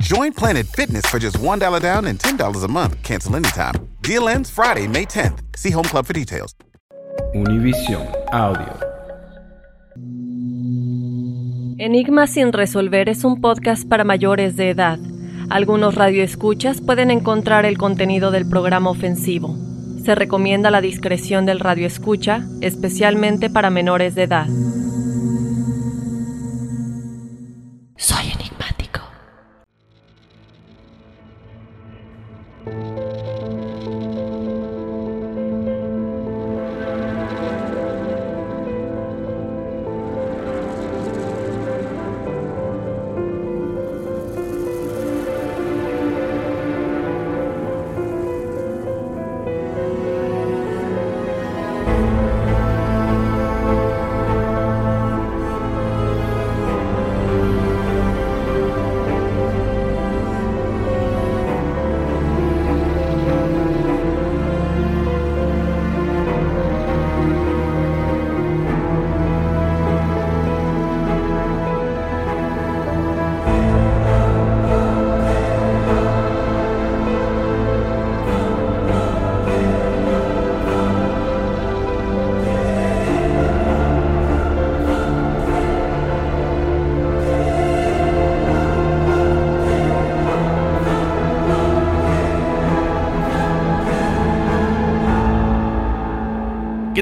Join 0.00 0.32
Planet 0.32 0.66
Fitness 0.66 1.06
for 1.06 1.20
just 1.20 1.38
$1 1.38 1.80
down 1.80 2.06
and 2.06 2.18
$10 2.18 2.64
a 2.64 2.68
month. 2.68 3.00
Cancel 3.02 3.36
anytime. 3.36 3.74
Deal 4.02 4.28
ends 4.28 4.50
Friday, 4.50 4.88
May 4.88 5.04
10th. 5.06 5.38
See 5.56 5.70
Home 5.70 5.84
Club 5.84 6.04
for 6.04 6.12
details. 6.12 6.52
Univision 7.32 8.04
Audio. 8.32 8.76
Enigma 11.78 12.26
sin 12.26 12.52
resolver 12.52 13.08
es 13.08 13.24
un 13.24 13.40
podcast 13.40 13.88
para 13.88 14.02
mayores 14.02 14.56
de 14.56 14.70
edad. 14.70 14.98
Algunos 15.48 15.94
radioescuchas 15.94 16.80
pueden 16.80 17.12
encontrar 17.12 17.64
el 17.64 17.78
contenido 17.78 18.32
del 18.32 18.48
programa 18.48 18.90
ofensivo. 18.90 19.56
Se 20.04 20.16
recomienda 20.16 20.72
la 20.72 20.80
discreción 20.80 21.46
del 21.46 21.60
radioescucha, 21.60 22.44
especialmente 22.60 23.48
para 23.48 23.70
menores 23.70 24.16
de 24.16 24.24
edad. 24.24 24.48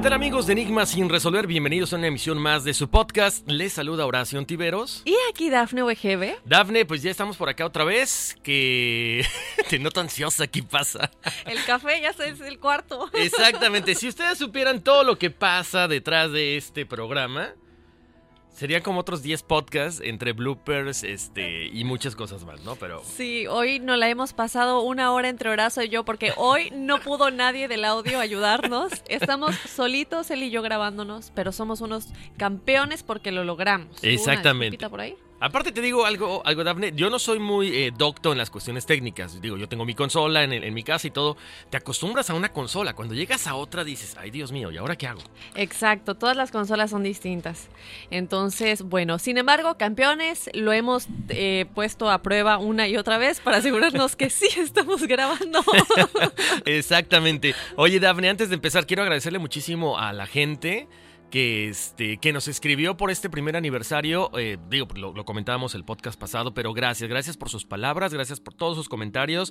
Tal 0.02 0.14
amigos 0.14 0.48
de 0.48 0.54
Enigmas 0.54 0.90
sin 0.90 1.08
resolver? 1.08 1.46
Bienvenidos 1.46 1.92
a 1.92 1.96
una 1.96 2.08
emisión 2.08 2.36
más 2.36 2.64
de 2.64 2.74
su 2.74 2.90
podcast. 2.90 3.48
Les 3.48 3.72
saluda 3.72 4.04
Horacio 4.04 4.36
Antiveros. 4.36 5.02
Y 5.04 5.14
aquí 5.30 5.48
Dafne 5.48 5.84
WGB. 5.84 6.40
Dafne, 6.44 6.84
pues 6.84 7.04
ya 7.04 7.10
estamos 7.12 7.36
por 7.36 7.48
acá 7.48 7.64
otra 7.64 7.84
vez. 7.84 8.36
Que 8.42 9.24
te 9.70 9.78
noto 9.78 10.00
ansiosa, 10.00 10.48
¿qué 10.48 10.64
pasa? 10.64 11.12
El 11.46 11.62
café 11.64 12.00
ya 12.00 12.08
es 12.08 12.40
el 12.40 12.58
cuarto. 12.58 13.08
Exactamente. 13.12 13.94
Si 13.94 14.08
ustedes 14.08 14.38
supieran 14.38 14.82
todo 14.82 15.04
lo 15.04 15.18
que 15.18 15.30
pasa 15.30 15.86
detrás 15.86 16.32
de 16.32 16.56
este 16.56 16.84
programa, 16.84 17.54
sería 18.52 18.82
como 18.82 19.00
otros 19.00 19.22
10 19.22 19.42
podcasts 19.42 20.00
entre 20.04 20.32
bloopers 20.32 21.02
este, 21.04 21.66
y 21.66 21.84
muchas 21.84 22.14
cosas 22.14 22.44
más, 22.44 22.60
¿no? 22.62 22.76
Pero 22.76 23.02
Sí, 23.04 23.46
hoy 23.46 23.80
nos 23.80 23.98
la 23.98 24.08
hemos 24.08 24.32
pasado 24.32 24.82
una 24.82 25.12
hora 25.12 25.28
entre 25.28 25.50
Horacio 25.50 25.82
y 25.82 25.88
yo 25.88 26.04
porque 26.04 26.32
hoy 26.36 26.70
no 26.74 27.00
pudo 27.00 27.30
nadie 27.30 27.68
del 27.68 27.84
audio 27.84 28.20
ayudarnos. 28.20 28.92
Estamos 29.08 29.54
solitos 29.56 30.30
él 30.30 30.42
y 30.44 30.50
yo 30.50 30.62
grabándonos, 30.62 31.32
pero 31.34 31.52
somos 31.52 31.80
unos 31.80 32.08
campeones 32.36 33.02
porque 33.02 33.32
lo 33.32 33.44
logramos. 33.44 33.88
¿Hubo 33.98 34.00
una 34.02 34.12
Exactamente. 34.12 34.76
disculpita 34.76 34.88
por 34.90 35.00
ahí? 35.00 35.16
Aparte 35.44 35.72
te 35.72 35.80
digo 35.80 36.06
algo, 36.06 36.40
algo 36.46 36.62
Dafne, 36.62 36.92
yo 36.94 37.10
no 37.10 37.18
soy 37.18 37.40
muy 37.40 37.68
eh, 37.76 37.92
docto 37.96 38.30
en 38.30 38.38
las 38.38 38.48
cuestiones 38.48 38.86
técnicas. 38.86 39.40
Digo, 39.42 39.56
yo 39.56 39.68
tengo 39.68 39.84
mi 39.84 39.94
consola 39.94 40.44
en, 40.44 40.52
el- 40.52 40.62
en 40.62 40.72
mi 40.72 40.84
casa 40.84 41.08
y 41.08 41.10
todo. 41.10 41.36
Te 41.68 41.76
acostumbras 41.76 42.30
a 42.30 42.34
una 42.34 42.52
consola. 42.52 42.94
Cuando 42.94 43.14
llegas 43.14 43.46
a 43.48 43.56
otra 43.56 43.82
dices, 43.82 44.16
ay 44.18 44.30
Dios 44.30 44.52
mío, 44.52 44.70
¿y 44.70 44.76
ahora 44.76 44.94
qué 44.96 45.08
hago? 45.08 45.20
Exacto, 45.56 46.14
todas 46.14 46.36
las 46.36 46.52
consolas 46.52 46.90
son 46.90 47.02
distintas. 47.02 47.68
Entonces, 48.10 48.82
bueno, 48.82 49.18
sin 49.18 49.36
embargo, 49.36 49.76
campeones, 49.76 50.48
lo 50.54 50.72
hemos 50.72 51.06
eh, 51.28 51.66
puesto 51.74 52.08
a 52.08 52.22
prueba 52.22 52.58
una 52.58 52.86
y 52.86 52.96
otra 52.96 53.18
vez 53.18 53.40
para 53.40 53.56
asegurarnos 53.56 54.14
que 54.14 54.30
sí 54.30 54.46
estamos 54.58 55.02
grabando. 55.08 55.60
Exactamente. 56.64 57.54
Oye, 57.76 58.00
Dafne, 58.00 58.28
antes 58.28 58.48
de 58.48 58.54
empezar, 58.54 58.86
quiero 58.86 59.02
agradecerle 59.02 59.38
muchísimo 59.38 59.98
a 59.98 60.12
la 60.12 60.26
gente 60.26 60.88
que, 61.32 61.68
este, 61.68 62.18
que 62.18 62.32
nos 62.32 62.46
escribió 62.46 62.98
por 62.98 63.10
este 63.10 63.30
primer 63.30 63.56
aniversario. 63.56 64.30
Eh, 64.38 64.58
digo, 64.68 64.86
lo, 64.94 65.14
lo 65.14 65.24
comentábamos 65.24 65.74
el 65.74 65.82
podcast 65.82 66.20
pasado, 66.20 66.52
pero 66.52 66.74
gracias, 66.74 67.08
gracias 67.08 67.38
por 67.38 67.48
sus 67.48 67.64
palabras, 67.64 68.12
gracias 68.12 68.38
por 68.38 68.52
todos 68.52 68.76
sus 68.76 68.88
comentarios. 68.88 69.50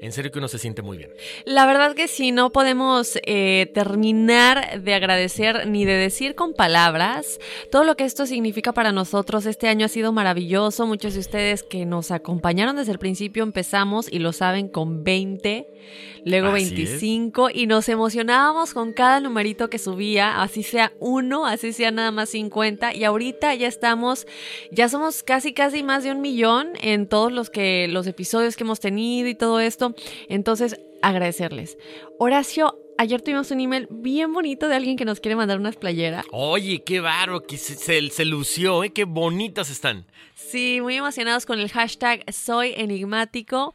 En 0.00 0.12
serio 0.12 0.30
que 0.30 0.38
uno 0.38 0.48
se 0.48 0.58
siente 0.58 0.82
muy 0.82 0.98
bien. 0.98 1.10
La 1.46 1.64
verdad 1.66 1.94
que 1.94 2.06
sí, 2.06 2.30
no 2.30 2.52
podemos 2.52 3.18
eh, 3.24 3.70
terminar 3.74 4.82
de 4.82 4.94
agradecer 4.94 5.66
ni 5.66 5.84
de 5.84 5.94
decir 5.94 6.34
con 6.34 6.52
palabras 6.52 7.38
todo 7.72 7.84
lo 7.84 7.96
que 7.96 8.04
esto 8.04 8.26
significa 8.26 8.72
para 8.72 8.92
nosotros. 8.92 9.46
Este 9.46 9.68
año 9.68 9.86
ha 9.86 9.88
sido 9.88 10.12
maravilloso. 10.12 10.86
Muchos 10.86 11.14
de 11.14 11.20
ustedes 11.20 11.62
que 11.62 11.86
nos 11.86 12.10
acompañaron 12.10 12.76
desde 12.76 12.92
el 12.92 12.98
principio 12.98 13.42
empezamos 13.42 14.12
y 14.12 14.18
lo 14.18 14.32
saben 14.32 14.68
con 14.68 15.02
20, 15.02 15.66
luego 16.24 16.48
Así 16.48 16.64
es. 16.64 16.70
25 16.70 17.50
y 17.52 17.66
nos 17.66 17.88
emocionábamos 17.88 18.74
con 18.74 18.92
cada 18.92 19.20
numerito 19.20 19.70
que 19.70 19.78
subía, 19.78 20.42
así 20.42 20.62
sea 20.62 20.92
uno, 20.98 21.46
así 21.46 21.72
sea 21.72 21.90
nada 21.90 22.10
más 22.10 22.30
50 22.30 22.94
y 22.94 23.04
ahorita 23.04 23.54
ya 23.54 23.68
estamos, 23.68 24.26
ya 24.70 24.88
somos 24.88 25.22
casi 25.22 25.52
casi 25.52 25.82
más 25.82 26.04
de 26.04 26.12
un 26.12 26.20
millón 26.20 26.72
en 26.80 27.06
todos 27.06 27.32
los 27.32 27.50
que 27.50 27.88
los 27.88 28.06
episodios 28.06 28.56
que 28.56 28.64
hemos 28.64 28.80
tenido 28.80 29.28
y 29.28 29.34
todo 29.34 29.60
esto. 29.60 29.94
Entonces, 30.28 30.80
agradecerles. 31.02 31.78
Horacio, 32.18 32.78
ayer 32.98 33.22
tuvimos 33.22 33.50
un 33.50 33.60
email 33.60 33.86
bien 33.90 34.32
bonito 34.32 34.68
de 34.68 34.76
alguien 34.76 34.96
que 34.96 35.04
nos 35.04 35.20
quiere 35.20 35.36
mandar 35.36 35.58
unas 35.58 35.76
playeras. 35.76 36.24
Oye, 36.32 36.82
qué 36.84 37.00
baro, 37.00 37.42
que 37.42 37.56
se, 37.58 37.74
se, 37.74 38.08
se 38.10 38.24
lució, 38.24 38.84
¿eh? 38.84 38.90
Qué 38.90 39.04
bonitas 39.04 39.70
están. 39.70 40.06
Sí, 40.34 40.80
muy 40.82 40.96
emocionados 40.96 41.46
con 41.46 41.58
el 41.60 41.70
hashtag 41.70 42.24
Soy 42.32 42.74
Enigmático, 42.76 43.74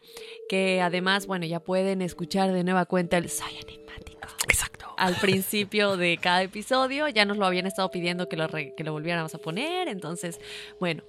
que 0.50 0.81
además, 0.81 1.25
bueno, 1.27 1.45
ya 1.45 1.59
pueden 1.59 2.01
escuchar 2.01 2.51
de 2.51 2.63
nueva 2.63 2.85
cuenta 2.85 3.18
el 3.18 3.29
Soy 3.29 3.53
Enigmático. 3.62 4.27
Exacto. 4.47 4.94
Al 4.97 5.15
principio 5.21 5.97
de 5.97 6.18
cada 6.21 6.44
episodio, 6.44 7.07
ya 7.07 7.25
nos 7.25 7.38
lo 7.38 7.45
habían 7.45 7.65
estado 7.65 7.89
pidiendo 7.91 8.27
que 8.29 8.38
lo, 8.38 8.47
re- 8.47 8.73
que 8.75 8.83
lo 8.83 8.91
volviéramos 8.94 9.33
a 9.33 9.38
poner, 9.39 9.88
entonces, 9.88 10.39
bueno. 10.79 11.03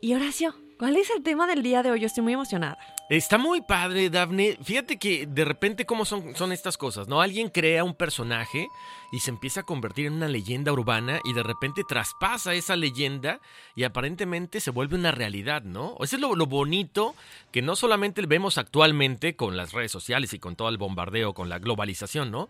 Y 0.00 0.14
Horacio, 0.14 0.54
¿cuál 0.78 0.96
es 0.96 1.10
el 1.10 1.22
tema 1.22 1.46
del 1.46 1.62
día 1.62 1.82
de 1.82 1.90
hoy? 1.90 2.00
Yo 2.00 2.06
estoy 2.06 2.22
muy 2.22 2.32
emocionada. 2.34 2.78
Está 3.08 3.38
muy 3.38 3.60
padre, 3.62 4.10
Dafne. 4.10 4.58
Fíjate 4.64 4.98
que 4.98 5.26
de 5.26 5.44
repente 5.44 5.86
cómo 5.86 6.04
son, 6.04 6.34
son 6.34 6.50
estas 6.50 6.76
cosas, 6.76 7.06
¿no? 7.06 7.20
Alguien 7.20 7.50
crea 7.50 7.84
un 7.84 7.94
personaje 7.94 8.66
y 9.12 9.20
se 9.20 9.30
empieza 9.30 9.60
a 9.60 9.62
convertir 9.62 10.06
en 10.06 10.14
una 10.14 10.26
leyenda 10.26 10.72
urbana 10.72 11.20
y 11.22 11.32
de 11.32 11.44
repente 11.44 11.84
traspasa 11.88 12.54
esa 12.54 12.74
leyenda 12.74 13.40
y 13.76 13.84
aparentemente 13.84 14.58
se 14.58 14.72
vuelve 14.72 14.96
una 14.96 15.12
realidad, 15.12 15.62
¿no? 15.62 15.94
Eso 16.00 16.16
es 16.16 16.20
lo, 16.20 16.34
lo 16.34 16.46
bonito 16.46 17.14
que 17.52 17.62
no 17.62 17.76
solamente 17.76 18.22
vemos 18.26 18.58
actualmente 18.58 19.36
con 19.36 19.56
las 19.56 19.72
redes 19.72 19.92
sociales 19.92 20.32
y 20.32 20.40
con 20.40 20.56
todo 20.56 20.68
el 20.68 20.76
bombardeo, 20.76 21.32
con 21.32 21.48
la 21.48 21.60
globalización, 21.60 22.32
¿no? 22.32 22.48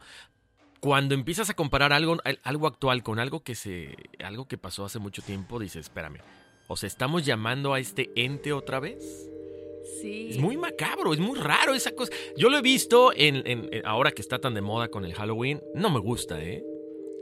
Cuando 0.81 1.15
empiezas 1.15 1.51
a 1.51 1.55
comparar 1.55 1.93
algo, 1.93 2.17
algo 2.45 2.67
actual 2.67 3.03
con 3.03 3.19
algo 3.19 3.43
que 3.43 3.55
se. 3.55 3.95
algo 4.25 4.49
que 4.49 4.57
pasó 4.57 4.87
hace 4.87 5.01
mucho 5.01 5.21
tiempo, 5.21 5.59
dices, 5.59 5.87
espérame. 5.87 6.21
¿O 6.67 6.79
sea, 6.79 6.87
estamos 6.87 7.27
llamando 7.27 7.75
a 7.75 7.79
este 7.79 8.11
ente 8.17 8.55
otra 8.55 8.81
vez? 8.81 9.29
Sí. 10.01 10.29
Es 10.31 10.39
muy 10.39 10.57
macabro, 10.57 11.13
es 11.13 11.21
muy 11.21 11.39
raro 11.39 11.75
esa 11.75 11.93
cosa. 11.93 12.13
Yo 12.37 12.49
lo 12.51 12.59
he 12.59 12.63
visto 12.63 13.13
en, 13.15 13.37
en- 13.47 13.69
en- 13.73 13.87
ahora 13.87 14.11
que 14.13 14.23
está 14.23 14.39
tan 14.39 14.55
de 14.55 14.61
moda 14.61 14.89
con 14.89 15.05
el 15.05 15.15
Halloween. 15.15 15.61
No 15.75 15.91
me 15.91 16.01
gusta, 16.01 16.43
¿eh? 16.43 16.65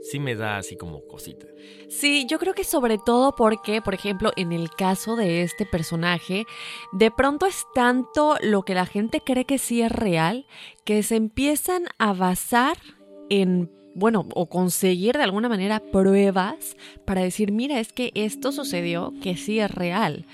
Sí 0.01 0.19
me 0.19 0.35
da 0.35 0.57
así 0.57 0.75
como 0.75 1.03
cosita. 1.07 1.47
Sí, 1.89 2.27
yo 2.29 2.37
creo 2.37 2.53
que 2.53 2.63
sobre 2.63 2.97
todo 3.03 3.35
porque, 3.35 3.81
por 3.81 3.95
ejemplo, 3.95 4.31
en 4.35 4.51
el 4.51 4.69
caso 4.69 5.15
de 5.15 5.41
este 5.41 5.65
personaje, 5.65 6.45
de 6.91 7.09
pronto 7.09 7.47
es 7.47 7.65
tanto 7.73 8.35
lo 8.41 8.61
que 8.63 8.75
la 8.75 8.85
gente 8.85 9.21
cree 9.25 9.45
que 9.45 9.57
sí 9.57 9.81
es 9.81 9.91
real, 9.91 10.45
que 10.83 11.01
se 11.01 11.15
empiezan 11.15 11.85
a 11.97 12.13
basar 12.13 12.77
en, 13.29 13.71
bueno, 13.95 14.27
o 14.35 14.47
conseguir 14.47 15.17
de 15.17 15.23
alguna 15.23 15.49
manera 15.49 15.79
pruebas 15.79 16.75
para 17.05 17.21
decir, 17.21 17.51
mira, 17.51 17.79
es 17.79 17.91
que 17.93 18.11
esto 18.13 18.51
sucedió, 18.51 19.13
que 19.23 19.35
sí 19.37 19.59
es 19.59 19.71
real. 19.71 20.25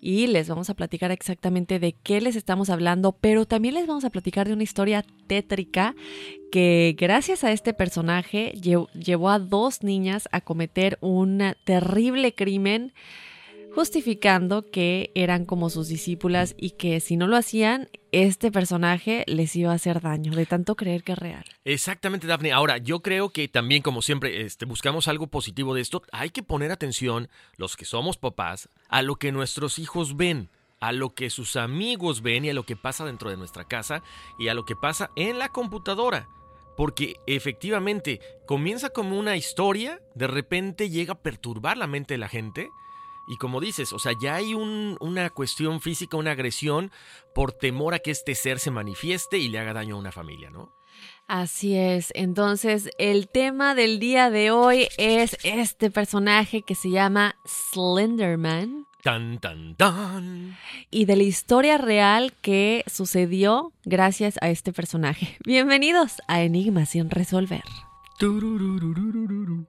Y 0.00 0.26
les 0.28 0.48
vamos 0.48 0.70
a 0.70 0.74
platicar 0.74 1.10
exactamente 1.10 1.78
de 1.78 1.92
qué 1.92 2.22
les 2.22 2.34
estamos 2.34 2.70
hablando, 2.70 3.12
pero 3.12 3.44
también 3.44 3.74
les 3.74 3.86
vamos 3.86 4.04
a 4.06 4.10
platicar 4.10 4.48
de 4.48 4.54
una 4.54 4.62
historia 4.62 5.04
tétrica 5.26 5.94
que 6.50 6.96
gracias 6.98 7.44
a 7.44 7.52
este 7.52 7.74
personaje 7.74 8.52
lle- 8.54 8.88
llevó 8.92 9.28
a 9.28 9.38
dos 9.38 9.82
niñas 9.82 10.26
a 10.32 10.40
cometer 10.40 10.96
un 11.02 11.42
terrible 11.64 12.34
crimen 12.34 12.92
justificando 13.74 14.70
que 14.70 15.10
eran 15.14 15.44
como 15.44 15.70
sus 15.70 15.88
discípulas 15.88 16.54
y 16.56 16.70
que 16.70 17.00
si 17.00 17.16
no 17.16 17.26
lo 17.26 17.36
hacían, 17.36 17.88
este 18.12 18.50
personaje 18.50 19.24
les 19.26 19.54
iba 19.56 19.70
a 19.72 19.76
hacer 19.76 20.00
daño, 20.00 20.32
de 20.32 20.46
tanto 20.46 20.74
creer 20.74 21.02
que 21.02 21.12
es 21.12 21.18
real. 21.18 21.44
Exactamente, 21.64 22.26
Daphne. 22.26 22.52
Ahora, 22.52 22.78
yo 22.78 23.00
creo 23.00 23.30
que 23.30 23.48
también, 23.48 23.82
como 23.82 24.02
siempre, 24.02 24.42
este, 24.42 24.64
buscamos 24.64 25.08
algo 25.08 25.28
positivo 25.28 25.74
de 25.74 25.80
esto. 25.80 26.02
Hay 26.12 26.30
que 26.30 26.42
poner 26.42 26.72
atención, 26.72 27.28
los 27.56 27.76
que 27.76 27.84
somos 27.84 28.16
papás, 28.16 28.68
a 28.88 29.02
lo 29.02 29.16
que 29.16 29.32
nuestros 29.32 29.78
hijos 29.78 30.16
ven, 30.16 30.50
a 30.80 30.92
lo 30.92 31.14
que 31.14 31.30
sus 31.30 31.56
amigos 31.56 32.22
ven 32.22 32.44
y 32.44 32.50
a 32.50 32.54
lo 32.54 32.64
que 32.64 32.76
pasa 32.76 33.04
dentro 33.04 33.30
de 33.30 33.36
nuestra 33.36 33.64
casa 33.64 34.02
y 34.38 34.48
a 34.48 34.54
lo 34.54 34.64
que 34.64 34.74
pasa 34.76 35.10
en 35.14 35.38
la 35.38 35.50
computadora. 35.50 36.28
Porque 36.76 37.16
efectivamente 37.26 38.20
comienza 38.46 38.88
como 38.90 39.18
una 39.18 39.36
historia, 39.36 40.00
de 40.14 40.26
repente 40.26 40.88
llega 40.88 41.12
a 41.12 41.22
perturbar 41.22 41.76
la 41.76 41.86
mente 41.86 42.14
de 42.14 42.18
la 42.18 42.28
gente. 42.28 42.70
Y 43.32 43.36
como 43.36 43.60
dices, 43.60 43.92
o 43.92 43.98
sea, 44.00 44.12
ya 44.20 44.34
hay 44.34 44.54
un- 44.54 44.96
una 45.00 45.30
cuestión 45.30 45.80
física, 45.80 46.16
una 46.16 46.32
agresión 46.32 46.90
por 47.34 47.52
temor 47.52 47.94
a 47.94 48.00
que 48.00 48.10
este 48.10 48.34
ser 48.34 48.58
se 48.58 48.72
manifieste 48.72 49.38
y 49.38 49.48
le 49.48 49.60
haga 49.60 49.72
daño 49.72 49.94
a 49.94 49.98
una 50.00 50.10
familia, 50.10 50.50
¿no? 50.50 50.72
Así 51.28 51.76
es, 51.76 52.10
entonces 52.16 52.90
el 52.98 53.28
tema 53.28 53.76
del 53.76 54.00
día 54.00 54.30
de 54.30 54.50
hoy 54.50 54.88
es 54.98 55.36
este 55.44 55.90
personaje 55.92 56.62
que 56.62 56.74
se 56.74 56.90
llama 56.90 57.36
Slenderman 57.46 58.84
Tan, 59.02 59.38
tan, 59.38 59.76
tan. 59.76 60.58
y 60.90 61.04
de 61.06 61.16
la 61.16 61.22
historia 61.22 61.78
real 61.78 62.34
que 62.42 62.84
sucedió 62.86 63.72
gracias 63.84 64.38
a 64.42 64.50
este 64.50 64.72
personaje. 64.72 65.38
Bienvenidos 65.46 66.20
a 66.26 66.42
Enigmas 66.42 66.90
sin 66.90 67.08
resolver. 67.08 67.62
Tururururururu. 68.18 69.66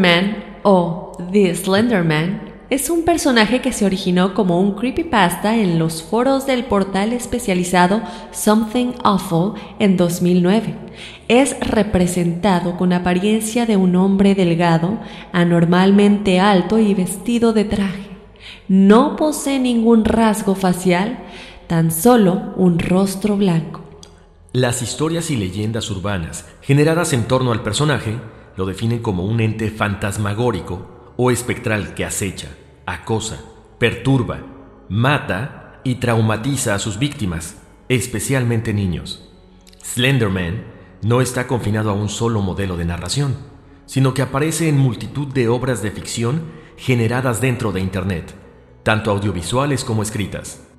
Slenderman 0.00 0.44
o 0.62 1.12
The 1.30 1.54
Slenderman 1.54 2.40
es 2.70 2.88
un 2.88 3.04
personaje 3.04 3.60
que 3.60 3.72
se 3.72 3.84
originó 3.84 4.32
como 4.32 4.60
un 4.60 4.72
creepypasta 4.74 5.56
en 5.56 5.78
los 5.78 6.02
foros 6.02 6.46
del 6.46 6.64
portal 6.64 7.12
especializado 7.12 8.00
Something 8.30 8.92
Awful 9.02 9.54
en 9.78 9.96
2009. 9.98 10.74
Es 11.28 11.58
representado 11.60 12.76
con 12.76 12.92
apariencia 12.92 13.66
de 13.66 13.76
un 13.76 13.96
hombre 13.96 14.34
delgado, 14.34 15.00
anormalmente 15.32 16.40
alto 16.40 16.78
y 16.78 16.94
vestido 16.94 17.52
de 17.52 17.64
traje. 17.64 18.08
No 18.68 19.16
posee 19.16 19.58
ningún 19.58 20.04
rasgo 20.04 20.54
facial, 20.54 21.18
tan 21.66 21.90
solo 21.90 22.54
un 22.56 22.78
rostro 22.78 23.36
blanco. 23.36 23.82
Las 24.52 24.80
historias 24.80 25.30
y 25.30 25.36
leyendas 25.36 25.90
urbanas 25.90 26.46
generadas 26.62 27.12
en 27.12 27.24
torno 27.24 27.52
al 27.52 27.62
personaje 27.62 28.16
lo 28.60 28.66
definen 28.66 28.98
como 28.98 29.24
un 29.24 29.40
ente 29.40 29.70
fantasmagórico 29.70 31.14
o 31.16 31.30
espectral 31.30 31.94
que 31.94 32.04
acecha, 32.04 32.48
acosa, 32.84 33.40
perturba, 33.78 34.42
mata 34.90 35.80
y 35.82 35.94
traumatiza 35.94 36.74
a 36.74 36.78
sus 36.78 36.98
víctimas, 36.98 37.56
especialmente 37.88 38.74
niños. 38.74 39.32
Slenderman 39.82 40.64
no 41.00 41.22
está 41.22 41.46
confinado 41.46 41.88
a 41.88 41.94
un 41.94 42.10
solo 42.10 42.42
modelo 42.42 42.76
de 42.76 42.84
narración, 42.84 43.34
sino 43.86 44.12
que 44.12 44.20
aparece 44.20 44.68
en 44.68 44.76
multitud 44.76 45.28
de 45.28 45.48
obras 45.48 45.80
de 45.80 45.90
ficción 45.90 46.42
generadas 46.76 47.40
dentro 47.40 47.72
de 47.72 47.80
Internet, 47.80 48.34
tanto 48.82 49.10
audiovisuales 49.10 49.84
como 49.84 50.02
escritas. 50.02 50.69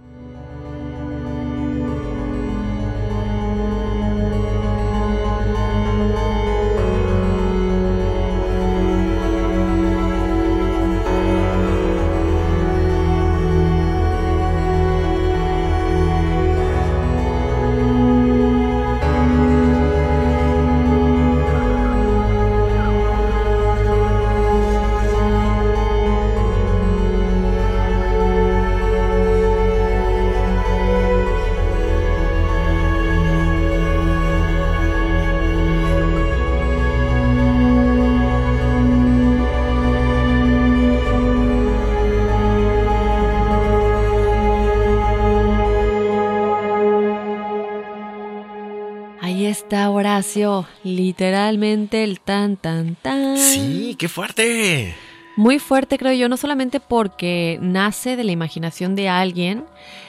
Literalmente 50.84 52.04
el 52.04 52.20
tan 52.20 52.58
tan 52.58 52.96
tan. 52.96 53.38
Sí, 53.38 53.96
qué 53.98 54.08
fuerte. 54.08 54.96
Muy 55.38 55.60
fuerte, 55.60 55.98
creo 55.98 56.14
yo, 56.14 56.28
no 56.28 56.36
solamente 56.36 56.80
porque 56.80 57.58
nace 57.62 58.16
de 58.16 58.24
la 58.26 58.34
imaginación 58.34 58.96
de 58.96 59.08
alguien, 59.08 59.66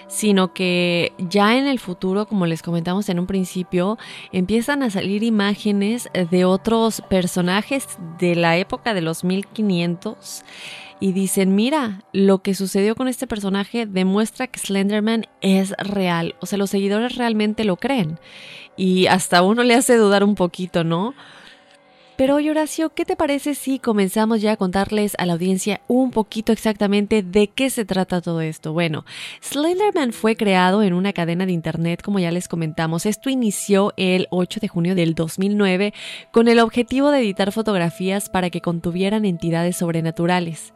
sino 0.09 0.53
que 0.53 1.13
ya 1.19 1.57
en 1.57 1.67
el 1.67 1.79
futuro, 1.79 2.27
como 2.27 2.45
les 2.45 2.61
comentamos 2.61 3.09
en 3.09 3.21
un 3.21 3.27
principio, 3.27 3.99
empiezan 4.33 4.83
a 4.83 4.91
salir 4.91 5.23
imágenes 5.23 6.11
de 6.31 6.45
otros 6.45 7.03
personajes 7.09 7.87
de 8.19 8.35
la 8.35 8.59
época 8.59 8.95
de 8.95 9.01
los 9.01 9.23
1500 9.23 10.45
y 11.03 11.11
dicen, 11.11 11.57
mira, 11.57 12.05
lo 12.13 12.43
que 12.43 12.55
sucedió 12.55 12.95
con 12.95 13.09
este 13.09 13.27
personaje 13.27 13.87
demuestra 13.87 14.47
que 14.47 14.61
Slenderman 14.61 15.27
es 15.41 15.73
real. 15.73 16.37
O 16.41 16.47
sea, 16.47 16.59
los 16.59 16.71
seguidores 16.71 17.17
realmente 17.17 17.65
lo 17.65 17.77
creen. 17.77 18.21
Y 18.77 19.09
hasta 19.09 19.43
uno 19.43 19.65
le 19.65 19.75
hace 19.75 19.97
dudar 19.97 20.23
un 20.23 20.37
poquito, 20.37 20.85
¿no? 20.85 21.13
Pero 22.17 22.35
hoy, 22.35 22.51
Horacio, 22.51 22.91
¿qué 22.91 23.07
te 23.07 23.17
parece 23.17 23.55
si 23.55 23.79
comenzamos 23.79 24.43
ya 24.43 24.53
a 24.53 24.57
contarles 24.59 25.15
a 25.19 25.25
la 25.25 25.33
audiencia 25.33 25.81
un 25.89 26.11
poquito 26.11 26.53
exactamente 26.53 27.23
de 27.23 27.49
qué 27.49 27.71
se 27.71 27.87
trata 27.87 28.21
todo 28.21 28.43
esto? 28.43 28.75
Bueno, 28.75 29.07
Slenderman 29.41 30.13
fue 30.13 30.37
creado 30.37 30.83
en 30.83 30.93
una 30.93 31.15
cadena 31.15 31.47
de 31.47 31.53
internet, 31.53 32.03
como 32.03 32.19
ya 32.19 32.31
les 32.31 32.49
comentamos. 32.49 33.07
Esto 33.07 33.31
inició 33.31 33.95
el 33.97 34.29
8 34.31 34.61
de 34.61 34.69
junio 34.69 34.95
del 34.95 35.15
2009 35.15 35.95
con 36.33 36.49
el 36.49 36.59
objetivo 36.59 37.11
de 37.11 37.21
editar 37.21 37.51
fotografías 37.51 38.29
para 38.29 38.51
que 38.51 38.61
contuvieran 38.61 39.25
entidades 39.25 39.79
sobrenaturales. 39.79 40.75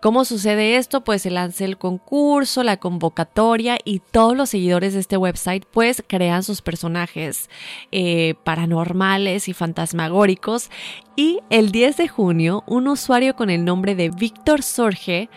¿Cómo 0.00 0.24
sucede 0.24 0.76
esto? 0.76 1.02
Pues 1.02 1.22
se 1.22 1.30
lanza 1.30 1.64
el 1.64 1.76
concurso, 1.76 2.62
la 2.62 2.76
convocatoria 2.76 3.78
y 3.84 3.98
todos 3.98 4.36
los 4.36 4.48
seguidores 4.50 4.94
de 4.94 5.00
este 5.00 5.16
website 5.16 5.64
pues 5.70 6.04
crean 6.06 6.44
sus 6.44 6.62
personajes 6.62 7.50
eh, 7.90 8.36
paranormales 8.44 9.48
y 9.48 9.52
fantasmagóricos. 9.52 10.70
Y 11.16 11.40
el 11.50 11.72
10 11.72 11.96
de 11.96 12.08
junio, 12.08 12.64
un 12.66 12.88
usuario 12.88 13.34
con 13.34 13.50
el 13.50 13.64
nombre 13.64 13.94
de 13.94 14.10
Víctor 14.10 14.62
Sorge 14.62 15.28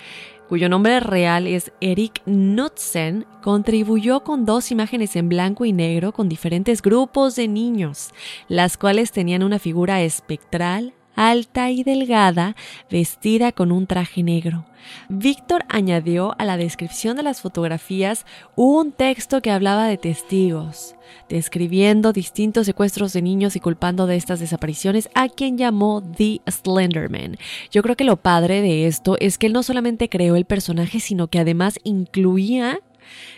cuyo 0.51 0.67
nombre 0.67 0.99
real 0.99 1.47
es 1.47 1.71
Eric 1.79 2.21
Knudsen, 2.25 3.25
contribuyó 3.41 4.25
con 4.25 4.45
dos 4.45 4.69
imágenes 4.69 5.15
en 5.15 5.29
blanco 5.29 5.63
y 5.63 5.71
negro 5.71 6.11
con 6.11 6.27
diferentes 6.27 6.81
grupos 6.81 7.37
de 7.37 7.47
niños, 7.47 8.09
las 8.49 8.75
cuales 8.75 9.13
tenían 9.13 9.43
una 9.43 9.59
figura 9.59 10.01
espectral, 10.01 10.93
alta 11.15 11.71
y 11.71 11.83
delgada, 11.83 12.55
vestida 12.89 13.51
con 13.51 13.71
un 13.71 13.87
traje 13.87 14.23
negro. 14.23 14.65
Víctor 15.09 15.63
añadió 15.69 16.35
a 16.37 16.45
la 16.45 16.57
descripción 16.57 17.15
de 17.15 17.23
las 17.23 17.41
fotografías 17.41 18.25
un 18.55 18.91
texto 18.91 19.41
que 19.41 19.51
hablaba 19.51 19.87
de 19.87 19.97
testigos, 19.97 20.95
describiendo 21.29 22.13
distintos 22.13 22.65
secuestros 22.65 23.13
de 23.13 23.21
niños 23.21 23.55
y 23.55 23.59
culpando 23.59 24.07
de 24.07 24.15
estas 24.15 24.39
desapariciones 24.39 25.09
a 25.13 25.29
quien 25.29 25.57
llamó 25.57 26.01
The 26.01 26.41
Slenderman. 26.49 27.37
Yo 27.71 27.83
creo 27.83 27.95
que 27.95 28.03
lo 28.03 28.17
padre 28.17 28.61
de 28.61 28.87
esto 28.87 29.17
es 29.19 29.37
que 29.37 29.47
él 29.47 29.53
no 29.53 29.63
solamente 29.63 30.09
creó 30.09 30.35
el 30.35 30.45
personaje, 30.45 30.99
sino 30.99 31.27
que 31.27 31.39
además 31.39 31.79
incluía 31.83 32.79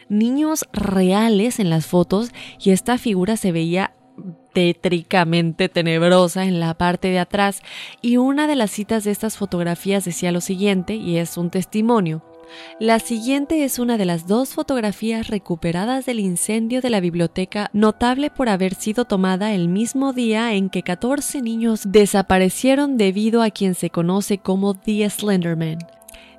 niños 0.09 0.65
reales 0.71 1.59
en 1.59 1.69
las 1.69 1.85
fotos 1.85 2.31
y 2.59 2.71
esta 2.71 2.97
figura 2.97 3.37
se 3.37 3.51
veía 3.51 3.93
tétricamente 4.53 5.69
tenebrosa 5.69 6.45
en 6.45 6.59
la 6.59 6.73
parte 6.75 7.09
de 7.09 7.19
atrás 7.19 7.61
y 8.01 8.17
una 8.17 8.47
de 8.47 8.55
las 8.55 8.71
citas 8.71 9.03
de 9.03 9.11
estas 9.11 9.37
fotografías 9.37 10.05
decía 10.05 10.31
lo 10.31 10.41
siguiente 10.41 10.95
y 10.95 11.17
es 11.17 11.37
un 11.37 11.49
testimonio. 11.49 12.23
La 12.79 12.99
siguiente 12.99 13.63
es 13.63 13.79
una 13.79 13.97
de 13.97 14.05
las 14.05 14.27
dos 14.27 14.53
fotografías 14.53 15.27
recuperadas 15.27 16.05
del 16.05 16.19
incendio 16.19 16.81
de 16.81 16.89
la 16.89 16.99
biblioteca, 16.99 17.69
notable 17.73 18.29
por 18.29 18.49
haber 18.49 18.75
sido 18.75 19.05
tomada 19.05 19.53
el 19.53 19.69
mismo 19.69 20.13
día 20.13 20.53
en 20.53 20.69
que 20.69 20.83
14 20.83 21.41
niños 21.41 21.81
desaparecieron 21.85 22.97
debido 22.97 23.41
a 23.41 23.49
quien 23.49 23.73
se 23.73 23.89
conoce 23.89 24.37
como 24.37 24.75
The 24.75 25.09
Slenderman. 25.09 25.79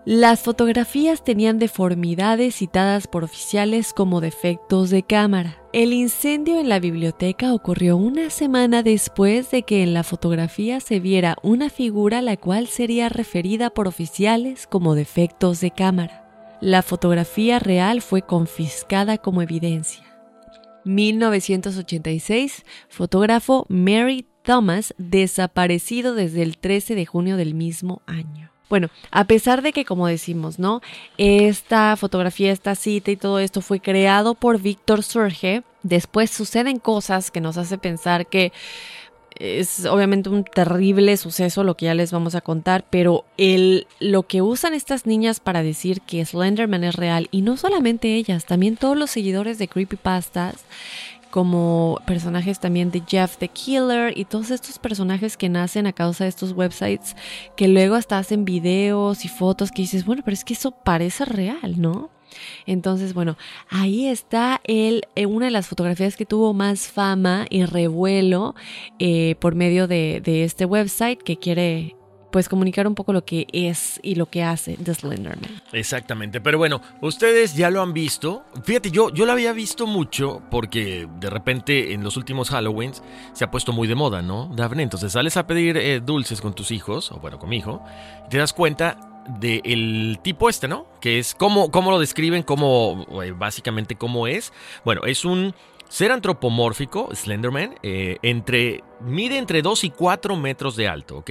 Las 0.06 0.40
fotografías 0.40 1.24
tenían 1.24 1.58
deformidades 1.58 2.56
citadas 2.56 3.06
por 3.06 3.24
oficiales 3.24 3.94
como 3.94 4.20
defectos 4.20 4.90
de 4.90 5.02
cámara. 5.02 5.56
El 5.72 5.94
incendio 5.94 6.60
en 6.60 6.68
la 6.68 6.78
biblioteca 6.78 7.54
ocurrió 7.54 7.96
una 7.96 8.28
semana 8.28 8.82
después 8.82 9.50
de 9.50 9.62
que 9.62 9.82
en 9.82 9.94
la 9.94 10.02
fotografía 10.02 10.80
se 10.80 11.00
viera 11.00 11.36
una 11.42 11.70
figura 11.70 12.20
la 12.20 12.36
cual 12.36 12.66
sería 12.66 13.08
referida 13.08 13.70
por 13.70 13.88
oficiales 13.88 14.66
como 14.66 14.94
defectos 14.94 15.62
de 15.62 15.70
cámara. 15.70 16.58
La 16.60 16.82
fotografía 16.82 17.58
real 17.58 18.02
fue 18.02 18.20
confiscada 18.20 19.16
como 19.16 19.40
evidencia. 19.40 20.04
1986, 20.84 22.66
fotógrafo 22.90 23.64
Mary 23.70 24.26
Thomas 24.42 24.94
desaparecido 24.98 26.14
desde 26.14 26.42
el 26.42 26.58
13 26.58 26.94
de 26.94 27.06
junio 27.06 27.38
del 27.38 27.54
mismo 27.54 28.02
año. 28.06 28.53
Bueno, 28.74 28.88
a 29.12 29.22
pesar 29.22 29.62
de 29.62 29.72
que, 29.72 29.84
como 29.84 30.08
decimos, 30.08 30.58
¿no? 30.58 30.82
Esta 31.16 31.94
fotografía, 31.94 32.50
esta 32.50 32.74
cita 32.74 33.12
y 33.12 33.16
todo 33.16 33.38
esto 33.38 33.60
fue 33.60 33.78
creado 33.78 34.34
por 34.34 34.60
Víctor 34.60 35.04
Surge, 35.04 35.62
después 35.84 36.32
suceden 36.32 36.80
cosas 36.80 37.30
que 37.30 37.40
nos 37.40 37.56
hace 37.56 37.78
pensar 37.78 38.26
que 38.26 38.52
es 39.36 39.86
obviamente 39.86 40.28
un 40.28 40.42
terrible 40.42 41.16
suceso 41.16 41.62
lo 41.62 41.76
que 41.76 41.86
ya 41.86 41.94
les 41.94 42.10
vamos 42.10 42.34
a 42.34 42.40
contar, 42.40 42.84
pero 42.90 43.24
el, 43.36 43.86
lo 44.00 44.24
que 44.24 44.42
usan 44.42 44.74
estas 44.74 45.06
niñas 45.06 45.38
para 45.38 45.62
decir 45.62 46.00
que 46.00 46.24
Slenderman 46.24 46.82
es 46.82 46.96
real, 46.96 47.28
y 47.30 47.42
no 47.42 47.56
solamente 47.56 48.16
ellas, 48.16 48.44
también 48.44 48.76
todos 48.76 48.96
los 48.96 49.10
seguidores 49.10 49.58
de 49.58 49.68
Creepypastas, 49.68 50.64
como 51.34 51.98
personajes 52.06 52.60
también 52.60 52.92
de 52.92 53.02
Jeff 53.04 53.38
the 53.38 53.48
Killer 53.48 54.16
y 54.16 54.24
todos 54.24 54.52
estos 54.52 54.78
personajes 54.78 55.36
que 55.36 55.48
nacen 55.48 55.88
a 55.88 55.92
causa 55.92 56.22
de 56.22 56.30
estos 56.30 56.52
websites 56.52 57.16
que 57.56 57.66
luego 57.66 57.96
hasta 57.96 58.18
hacen 58.18 58.44
videos 58.44 59.24
y 59.24 59.28
fotos 59.28 59.72
que 59.72 59.82
dices, 59.82 60.04
bueno, 60.04 60.22
pero 60.24 60.32
es 60.32 60.44
que 60.44 60.54
eso 60.54 60.70
parece 60.70 61.24
real, 61.24 61.80
¿no? 61.80 62.10
Entonces, 62.66 63.14
bueno, 63.14 63.36
ahí 63.68 64.06
está 64.06 64.60
él, 64.62 65.08
eh, 65.16 65.26
una 65.26 65.46
de 65.46 65.50
las 65.50 65.66
fotografías 65.66 66.14
que 66.14 66.24
tuvo 66.24 66.54
más 66.54 66.86
fama 66.86 67.46
y 67.50 67.64
revuelo 67.64 68.54
eh, 69.00 69.34
por 69.40 69.56
medio 69.56 69.88
de 69.88 70.22
este 70.44 70.66
website 70.66 71.20
que 71.20 71.36
quiere 71.36 71.96
pues 72.34 72.48
comunicar 72.48 72.88
un 72.88 72.96
poco 72.96 73.12
lo 73.12 73.24
que 73.24 73.46
es 73.52 74.00
y 74.02 74.16
lo 74.16 74.26
que 74.26 74.42
hace 74.42 74.76
The 74.76 74.92
Slenderman. 74.92 75.62
Exactamente, 75.70 76.40
pero 76.40 76.58
bueno, 76.58 76.80
ustedes 77.00 77.54
ya 77.54 77.70
lo 77.70 77.80
han 77.80 77.92
visto. 77.92 78.42
Fíjate, 78.64 78.90
yo, 78.90 79.10
yo 79.10 79.24
lo 79.24 79.30
había 79.30 79.52
visto 79.52 79.86
mucho 79.86 80.42
porque 80.50 81.06
de 81.20 81.30
repente 81.30 81.92
en 81.92 82.02
los 82.02 82.16
últimos 82.16 82.50
Halloweens 82.50 83.04
se 83.34 83.44
ha 83.44 83.52
puesto 83.52 83.72
muy 83.72 83.86
de 83.86 83.94
moda, 83.94 84.20
¿no, 84.20 84.50
Daphne? 84.52 84.82
Entonces 84.82 85.12
sales 85.12 85.36
a 85.36 85.46
pedir 85.46 85.76
eh, 85.76 86.00
dulces 86.00 86.40
con 86.40 86.54
tus 86.54 86.72
hijos, 86.72 87.12
o 87.12 87.20
bueno, 87.20 87.38
con 87.38 87.50
mi 87.50 87.58
hijo, 87.58 87.84
y 88.26 88.30
te 88.30 88.38
das 88.38 88.52
cuenta 88.52 88.98
del 89.38 90.18
tipo 90.20 90.48
este, 90.48 90.66
¿no? 90.66 90.86
Que 91.00 91.20
es 91.20 91.36
cómo, 91.36 91.70
cómo 91.70 91.92
lo 91.92 92.00
describen, 92.00 92.42
cómo, 92.42 93.06
eh, 93.22 93.30
básicamente 93.30 93.94
cómo 93.94 94.26
es. 94.26 94.52
Bueno, 94.84 95.02
es 95.04 95.24
un 95.24 95.54
ser 95.88 96.12
antropomórfico, 96.12 97.14
Slenderman, 97.14 97.76
eh, 97.82 98.18
entre, 98.22 98.82
mide 99.00 99.38
entre 99.38 99.62
2 99.62 99.84
y 99.84 99.90
4 99.90 100.36
metros 100.36 100.76
de 100.76 100.88
alto, 100.88 101.18
¿ok? 101.18 101.30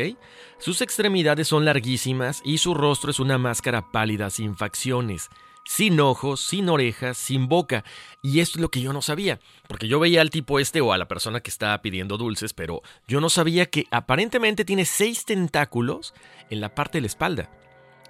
Sus 0.57 0.81
extremidades 0.81 1.47
son 1.47 1.65
larguísimas 1.65 2.41
y 2.45 2.59
su 2.59 2.73
rostro 2.73 3.11
es 3.11 3.19
una 3.19 3.37
máscara 3.37 3.91
pálida 3.91 4.29
sin 4.29 4.55
facciones, 4.55 5.29
sin 5.65 5.99
ojos, 5.99 6.41
sin 6.41 6.69
orejas, 6.69 7.17
sin 7.17 7.47
boca. 7.47 7.83
Y 8.21 8.39
esto 8.39 8.57
es 8.57 8.61
lo 8.61 8.69
que 8.69 8.81
yo 8.81 8.93
no 8.93 9.01
sabía, 9.01 9.39
porque 9.67 9.87
yo 9.87 9.99
veía 9.99 10.21
al 10.21 10.29
tipo 10.29 10.59
este 10.59 10.81
o 10.81 10.93
a 10.93 10.97
la 10.97 11.07
persona 11.07 11.41
que 11.41 11.49
estaba 11.49 11.81
pidiendo 11.81 12.17
dulces, 12.17 12.53
pero 12.53 12.81
yo 13.07 13.19
no 13.19 13.29
sabía 13.29 13.65
que 13.65 13.87
aparentemente 13.91 14.65
tiene 14.65 14.85
seis 14.85 15.25
tentáculos 15.25 16.13
en 16.49 16.61
la 16.61 16.73
parte 16.73 16.97
de 16.97 17.01
la 17.01 17.07
espalda 17.07 17.49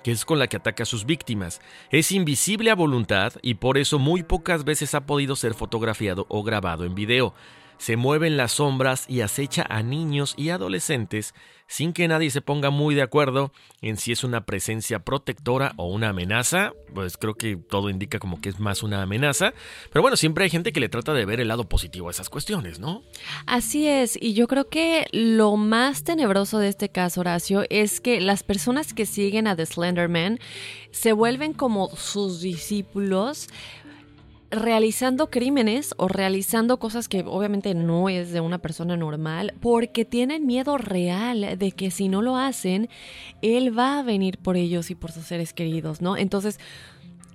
que 0.03 0.11
es 0.11 0.25
con 0.25 0.39
la 0.39 0.47
que 0.47 0.57
ataca 0.57 0.83
a 0.83 0.85
sus 0.85 1.05
víctimas. 1.05 1.61
Es 1.89 2.11
invisible 2.11 2.69
a 2.69 2.75
voluntad 2.75 3.33
y 3.41 3.55
por 3.55 3.77
eso 3.77 3.99
muy 3.99 4.23
pocas 4.23 4.63
veces 4.63 4.93
ha 4.95 5.05
podido 5.05 5.35
ser 5.35 5.53
fotografiado 5.53 6.25
o 6.29 6.43
grabado 6.43 6.85
en 6.85 6.95
video. 6.95 7.33
Se 7.77 7.97
mueve 7.97 8.27
en 8.27 8.37
las 8.37 8.53
sombras 8.53 9.05
y 9.07 9.21
acecha 9.21 9.65
a 9.69 9.83
niños 9.83 10.33
y 10.37 10.49
adolescentes 10.49 11.33
sin 11.67 11.93
que 11.93 12.07
nadie 12.07 12.29
se 12.29 12.41
ponga 12.41 12.69
muy 12.69 12.93
de 12.93 13.01
acuerdo 13.01 13.51
en 13.81 13.97
si 13.97 14.11
es 14.11 14.23
una 14.23 14.45
presencia 14.45 14.99
protectora 14.99 15.73
o 15.77 15.87
una 15.87 16.09
amenaza. 16.09 16.73
Pues 16.93 17.17
creo 17.17 17.33
que 17.33 17.55
todo 17.55 17.89
indica 17.89 18.19
como 18.19 18.39
que 18.41 18.49
es 18.49 18.59
más 18.59 18.83
una 18.83 19.01
amenaza. 19.01 19.53
Pero 19.91 20.01
bueno, 20.03 20.15
siempre 20.15 20.43
hay 20.43 20.51
gente 20.51 20.71
que 20.71 20.79
le 20.79 20.89
trata 20.89 21.13
de 21.13 21.25
ver 21.25 21.39
el 21.39 21.47
lado 21.47 21.67
positivo 21.67 22.09
a 22.09 22.11
esas 22.11 22.29
cuestiones, 22.29 22.79
¿no? 22.79 23.01
Así 23.47 23.87
es, 23.87 24.17
y 24.21 24.33
yo 24.33 24.47
creo 24.47 24.69
que 24.69 25.07
lo 25.11 25.55
más 25.55 26.03
tenebroso 26.03 26.59
de 26.59 26.67
este 26.67 26.89
caso, 26.89 27.21
Horacio, 27.21 27.63
es 27.71 28.01
que 28.01 28.21
las 28.21 28.43
personas 28.43 28.93
que 28.93 29.05
siguen 29.05 29.47
a 29.47 29.55
The 29.55 29.65
Slenderman 29.65 30.39
se 30.91 31.11
vuelven 31.11 31.53
como 31.53 31.89
sus 31.95 32.41
discípulos 32.41 33.49
realizando 34.53 35.29
crímenes 35.29 35.93
o 35.97 36.07
realizando 36.07 36.79
cosas 36.79 37.07
que 37.07 37.23
obviamente 37.25 37.73
no 37.73 38.09
es 38.09 38.31
de 38.31 38.41
una 38.41 38.59
persona 38.59 38.97
normal 38.97 39.53
porque 39.59 40.05
tienen 40.05 40.45
miedo 40.45 40.77
real 40.77 41.57
de 41.57 41.71
que 41.71 41.91
si 41.91 42.07
no 42.07 42.21
lo 42.21 42.37
hacen, 42.37 42.89
él 43.41 43.77
va 43.77 43.99
a 43.99 44.03
venir 44.03 44.37
por 44.37 44.57
ellos 44.57 44.91
y 44.91 44.95
por 44.95 45.11
sus 45.11 45.25
seres 45.25 45.53
queridos, 45.53 46.01
¿no? 46.01 46.17
Entonces, 46.17 46.59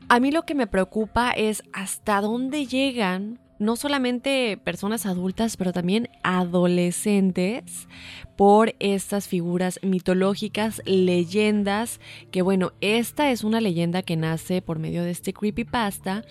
a 0.08 0.20
mí 0.20 0.30
lo 0.30 0.44
que 0.44 0.54
me 0.54 0.66
preocupa 0.66 1.30
es 1.30 1.62
hasta 1.72 2.20
dónde 2.20 2.66
llegan 2.66 3.38
no 3.58 3.76
solamente 3.76 4.56
personas 4.62 5.06
adultas, 5.06 5.56
pero 5.56 5.72
también 5.72 6.08
adolescentes 6.22 7.88
por 8.36 8.74
estas 8.78 9.26
figuras 9.26 9.80
mitológicas, 9.82 10.80
leyendas, 10.84 12.00
que 12.30 12.42
bueno, 12.42 12.72
esta 12.80 13.32
es 13.32 13.42
una 13.42 13.60
leyenda 13.60 14.02
que 14.02 14.16
nace 14.16 14.62
por 14.62 14.78
medio 14.78 15.02
de 15.02 15.10
este 15.10 15.32
creepypasta, 15.32 16.24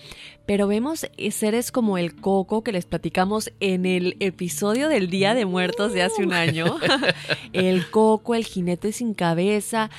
pero 0.46 0.66
vemos 0.66 1.06
seres 1.30 1.70
como 1.70 1.98
el 1.98 2.14
coco 2.14 2.64
que 2.64 2.72
les 2.72 2.86
platicamos 2.86 3.52
en 3.60 3.84
el 3.84 4.16
episodio 4.20 4.88
del 4.88 5.10
Día 5.10 5.34
de 5.34 5.44
Muertos 5.44 5.92
de 5.92 6.02
hace 6.02 6.22
un 6.24 6.32
año, 6.32 6.76
el 7.52 7.90
coco, 7.90 8.34
el 8.34 8.44
jinete 8.44 8.92
sin 8.92 9.12
cabeza, 9.12 9.90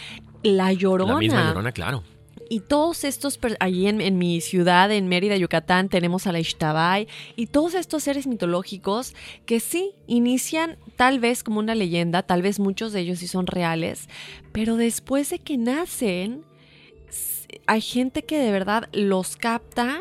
la 0.42 0.74
llorona. 0.74 1.14
La 1.14 1.20
misma 1.20 1.48
llorona, 1.48 1.72
claro. 1.72 2.04
Y 2.50 2.62
todos 2.62 3.04
estos, 3.04 3.40
allí 3.60 3.88
en, 3.88 4.18
mi 4.18 4.42
ciudad, 4.42 4.92
en 4.92 5.08
Mérida, 5.08 5.38
Yucatán, 5.38 5.88
tenemos 5.88 6.26
a 6.26 6.32
la 6.32 6.40
Ixtabay 6.40 7.08
y 7.36 7.48
todos 7.48 7.76
estos 7.76 8.04
seres 8.04 8.26
mitológicos 8.26 9.14
que 9.46 9.60
sí 9.60 9.92
inician 10.08 10.78
tal 10.96 11.20
vez 11.20 11.44
como 11.44 11.60
una 11.60 11.76
leyenda, 11.76 12.24
tal 12.24 12.42
vez 12.42 12.60
muchos 12.60 12.92
de 12.92 13.02
ellos 13.02 13.20
sí 13.20 13.28
son 13.28 13.46
reales, 13.46 14.10
pero 14.52 14.78
después 14.78 15.30
de 15.30 15.38
que 15.38 15.58
nacen, 15.58 16.44
hay 17.68 17.82
gente 17.82 18.24
que 18.24 18.40
de 18.40 18.52
verdad 18.52 18.90
los 18.94 19.38
capta, 19.38 20.00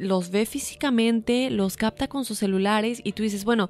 los 0.00 0.30
ve 0.30 0.46
físicamente, 0.46 1.50
los 1.50 1.76
capta 1.76 2.08
con 2.08 2.24
sus 2.24 2.38
celulares 2.38 3.00
y 3.04 3.12
tú 3.12 3.22
dices, 3.22 3.44
bueno, 3.44 3.68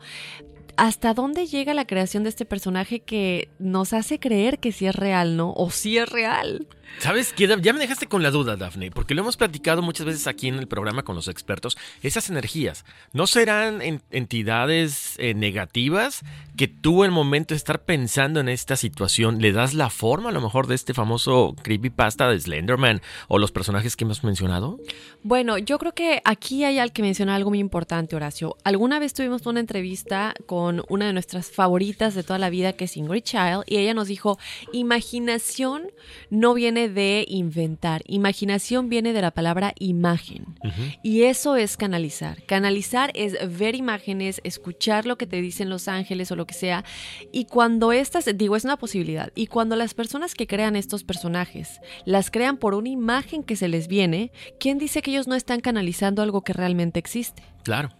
¿hasta 0.76 1.14
dónde 1.14 1.46
llega 1.46 1.74
la 1.74 1.86
creación 1.86 2.22
de 2.22 2.28
este 2.28 2.44
personaje 2.44 3.00
que 3.00 3.48
nos 3.58 3.92
hace 3.92 4.18
creer 4.18 4.58
que 4.58 4.72
sí 4.72 4.86
es 4.86 4.94
real, 4.94 5.36
¿no? 5.36 5.52
O 5.56 5.70
sí 5.70 5.98
es 5.98 6.08
real. 6.08 6.66
¿Sabes 6.98 7.32
qué? 7.32 7.46
Ya 7.60 7.72
me 7.72 7.78
dejaste 7.78 8.06
con 8.06 8.22
la 8.22 8.30
duda, 8.30 8.56
Daphne, 8.56 8.90
porque 8.90 9.14
lo 9.14 9.22
hemos 9.22 9.36
platicado 9.36 9.82
muchas 9.82 10.06
veces 10.06 10.26
aquí 10.26 10.48
en 10.48 10.56
el 10.56 10.66
programa 10.66 11.02
con 11.02 11.14
los 11.14 11.28
expertos. 11.28 11.76
Esas 12.02 12.30
energías, 12.30 12.84
¿no 13.12 13.26
serán 13.26 13.80
entidades 14.10 15.14
eh, 15.18 15.34
negativas 15.34 16.22
que 16.56 16.68
tú, 16.68 17.04
en 17.04 17.10
el 17.10 17.14
momento 17.14 17.54
de 17.54 17.58
estar 17.58 17.84
pensando 17.84 18.40
en 18.40 18.48
esta 18.48 18.76
situación, 18.76 19.40
le 19.40 19.52
das 19.52 19.74
la 19.74 19.90
forma 19.90 20.30
a 20.30 20.32
lo 20.32 20.40
mejor 20.40 20.66
de 20.66 20.74
este 20.74 20.94
famoso 20.94 21.54
creepypasta 21.62 22.28
de 22.30 22.40
Slenderman 22.40 23.02
o 23.28 23.38
los 23.38 23.52
personajes 23.52 23.94
que 23.94 24.04
hemos 24.04 24.24
mencionado? 24.24 24.78
Bueno, 25.22 25.58
yo 25.58 25.78
creo 25.78 25.92
que 25.92 26.22
aquí 26.24 26.64
hay 26.64 26.78
al 26.78 26.92
que 26.92 27.02
menciona 27.02 27.34
algo 27.34 27.50
muy 27.50 27.58
importante, 27.58 28.16
Horacio. 28.16 28.56
Alguna 28.64 28.98
vez 28.98 29.12
tuvimos 29.12 29.44
una 29.46 29.60
entrevista 29.60 30.34
con 30.46 30.82
una 30.88 31.06
de 31.06 31.12
nuestras 31.12 31.50
favoritas 31.50 32.14
de 32.14 32.22
toda 32.22 32.38
la 32.38 32.50
vida, 32.50 32.72
que 32.72 32.84
es 32.84 32.96
Ingrid 32.96 33.22
Child, 33.22 33.64
y 33.66 33.76
ella 33.76 33.94
nos 33.94 34.08
dijo: 34.08 34.38
imaginación 34.72 35.88
no 36.30 36.54
viene 36.54 36.75
de 36.76 37.24
inventar, 37.28 38.02
imaginación 38.06 38.88
viene 38.88 39.12
de 39.12 39.22
la 39.22 39.30
palabra 39.30 39.72
imagen. 39.78 40.58
Y 41.02 41.22
eso 41.22 41.56
es 41.56 41.76
canalizar. 41.76 42.42
Canalizar 42.44 43.10
es 43.14 43.36
ver 43.58 43.74
imágenes, 43.74 44.40
escuchar 44.44 45.06
lo 45.06 45.16
que 45.16 45.26
te 45.26 45.40
dicen 45.40 45.70
los 45.70 45.88
ángeles 45.88 46.30
o 46.30 46.36
lo 46.36 46.46
que 46.46 46.54
sea. 46.54 46.84
Y 47.32 47.46
cuando 47.46 47.92
estas, 47.92 48.28
digo, 48.36 48.56
es 48.56 48.64
una 48.64 48.76
posibilidad. 48.76 49.32
Y 49.34 49.46
cuando 49.46 49.74
las 49.76 49.94
personas 49.94 50.34
que 50.34 50.46
crean 50.46 50.76
estos 50.76 51.02
personajes 51.02 51.80
las 52.04 52.30
crean 52.30 52.58
por 52.58 52.74
una 52.74 52.88
imagen 52.88 53.42
que 53.42 53.56
se 53.56 53.68
les 53.68 53.88
viene, 53.88 54.30
¿quién 54.60 54.78
dice 54.78 55.02
que 55.02 55.10
ellos 55.10 55.26
no 55.26 55.34
están 55.34 55.60
canalizando 55.60 56.22
algo 56.22 56.42
que 56.42 56.52
realmente 56.52 56.98
existe? 56.98 57.42
Claro. 57.62 57.90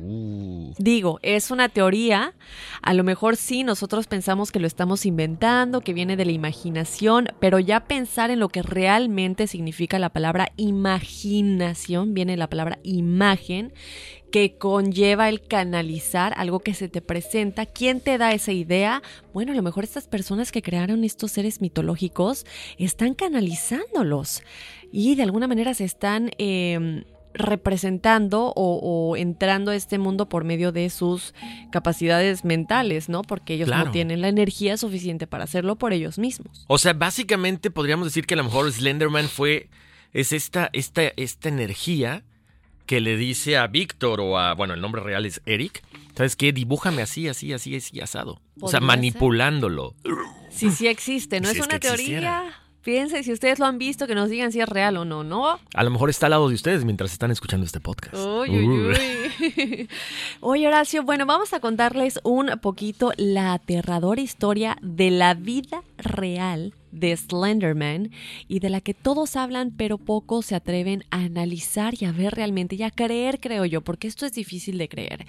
Uh. 0.00 0.72
Digo, 0.78 1.18
es 1.22 1.50
una 1.50 1.68
teoría. 1.68 2.34
A 2.82 2.94
lo 2.94 3.04
mejor 3.04 3.36
sí, 3.36 3.64
nosotros 3.64 4.06
pensamos 4.06 4.50
que 4.50 4.58
lo 4.58 4.66
estamos 4.66 5.06
inventando, 5.06 5.80
que 5.80 5.94
viene 5.94 6.16
de 6.16 6.24
la 6.24 6.32
imaginación, 6.32 7.28
pero 7.40 7.58
ya 7.58 7.84
pensar 7.84 8.30
en 8.30 8.40
lo 8.40 8.48
que 8.48 8.62
realmente 8.62 9.46
significa 9.46 9.98
la 9.98 10.10
palabra 10.10 10.52
imaginación, 10.56 12.14
viene 12.14 12.36
la 12.36 12.48
palabra 12.48 12.78
imagen, 12.82 13.72
que 14.32 14.56
conlleva 14.56 15.28
el 15.28 15.42
canalizar 15.42 16.32
algo 16.36 16.60
que 16.60 16.74
se 16.74 16.88
te 16.88 17.02
presenta. 17.02 17.66
¿Quién 17.66 18.00
te 18.00 18.16
da 18.16 18.32
esa 18.32 18.52
idea? 18.52 19.02
Bueno, 19.34 19.52
a 19.52 19.54
lo 19.54 19.62
mejor 19.62 19.84
estas 19.84 20.08
personas 20.08 20.50
que 20.50 20.62
crearon 20.62 21.04
estos 21.04 21.32
seres 21.32 21.60
mitológicos 21.60 22.46
están 22.78 23.14
canalizándolos 23.14 24.42
y 24.90 25.14
de 25.14 25.22
alguna 25.22 25.46
manera 25.46 25.74
se 25.74 25.84
están... 25.84 26.30
Em, 26.38 27.04
representando 27.34 28.52
o, 28.54 29.16
entrando 29.16 29.70
a 29.70 29.76
este 29.76 29.98
mundo 29.98 30.28
por 30.28 30.44
medio 30.44 30.72
de 30.72 30.90
sus 30.90 31.34
capacidades 31.70 32.44
mentales, 32.44 33.08
¿no? 33.08 33.22
Porque 33.22 33.54
ellos 33.54 33.68
no 33.68 33.90
tienen 33.90 34.20
la 34.20 34.28
energía 34.28 34.76
suficiente 34.76 35.26
para 35.26 35.44
hacerlo 35.44 35.76
por 35.76 35.92
ellos 35.92 36.18
mismos. 36.18 36.64
O 36.68 36.78
sea, 36.78 36.92
básicamente 36.92 37.70
podríamos 37.70 38.06
decir 38.06 38.26
que 38.26 38.34
a 38.34 38.36
lo 38.38 38.44
mejor 38.44 38.70
Slenderman 38.72 39.28
fue, 39.28 39.68
es 40.12 40.32
esta, 40.32 40.70
esta, 40.72 41.02
esta 41.16 41.48
energía 41.48 42.24
que 42.86 43.00
le 43.00 43.16
dice 43.16 43.56
a 43.56 43.66
Víctor 43.66 44.20
o 44.20 44.38
a, 44.38 44.54
bueno, 44.54 44.74
el 44.74 44.80
nombre 44.80 45.02
real 45.02 45.24
es 45.24 45.40
Eric, 45.46 45.82
¿sabes 46.16 46.36
qué? 46.36 46.52
Dibújame 46.52 47.02
así, 47.02 47.28
así, 47.28 47.52
así, 47.52 47.76
así, 47.76 48.00
asado. 48.00 48.40
O 48.60 48.68
sea, 48.68 48.80
manipulándolo. 48.80 49.94
Sí, 50.50 50.70
sí 50.70 50.86
existe, 50.86 51.40
no 51.40 51.48
es 51.48 51.58
una 51.58 51.78
teoría. 51.78 52.61
Piensen 52.82 53.22
si 53.22 53.32
ustedes 53.32 53.58
lo 53.58 53.66
han 53.66 53.78
visto, 53.78 54.06
que 54.06 54.14
nos 54.14 54.28
digan 54.28 54.50
si 54.50 54.60
es 54.60 54.68
real 54.68 54.96
o 54.96 55.04
no, 55.04 55.22
¿no? 55.22 55.58
A 55.74 55.84
lo 55.84 55.90
mejor 55.90 56.10
está 56.10 56.26
al 56.26 56.30
lado 56.30 56.48
de 56.48 56.54
ustedes 56.54 56.84
mientras 56.84 57.12
están 57.12 57.30
escuchando 57.30 57.64
este 57.64 57.80
podcast. 57.80 58.14
Uy, 58.14 58.50
uy, 58.50 58.68
uy. 58.68 59.88
Oye, 60.40 60.66
Horacio, 60.66 61.04
bueno, 61.04 61.24
vamos 61.24 61.52
a 61.52 61.60
contarles 61.60 62.18
un 62.24 62.58
poquito 62.60 63.12
la 63.16 63.52
aterradora 63.52 64.20
historia 64.20 64.76
de 64.82 65.10
la 65.10 65.34
vida 65.34 65.82
real 65.96 66.74
de 66.92 67.16
Slenderman 67.16 68.10
y 68.46 68.60
de 68.60 68.70
la 68.70 68.80
que 68.80 68.94
todos 68.94 69.36
hablan 69.36 69.72
pero 69.76 69.98
pocos 69.98 70.46
se 70.46 70.54
atreven 70.54 71.04
a 71.10 71.20
analizar 71.20 71.94
y 71.98 72.04
a 72.04 72.12
ver 72.12 72.34
realmente 72.34 72.76
y 72.76 72.82
a 72.82 72.90
creer, 72.90 73.40
creo 73.40 73.64
yo, 73.64 73.80
porque 73.80 74.06
esto 74.06 74.26
es 74.26 74.32
difícil 74.32 74.78
de 74.78 74.88
creer. 74.88 75.26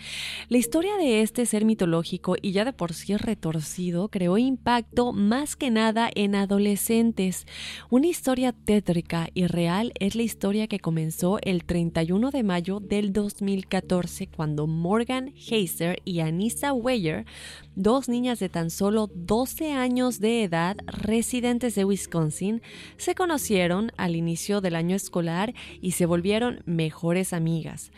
La 0.49 0.58
historia 0.58 0.95
de 0.97 1.21
este 1.21 1.45
ser 1.45 1.65
mitológico 1.65 2.36
y 2.41 2.52
ya 2.52 2.65
de 2.65 2.73
por 2.73 2.93
sí 2.93 3.15
retorcido 3.17 4.10
creó 4.10 4.38
impacto 4.38 5.13
más 5.13 5.56
que 5.56 5.71
nada 5.71 6.10
en 6.13 6.36
adolescentes. 6.36 7.45
Una 7.89 8.08
historia 8.08 8.52
tétrica 8.52 9.30
y 9.34 9.47
real 9.47 9.93
es 9.99 10.15
la 10.15 10.23
historia 10.23 10.67
que 10.67 10.80
comenzó 10.80 11.39
el 11.41 11.63
31 11.63 12.32
de 12.32 12.43
mayo 12.43 12.80
del 12.80 13.13
2014 13.13 14.28
cuando 14.28 14.67
Morgan 14.67 15.34
Heiser 15.36 16.02
y 16.06 16.19
Anissa 16.19 16.73
Weyer, 16.73 17.26
dos 17.75 18.09
niñas 18.09 18.39
de 18.39 18.49
tan 18.49 18.69
solo 18.69 19.09
12 19.13 19.73
años 19.73 20.19
de 20.19 20.43
edad, 20.43 20.77
residentes 20.88 21.75
de 21.75 21.86
Wisconsin, 21.86 22.62
se 22.97 23.15
conocieron 23.15 23.91
al 23.97 24.15
inicio 24.15 24.62
del 24.62 24.75
año 24.75 24.95
escolar 24.95 25.53
y 25.81 25.91
se 25.91 26.05
volvieron 26.05 26.62
mejores 26.65 27.33
amigas. 27.33 27.91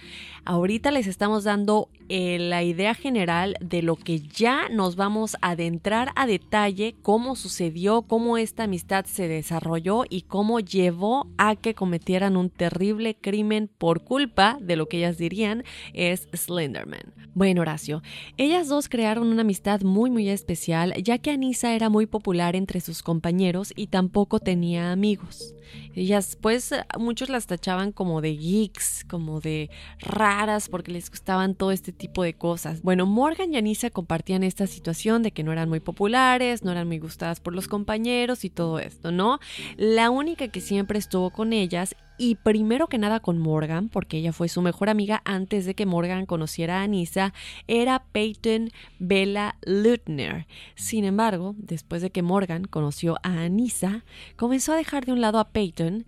Ahorita 0.45 0.91
les 0.91 1.07
estamos 1.07 1.43
dando 1.43 1.89
eh, 2.09 2.37
la 2.39 2.63
idea 2.63 2.93
general 2.93 3.55
de 3.61 3.81
lo 3.81 3.95
que 3.95 4.19
ya 4.19 4.69
nos 4.69 4.95
vamos 4.95 5.37
a 5.41 5.51
adentrar 5.51 6.11
a 6.15 6.27
detalle, 6.27 6.95
cómo 7.01 7.35
sucedió, 7.35 8.03
cómo 8.03 8.37
esta 8.37 8.63
amistad 8.63 9.05
se 9.05 9.27
desarrolló 9.27 10.03
y 10.09 10.23
cómo 10.23 10.59
llevó 10.59 11.27
a 11.37 11.55
que 11.55 11.73
cometieran 11.73 12.37
un 12.37 12.49
terrible 12.49 13.15
crimen 13.15 13.69
por 13.77 14.03
culpa 14.03 14.57
de 14.61 14.75
lo 14.75 14.87
que 14.87 14.97
ellas 14.97 15.17
dirían 15.17 15.63
es 15.93 16.27
Slenderman. 16.33 17.13
Bueno, 17.33 17.61
Horacio, 17.61 18.01
ellas 18.37 18.67
dos 18.67 18.89
crearon 18.89 19.27
una 19.27 19.41
amistad 19.41 19.81
muy 19.81 20.09
muy 20.09 20.29
especial 20.29 20.93
ya 21.01 21.17
que 21.17 21.31
Anissa 21.31 21.73
era 21.73 21.89
muy 21.89 22.05
popular 22.05 22.55
entre 22.55 22.81
sus 22.81 23.03
compañeros 23.03 23.73
y 23.75 23.87
tampoco 23.87 24.39
tenía 24.39 24.91
amigos. 24.91 25.53
Ellas, 25.93 26.37
pues, 26.39 26.73
muchos 26.99 27.29
las 27.29 27.47
tachaban 27.47 27.91
como 27.91 28.21
de 28.21 28.35
geeks, 28.35 29.05
como 29.05 29.39
de 29.39 29.69
raras, 29.99 30.69
porque 30.69 30.91
les 30.91 31.09
gustaban 31.09 31.55
todo 31.55 31.71
este 31.71 31.91
tipo 31.95 32.23
de 32.23 32.34
cosas. 32.34 32.81
Bueno, 32.81 33.05
Morgan 33.05 33.53
y 33.53 33.58
Anissa 33.58 33.89
compartían 33.89 34.43
esta 34.43 34.67
situación 34.67 35.23
de 35.23 35.31
que 35.31 35.43
no 35.43 35.51
eran 35.51 35.69
muy 35.69 35.79
populares, 35.79 36.63
no 36.63 36.71
eran 36.71 36.88
muy 36.88 36.99
gustadas 36.99 37.39
por 37.39 37.53
los 37.53 37.67
compañeros 37.67 38.45
y 38.45 38.49
todo 38.49 38.79
esto, 38.79 39.12
¿no? 39.12 39.39
La 39.77 40.10
única 40.10 40.47
que 40.47 40.62
siempre 40.62 40.99
estuvo 40.99 41.31
con 41.31 41.53
ellas 41.53 41.95
y 42.17 42.36
primero 42.36 42.88
que 42.88 42.97
nada 42.97 43.19
con 43.19 43.38
Morgan, 43.39 43.89
porque 43.89 44.17
ella 44.17 44.31
fue 44.31 44.47
su 44.47 44.62
mejor 44.62 44.89
amiga 44.89 45.21
antes 45.25 45.65
de 45.65 45.75
que 45.75 45.86
Morgan 45.86 46.25
conociera 46.25 46.79
a 46.79 46.84
Anissa, 46.84 47.34
era 47.67 48.05
Peyton 48.12 48.71
Bella 48.99 49.58
Lutner. 49.65 50.47
Sin 50.75 51.03
embargo, 51.03 51.55
después 51.58 52.01
de 52.01 52.12
que 52.12 52.21
Morgan 52.21 52.65
conoció 52.65 53.17
a 53.23 53.43
Anissa, 53.43 54.05
comenzó 54.38 54.73
a 54.73 54.77
dejar 54.77 55.05
de 55.05 55.12
un 55.12 55.21
lado 55.21 55.39
a 55.39 55.49
Peyton, 55.49 56.05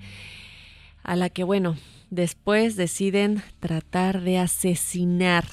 a 1.03 1.15
la 1.15 1.29
que, 1.29 1.43
bueno, 1.43 1.75
después 2.09 2.75
deciden 2.75 3.43
tratar 3.59 4.21
de 4.21 4.37
asesinar. 4.37 5.45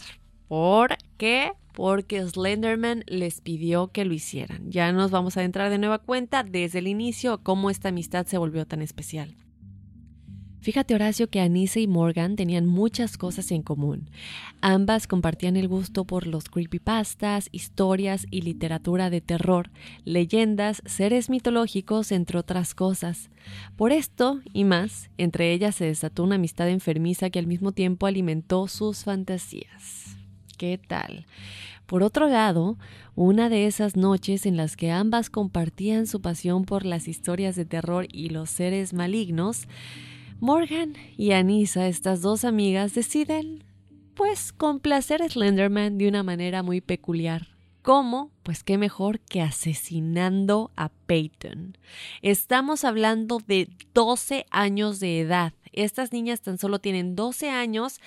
¿Por 0.54 0.96
qué? 1.16 1.50
Porque 1.72 2.24
Slenderman 2.24 3.02
les 3.08 3.40
pidió 3.40 3.88
que 3.88 4.04
lo 4.04 4.14
hicieran. 4.14 4.70
Ya 4.70 4.92
nos 4.92 5.10
vamos 5.10 5.36
a 5.36 5.42
entrar 5.42 5.68
de 5.68 5.78
nueva 5.78 5.98
cuenta 5.98 6.44
desde 6.44 6.78
el 6.78 6.86
inicio 6.86 7.42
cómo 7.42 7.70
esta 7.70 7.88
amistad 7.88 8.24
se 8.26 8.38
volvió 8.38 8.64
tan 8.64 8.80
especial. 8.80 9.34
Fíjate 10.60 10.94
Horacio 10.94 11.28
que 11.28 11.40
Anise 11.40 11.80
y 11.80 11.88
Morgan 11.88 12.36
tenían 12.36 12.66
muchas 12.66 13.18
cosas 13.18 13.50
en 13.50 13.62
común. 13.62 14.08
Ambas 14.60 15.08
compartían 15.08 15.56
el 15.56 15.66
gusto 15.66 16.04
por 16.04 16.28
los 16.28 16.44
creepypastas, 16.44 17.48
historias 17.50 18.24
y 18.30 18.42
literatura 18.42 19.10
de 19.10 19.22
terror, 19.22 19.72
leyendas, 20.04 20.82
seres 20.86 21.30
mitológicos, 21.30 22.12
entre 22.12 22.38
otras 22.38 22.76
cosas. 22.76 23.28
Por 23.74 23.90
esto 23.90 24.40
y 24.52 24.62
más, 24.62 25.10
entre 25.18 25.52
ellas 25.52 25.74
se 25.74 25.86
desató 25.86 26.22
una 26.22 26.36
amistad 26.36 26.68
enfermiza 26.68 27.30
que 27.30 27.40
al 27.40 27.48
mismo 27.48 27.72
tiempo 27.72 28.06
alimentó 28.06 28.68
sus 28.68 29.02
fantasías. 29.02 30.13
¿Qué 30.56 30.78
tal? 30.78 31.26
Por 31.86 32.02
otro 32.02 32.28
lado, 32.28 32.78
una 33.14 33.48
de 33.48 33.66
esas 33.66 33.96
noches 33.96 34.46
en 34.46 34.56
las 34.56 34.76
que 34.76 34.90
ambas 34.90 35.30
compartían 35.30 36.06
su 36.06 36.20
pasión 36.20 36.64
por 36.64 36.84
las 36.84 37.08
historias 37.08 37.56
de 37.56 37.64
terror 37.64 38.06
y 38.10 38.30
los 38.30 38.50
seres 38.50 38.94
malignos, 38.94 39.68
Morgan 40.40 40.94
y 41.16 41.32
Anissa, 41.32 41.86
estas 41.86 42.22
dos 42.22 42.44
amigas, 42.44 42.94
deciden, 42.94 43.64
pues, 44.14 44.52
complacer 44.52 45.22
a 45.22 45.28
Slenderman 45.28 45.98
de 45.98 46.08
una 46.08 46.22
manera 46.22 46.62
muy 46.62 46.80
peculiar. 46.80 47.48
¿Cómo? 47.84 48.30
Pues 48.42 48.64
qué 48.64 48.78
mejor 48.78 49.20
que 49.20 49.42
asesinando 49.42 50.70
a 50.74 50.88
Peyton. 50.88 51.76
Estamos 52.22 52.82
hablando 52.82 53.40
de 53.46 53.68
12 53.92 54.46
años 54.50 55.00
de 55.00 55.20
edad. 55.20 55.52
Estas 55.72 56.10
niñas 56.10 56.40
tan 56.40 56.56
solo 56.56 56.78
tienen 56.78 57.14
12 57.14 57.50
años 57.50 58.00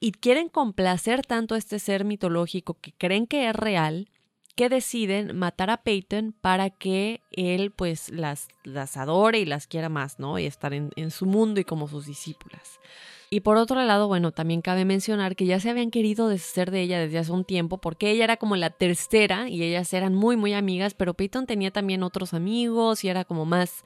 y 0.00 0.12
quieren 0.12 0.48
complacer 0.48 1.22
tanto 1.24 1.54
a 1.54 1.58
este 1.58 1.78
ser 1.78 2.04
mitológico 2.04 2.78
que 2.80 2.92
creen 2.92 3.26
que 3.26 3.48
es 3.48 3.56
real 3.56 4.08
que 4.56 4.70
deciden 4.70 5.36
matar 5.36 5.68
a 5.68 5.82
Peyton 5.82 6.32
para 6.40 6.70
que 6.70 7.20
él 7.30 7.70
pues 7.72 8.08
las, 8.08 8.48
las 8.64 8.96
adore 8.96 9.38
y 9.38 9.44
las 9.44 9.66
quiera 9.66 9.90
más, 9.90 10.18
¿no? 10.18 10.38
Y 10.38 10.46
estar 10.46 10.72
en, 10.72 10.90
en 10.96 11.10
su 11.10 11.26
mundo 11.26 11.60
y 11.60 11.64
como 11.64 11.88
sus 11.88 12.06
discípulas. 12.06 12.80
Y 13.28 13.40
por 13.40 13.56
otro 13.58 13.82
lado, 13.84 14.08
bueno, 14.08 14.32
también 14.32 14.62
cabe 14.62 14.84
mencionar 14.84 15.36
que 15.36 15.46
ya 15.46 15.60
se 15.60 15.68
habían 15.68 15.90
querido 15.90 16.28
deshacer 16.28 16.70
de 16.70 16.80
ella 16.80 17.00
desde 17.00 17.18
hace 17.18 17.32
un 17.32 17.44
tiempo, 17.44 17.78
porque 17.78 18.10
ella 18.10 18.24
era 18.24 18.36
como 18.36 18.56
la 18.56 18.70
tercera 18.70 19.48
y 19.48 19.62
ellas 19.62 19.92
eran 19.92 20.14
muy, 20.14 20.36
muy 20.36 20.54
amigas, 20.54 20.94
pero 20.94 21.12
Peyton 21.12 21.46
tenía 21.46 21.70
también 21.70 22.02
otros 22.02 22.34
amigos 22.34 23.04
y 23.04 23.08
era 23.08 23.24
como 23.24 23.44
más, 23.44 23.84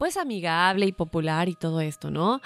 pues 0.00 0.16
amigable 0.16 0.86
y 0.86 0.92
popular 0.92 1.50
y 1.50 1.54
todo 1.54 1.82
esto, 1.82 2.10
¿no? 2.10 2.40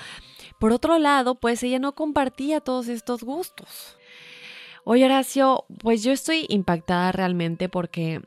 Por 0.59 0.73
otro 0.73 0.99
lado, 0.99 1.37
pues 1.37 1.63
ella 1.63 1.79
no 1.79 1.93
compartía 1.95 2.61
todos 2.61 2.89
estos 2.89 3.23
gustos. 3.23 3.97
Oye, 4.83 5.05
Horacio, 5.05 5.65
pues 5.79 6.03
yo 6.03 6.11
estoy 6.11 6.47
impactada 6.49 7.13
realmente 7.13 7.69
porque, 7.69 8.23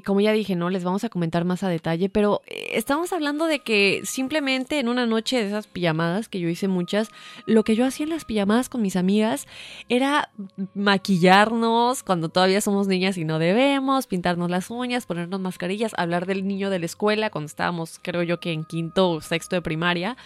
como 0.00 0.20
ya 0.20 0.32
dije, 0.32 0.56
no 0.56 0.70
les 0.70 0.84
vamos 0.84 1.04
a 1.04 1.08
comentar 1.08 1.44
más 1.44 1.62
a 1.62 1.68
detalle, 1.68 2.08
pero 2.08 2.42
eh, 2.46 2.70
estamos 2.72 3.12
hablando 3.12 3.46
de 3.46 3.60
que 3.60 4.00
simplemente 4.04 4.78
en 4.78 4.88
una 4.88 5.06
noche 5.06 5.36
de 5.36 5.48
esas 5.48 5.66
pijamadas, 5.66 6.28
que 6.28 6.40
yo 6.40 6.48
hice 6.48 6.68
muchas, 6.68 7.10
lo 7.46 7.64
que 7.64 7.76
yo 7.76 7.84
hacía 7.84 8.04
en 8.04 8.10
las 8.10 8.24
pijamadas 8.24 8.68
con 8.68 8.82
mis 8.82 8.96
amigas 8.96 9.46
era 9.88 10.30
maquillarnos 10.74 12.02
cuando 12.02 12.28
todavía 12.28 12.60
somos 12.60 12.88
niñas 12.88 13.18
y 13.18 13.24
no 13.24 13.38
debemos, 13.38 14.06
pintarnos 14.06 14.50
las 14.50 14.70
uñas, 14.70 15.06
ponernos 15.06 15.40
mascarillas, 15.40 15.92
hablar 15.96 16.26
del 16.26 16.46
niño 16.46 16.70
de 16.70 16.78
la 16.78 16.86
escuela 16.86 17.30
cuando 17.30 17.46
estábamos, 17.46 18.00
creo 18.02 18.22
yo 18.22 18.40
que 18.40 18.52
en 18.52 18.64
quinto 18.64 19.10
o 19.10 19.20
sexto 19.20 19.56
de 19.56 19.62
primaria. 19.62 20.16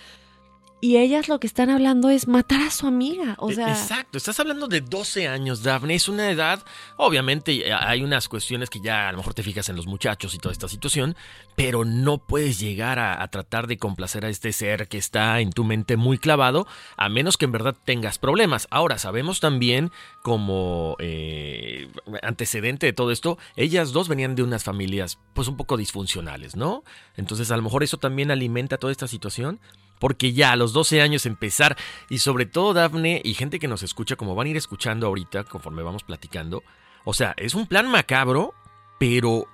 Y 0.78 0.98
ellas 0.98 1.28
lo 1.28 1.40
que 1.40 1.46
están 1.46 1.70
hablando 1.70 2.10
es 2.10 2.28
matar 2.28 2.60
a 2.60 2.70
su 2.70 2.86
amiga. 2.86 3.34
O 3.38 3.50
E- 3.50 3.54
sea, 3.54 3.70
Exacto, 3.70 4.18
estás 4.18 4.38
hablando 4.40 4.68
de 4.68 4.82
12 4.82 5.26
años, 5.26 5.62
Daphne. 5.62 5.94
Es 5.94 6.06
una 6.08 6.30
edad, 6.30 6.62
obviamente 6.98 7.72
hay 7.72 8.02
unas 8.02 8.28
cuestiones 8.28 8.68
que 8.68 8.80
ya 8.80 9.08
a 9.08 9.12
lo 9.12 9.18
mejor 9.18 9.32
te 9.32 9.42
fijas 9.42 9.68
en 9.70 9.76
los 9.76 9.86
muchachos 9.86 10.34
y 10.34 10.38
toda 10.38 10.52
esta 10.52 10.68
situación, 10.68 11.16
pero 11.56 11.84
no 11.86 12.18
puedes 12.18 12.60
llegar 12.60 12.98
a, 12.98 13.22
a 13.22 13.28
tratar 13.28 13.66
de 13.68 13.78
complacer 13.78 14.26
a 14.26 14.28
este 14.28 14.52
ser 14.52 14.86
que 14.86 14.98
está 14.98 15.40
en 15.40 15.50
tu 15.50 15.64
mente 15.64 15.96
muy 15.96 16.18
clavado, 16.18 16.66
a 16.98 17.08
menos 17.08 17.38
que 17.38 17.46
en 17.46 17.52
verdad 17.52 17.74
tengas 17.86 18.18
problemas. 18.18 18.68
Ahora, 18.70 18.98
sabemos 18.98 19.40
también 19.40 19.90
como 20.22 20.96
eh, 20.98 21.88
antecedente 22.22 22.84
de 22.86 22.92
todo 22.92 23.12
esto, 23.12 23.38
ellas 23.56 23.92
dos 23.92 24.08
venían 24.08 24.34
de 24.34 24.42
unas 24.42 24.62
familias 24.62 25.18
pues 25.32 25.48
un 25.48 25.56
poco 25.56 25.78
disfuncionales, 25.78 26.54
¿no? 26.54 26.84
Entonces 27.16 27.50
a 27.50 27.56
lo 27.56 27.62
mejor 27.62 27.82
eso 27.82 27.96
también 27.96 28.30
alimenta 28.30 28.76
toda 28.76 28.92
esta 28.92 29.08
situación. 29.08 29.58
Porque 29.98 30.32
ya 30.32 30.52
a 30.52 30.56
los 30.56 30.72
12 30.72 31.00
años 31.00 31.26
empezar, 31.26 31.76
y 32.08 32.18
sobre 32.18 32.46
todo 32.46 32.74
Dafne 32.74 33.20
y 33.24 33.34
gente 33.34 33.58
que 33.58 33.68
nos 33.68 33.82
escucha, 33.82 34.16
como 34.16 34.34
van 34.34 34.46
a 34.46 34.50
ir 34.50 34.56
escuchando 34.56 35.06
ahorita 35.06 35.44
conforme 35.44 35.82
vamos 35.82 36.02
platicando, 36.02 36.62
o 37.04 37.14
sea, 37.14 37.34
es 37.36 37.54
un 37.54 37.66
plan 37.66 37.88
macabro, 37.88 38.52
pero 38.98 39.46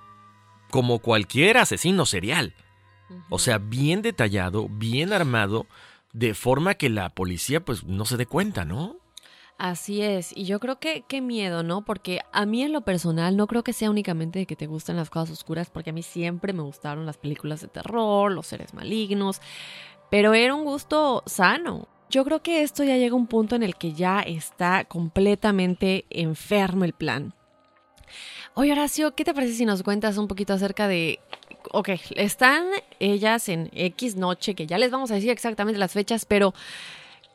como 0.71 0.99
cualquier 0.99 1.57
asesino 1.57 2.05
serial. 2.05 2.55
O 3.29 3.37
sea, 3.37 3.59
bien 3.59 4.01
detallado, 4.01 4.67
bien 4.69 5.13
armado, 5.13 5.67
de 6.13 6.33
forma 6.33 6.75
que 6.75 6.89
la 6.89 7.09
policía 7.09 7.63
pues 7.63 7.83
no 7.83 8.05
se 8.05 8.17
dé 8.17 8.25
cuenta, 8.25 8.65
¿no? 8.65 8.97
Así 9.59 10.01
es, 10.01 10.35
y 10.35 10.45
yo 10.45 10.59
creo 10.59 10.79
que 10.79 11.05
qué 11.07 11.21
miedo, 11.21 11.61
¿no? 11.61 11.85
Porque 11.85 12.21
a 12.31 12.45
mí 12.45 12.63
en 12.63 12.73
lo 12.73 12.81
personal 12.81 13.37
no 13.37 13.45
creo 13.45 13.63
que 13.63 13.71
sea 13.71 13.91
únicamente 13.91 14.39
de 14.39 14.45
que 14.47 14.55
te 14.55 14.65
gusten 14.65 14.95
las 14.95 15.11
cosas 15.11 15.29
oscuras, 15.31 15.69
porque 15.69 15.91
a 15.91 15.93
mí 15.93 16.01
siempre 16.01 16.53
me 16.53 16.63
gustaron 16.63 17.05
las 17.05 17.17
películas 17.17 17.61
de 17.61 17.67
terror, 17.67 18.31
los 18.31 18.47
seres 18.47 18.73
malignos, 18.73 19.41
pero 20.13 20.35
era 20.35 20.53
un 20.53 20.63
gusto 20.63 21.23
sano. 21.25 21.87
Yo 22.07 22.23
creo 22.23 22.43
que 22.43 22.61
esto 22.61 22.83
ya 22.83 22.97
llega 22.97 23.13
a 23.13 23.17
un 23.17 23.25
punto 23.25 23.55
en 23.55 23.63
el 23.63 23.75
que 23.75 23.93
ya 23.93 24.19
está 24.19 24.85
completamente 24.85 26.05
enfermo 26.11 26.85
el 26.85 26.93
plan. 26.93 27.33
Oye, 28.53 28.73
Horacio, 28.73 29.15
¿qué 29.15 29.25
te 29.25 29.33
parece 29.33 29.55
si 29.55 29.65
nos 29.65 29.81
cuentas 29.81 30.19
un 30.19 30.27
poquito 30.27 30.53
acerca 30.53 30.87
de... 30.87 31.19
Ok, 31.71 31.89
están 32.15 32.65
ellas 32.99 33.49
en 33.49 33.71
X 33.73 34.15
noche, 34.15 34.53
que 34.53 34.67
ya 34.67 34.77
les 34.77 34.91
vamos 34.91 35.09
a 35.09 35.15
decir 35.15 35.31
exactamente 35.31 35.79
las 35.79 35.93
fechas, 35.93 36.25
pero 36.25 36.53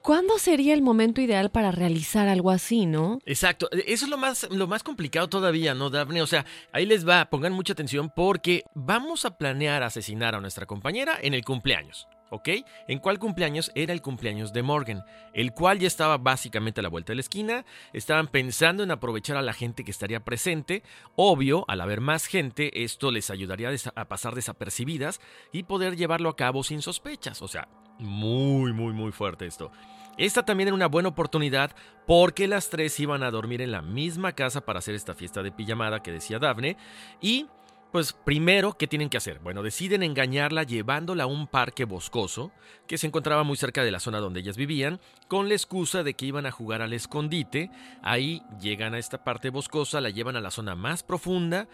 ¿cuándo 0.00 0.38
sería 0.38 0.72
el 0.72 0.82
momento 0.82 1.20
ideal 1.20 1.50
para 1.50 1.72
realizar 1.72 2.28
algo 2.28 2.52
así, 2.52 2.86
no? 2.86 3.18
Exacto, 3.26 3.68
eso 3.72 4.04
es 4.04 4.08
lo 4.08 4.18
más, 4.18 4.46
lo 4.52 4.68
más 4.68 4.84
complicado 4.84 5.28
todavía, 5.28 5.74
¿no, 5.74 5.90
Daphne? 5.90 6.22
O 6.22 6.28
sea, 6.28 6.46
ahí 6.70 6.86
les 6.86 7.08
va, 7.08 7.28
pongan 7.28 7.54
mucha 7.54 7.72
atención 7.72 8.12
porque 8.14 8.62
vamos 8.72 9.24
a 9.24 9.36
planear 9.36 9.82
asesinar 9.82 10.36
a 10.36 10.40
nuestra 10.40 10.64
compañera 10.64 11.18
en 11.20 11.34
el 11.34 11.44
cumpleaños. 11.44 12.06
¿Ok? 12.30 12.48
¿En 12.86 12.98
cuál 12.98 13.18
cumpleaños? 13.18 13.70
Era 13.74 13.92
el 13.92 14.02
cumpleaños 14.02 14.52
de 14.52 14.62
Morgan, 14.62 15.04
el 15.32 15.52
cual 15.52 15.78
ya 15.78 15.86
estaba 15.86 16.18
básicamente 16.18 16.80
a 16.80 16.82
la 16.82 16.88
vuelta 16.88 17.12
de 17.12 17.16
la 17.16 17.20
esquina. 17.20 17.64
Estaban 17.92 18.28
pensando 18.28 18.82
en 18.82 18.90
aprovechar 18.90 19.36
a 19.36 19.42
la 19.42 19.52
gente 19.52 19.84
que 19.84 19.90
estaría 19.90 20.20
presente. 20.20 20.82
Obvio, 21.16 21.64
al 21.68 21.80
haber 21.80 22.00
más 22.00 22.26
gente, 22.26 22.84
esto 22.84 23.10
les 23.10 23.30
ayudaría 23.30 23.70
a 23.94 24.04
pasar 24.06 24.34
desapercibidas 24.34 25.20
y 25.52 25.64
poder 25.64 25.96
llevarlo 25.96 26.28
a 26.28 26.36
cabo 26.36 26.62
sin 26.62 26.82
sospechas. 26.82 27.42
O 27.42 27.48
sea, 27.48 27.68
muy, 27.98 28.72
muy, 28.72 28.92
muy 28.92 29.12
fuerte 29.12 29.46
esto. 29.46 29.70
Esta 30.18 30.44
también 30.44 30.68
era 30.68 30.74
una 30.74 30.88
buena 30.88 31.10
oportunidad 31.10 31.70
porque 32.04 32.48
las 32.48 32.70
tres 32.70 32.98
iban 32.98 33.22
a 33.22 33.30
dormir 33.30 33.62
en 33.62 33.70
la 33.70 33.82
misma 33.82 34.32
casa 34.32 34.62
para 34.62 34.80
hacer 34.80 34.96
esta 34.96 35.14
fiesta 35.14 35.44
de 35.44 35.52
pijamada 35.52 36.02
que 36.02 36.10
decía 36.10 36.40
Daphne. 36.40 36.76
Y, 37.20 37.46
pues, 37.92 38.12
primero, 38.12 38.74
¿qué 38.76 38.86
tienen 38.86 39.08
que 39.08 39.16
hacer? 39.16 39.38
Bueno, 39.38 39.62
deciden 39.62 40.02
engañarla 40.02 40.62
llevándola 40.62 41.24
a 41.24 41.26
un 41.26 41.46
parque 41.46 41.84
boscoso 41.84 42.52
que 42.86 42.98
se 42.98 43.06
encontraba 43.06 43.44
muy 43.44 43.56
cerca 43.56 43.82
de 43.82 43.90
la 43.90 44.00
zona 44.00 44.20
donde 44.20 44.40
ellas 44.40 44.56
vivían, 44.56 45.00
con 45.26 45.48
la 45.48 45.54
excusa 45.54 46.02
de 46.02 46.14
que 46.14 46.26
iban 46.26 46.46
a 46.46 46.50
jugar 46.50 46.82
al 46.82 46.92
escondite. 46.92 47.70
Ahí 48.02 48.42
llegan 48.60 48.94
a 48.94 48.98
esta 48.98 49.24
parte 49.24 49.50
boscosa, 49.50 50.00
la 50.00 50.10
llevan 50.10 50.36
a 50.36 50.40
la 50.40 50.50
zona 50.50 50.74
más 50.74 51.02
profunda 51.02 51.68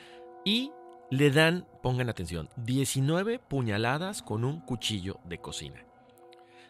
y 0.44 0.70
le 1.10 1.30
dan, 1.30 1.66
pongan 1.82 2.08
atención, 2.08 2.48
19 2.56 3.38
puñaladas 3.38 4.22
con 4.22 4.44
un 4.44 4.60
cuchillo 4.60 5.20
de 5.24 5.38
cocina. 5.38 5.84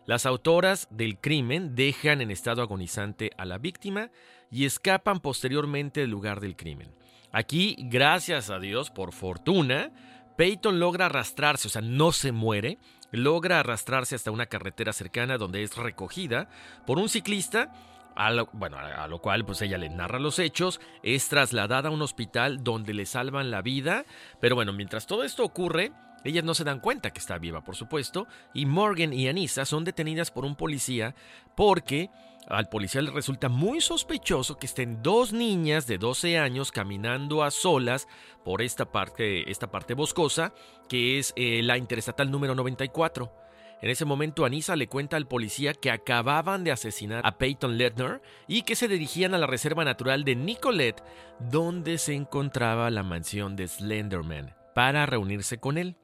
Las 0.06 0.26
autoras 0.26 0.86
del 0.90 1.18
crimen 1.18 1.74
dejan 1.74 2.20
en 2.20 2.30
estado 2.30 2.60
agonizante 2.60 3.30
a 3.38 3.44
la 3.44 3.58
víctima 3.58 4.10
y 4.50 4.66
escapan 4.66 5.20
posteriormente 5.20 6.00
del 6.00 6.10
lugar 6.10 6.40
del 6.40 6.56
crimen. 6.56 6.94
Aquí, 7.34 7.74
gracias 7.80 8.48
a 8.48 8.60
Dios, 8.60 8.90
por 8.90 9.12
fortuna, 9.12 9.90
Peyton 10.36 10.78
logra 10.78 11.06
arrastrarse, 11.06 11.66
o 11.66 11.70
sea, 11.70 11.82
no 11.82 12.12
se 12.12 12.30
muere, 12.30 12.78
logra 13.10 13.58
arrastrarse 13.58 14.14
hasta 14.14 14.30
una 14.30 14.46
carretera 14.46 14.92
cercana 14.92 15.36
donde 15.36 15.64
es 15.64 15.76
recogida 15.76 16.48
por 16.86 17.00
un 17.00 17.08
ciclista, 17.08 17.72
a 18.14 18.30
lo, 18.30 18.48
bueno, 18.52 18.78
a 18.78 19.08
lo 19.08 19.18
cual 19.18 19.44
pues 19.44 19.60
ella 19.62 19.78
le 19.78 19.88
narra 19.88 20.20
los 20.20 20.38
hechos, 20.38 20.80
es 21.02 21.28
trasladada 21.28 21.88
a 21.88 21.92
un 21.92 22.02
hospital 22.02 22.62
donde 22.62 22.94
le 22.94 23.04
salvan 23.04 23.50
la 23.50 23.62
vida, 23.62 24.04
pero 24.40 24.54
bueno, 24.54 24.72
mientras 24.72 25.08
todo 25.08 25.24
esto 25.24 25.42
ocurre, 25.42 25.90
ellas 26.22 26.44
no 26.44 26.54
se 26.54 26.62
dan 26.62 26.78
cuenta 26.78 27.10
que 27.10 27.18
está 27.18 27.38
viva, 27.38 27.64
por 27.64 27.74
supuesto, 27.74 28.28
y 28.52 28.64
Morgan 28.64 29.12
y 29.12 29.26
Anissa 29.26 29.64
son 29.64 29.82
detenidas 29.82 30.30
por 30.30 30.44
un 30.44 30.54
policía 30.54 31.16
porque 31.56 32.10
al 32.48 32.68
policía 32.68 33.02
le 33.02 33.10
resulta 33.10 33.48
muy 33.48 33.80
sospechoso 33.80 34.58
que 34.58 34.66
estén 34.66 35.02
dos 35.02 35.32
niñas 35.32 35.86
de 35.86 35.98
12 35.98 36.38
años 36.38 36.72
caminando 36.72 37.42
a 37.42 37.50
solas 37.50 38.06
por 38.44 38.62
esta 38.62 38.84
parte, 38.92 39.50
esta 39.50 39.70
parte 39.70 39.94
boscosa, 39.94 40.52
que 40.88 41.18
es 41.18 41.32
eh, 41.36 41.62
la 41.62 41.78
interestatal 41.78 42.30
número 42.30 42.54
94. 42.54 43.32
En 43.80 43.90
ese 43.90 44.04
momento 44.04 44.44
Anissa 44.44 44.76
le 44.76 44.88
cuenta 44.88 45.16
al 45.16 45.26
policía 45.26 45.74
que 45.74 45.90
acababan 45.90 46.64
de 46.64 46.72
asesinar 46.72 47.20
a 47.24 47.36
Peyton 47.36 47.76
Ledner 47.76 48.22
y 48.46 48.62
que 48.62 48.76
se 48.76 48.88
dirigían 48.88 49.34
a 49.34 49.38
la 49.38 49.46
reserva 49.46 49.84
natural 49.84 50.24
de 50.24 50.36
Nicolette, 50.36 51.02
donde 51.38 51.98
se 51.98 52.14
encontraba 52.14 52.90
la 52.90 53.02
mansión 53.02 53.56
de 53.56 53.68
Slenderman, 53.68 54.54
para 54.74 55.06
reunirse 55.06 55.58
con 55.58 55.76
él. 55.76 55.96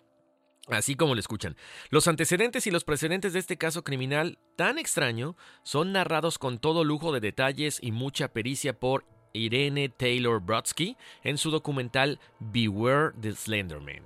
Así 0.68 0.94
como 0.94 1.14
lo 1.14 1.20
escuchan. 1.20 1.56
Los 1.90 2.06
antecedentes 2.06 2.66
y 2.66 2.70
los 2.70 2.84
precedentes 2.84 3.32
de 3.32 3.38
este 3.38 3.56
caso 3.56 3.82
criminal 3.82 4.38
tan 4.56 4.78
extraño 4.78 5.36
son 5.62 5.92
narrados 5.92 6.38
con 6.38 6.58
todo 6.58 6.84
lujo 6.84 7.12
de 7.12 7.20
detalles 7.20 7.78
y 7.82 7.92
mucha 7.92 8.28
pericia 8.28 8.78
por 8.78 9.04
Irene 9.32 9.88
Taylor 9.88 10.40
Brodsky 10.40 10.96
en 11.22 11.38
su 11.38 11.50
documental 11.50 12.20
Beware 12.38 13.12
the 13.20 13.32
Slenderman. 13.32 14.04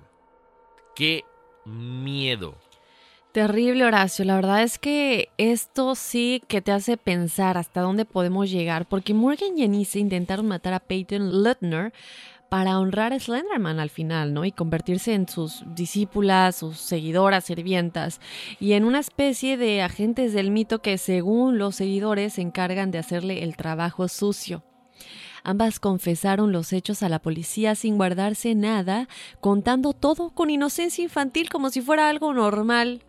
¡Qué 0.94 1.24
miedo! 1.64 2.56
Terrible, 3.34 3.84
Horacio. 3.84 4.24
La 4.24 4.36
verdad 4.36 4.62
es 4.62 4.78
que 4.78 5.28
esto 5.38 5.96
sí 5.96 6.40
que 6.46 6.62
te 6.62 6.70
hace 6.70 6.96
pensar 6.96 7.58
hasta 7.58 7.80
dónde 7.80 8.04
podemos 8.04 8.48
llegar, 8.48 8.86
porque 8.86 9.12
Morgan 9.12 9.58
y 9.58 9.64
Anise 9.64 9.98
intentaron 9.98 10.46
matar 10.46 10.72
a 10.72 10.78
Peyton 10.78 11.42
Lutner 11.42 11.92
para 12.54 12.78
honrar 12.78 13.12
a 13.12 13.18
Slenderman 13.18 13.80
al 13.80 13.90
final, 13.90 14.32
¿no? 14.32 14.44
Y 14.44 14.52
convertirse 14.52 15.12
en 15.12 15.26
sus 15.26 15.64
discípulas, 15.74 16.54
sus 16.54 16.78
seguidoras, 16.78 17.46
sirvientas, 17.46 18.20
y 18.60 18.74
en 18.74 18.84
una 18.84 19.00
especie 19.00 19.56
de 19.56 19.82
agentes 19.82 20.32
del 20.32 20.52
mito 20.52 20.80
que 20.80 20.96
según 20.96 21.58
los 21.58 21.74
seguidores 21.74 22.34
se 22.34 22.42
encargan 22.42 22.92
de 22.92 22.98
hacerle 22.98 23.42
el 23.42 23.56
trabajo 23.56 24.06
sucio. 24.06 24.62
Ambas 25.46 25.78
confesaron 25.78 26.52
los 26.52 26.72
hechos 26.72 27.02
a 27.02 27.10
la 27.10 27.18
policía 27.18 27.74
sin 27.74 27.98
guardarse 27.98 28.54
nada, 28.54 29.08
contando 29.40 29.92
todo 29.92 30.30
con 30.30 30.48
inocencia 30.48 31.04
infantil 31.04 31.50
como 31.50 31.68
si 31.68 31.82
fuera 31.82 32.08
algo 32.08 32.32
normal, 32.32 33.02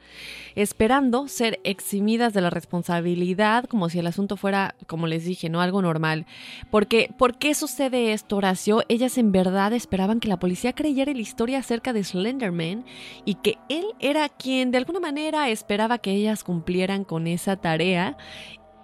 esperando 0.53 1.29
ser 1.29 1.61
eximidas 1.63 2.33
de 2.33 2.41
la 2.41 2.49
responsabilidad 2.49 3.63
como 3.63 3.87
si 3.87 3.99
el 3.99 4.07
asunto 4.07 4.35
fuera, 4.35 4.75
como 4.85 5.07
les 5.07 5.23
dije, 5.23 5.49
no 5.49 5.61
algo 5.61 5.81
normal. 5.81 6.25
Porque, 6.71 7.09
¿por 7.17 7.37
qué 7.37 7.55
sucede 7.55 8.11
esto, 8.11 8.35
Horacio? 8.35 8.83
Ellas 8.89 9.17
en 9.17 9.31
verdad 9.31 9.71
esperaban 9.71 10.19
que 10.19 10.27
la 10.27 10.37
policía 10.37 10.73
creyera 10.73 11.13
la 11.13 11.19
historia 11.19 11.59
acerca 11.59 11.93
de 11.93 12.03
Slenderman 12.03 12.83
y 13.23 13.35
que 13.35 13.59
él 13.69 13.85
era 14.01 14.27
quien 14.27 14.71
de 14.71 14.79
alguna 14.79 14.99
manera 14.99 15.47
esperaba 15.47 15.99
que 15.99 16.11
ellas 16.11 16.43
cumplieran 16.43 17.05
con 17.05 17.27
esa 17.27 17.55
tarea 17.55 18.17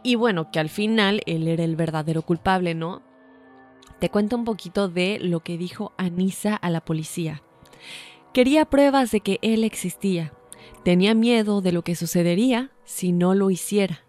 y 0.04 0.16
bueno, 0.16 0.52
que 0.52 0.60
al 0.60 0.70
final 0.70 1.22
él 1.26 1.50
era 1.50 1.66
el 1.66 1.76
verdadero 1.76 2.22
culpable, 2.22 2.76
¿no? 2.76 3.11
Te 4.02 4.10
cuento 4.10 4.36
un 4.36 4.46
poquito 4.46 4.90
de 4.90 5.20
lo 5.22 5.42
que 5.42 5.60
dijo 5.60 5.94
Anisa 5.96 6.56
a 6.56 6.72
la 6.72 6.82
policía. 6.82 7.44
Quería 8.34 8.66
pruebas 8.66 9.12
de 9.12 9.20
que 9.20 9.38
él 9.44 9.64
existía. 9.64 10.34
Tenía 10.84 11.14
miedo 11.14 11.62
de 11.62 11.72
lo 11.72 11.84
que 11.84 11.96
sucedería 11.96 12.72
si 12.84 13.12
no 13.12 13.36
lo 13.36 13.52
hiciera. 13.52 14.04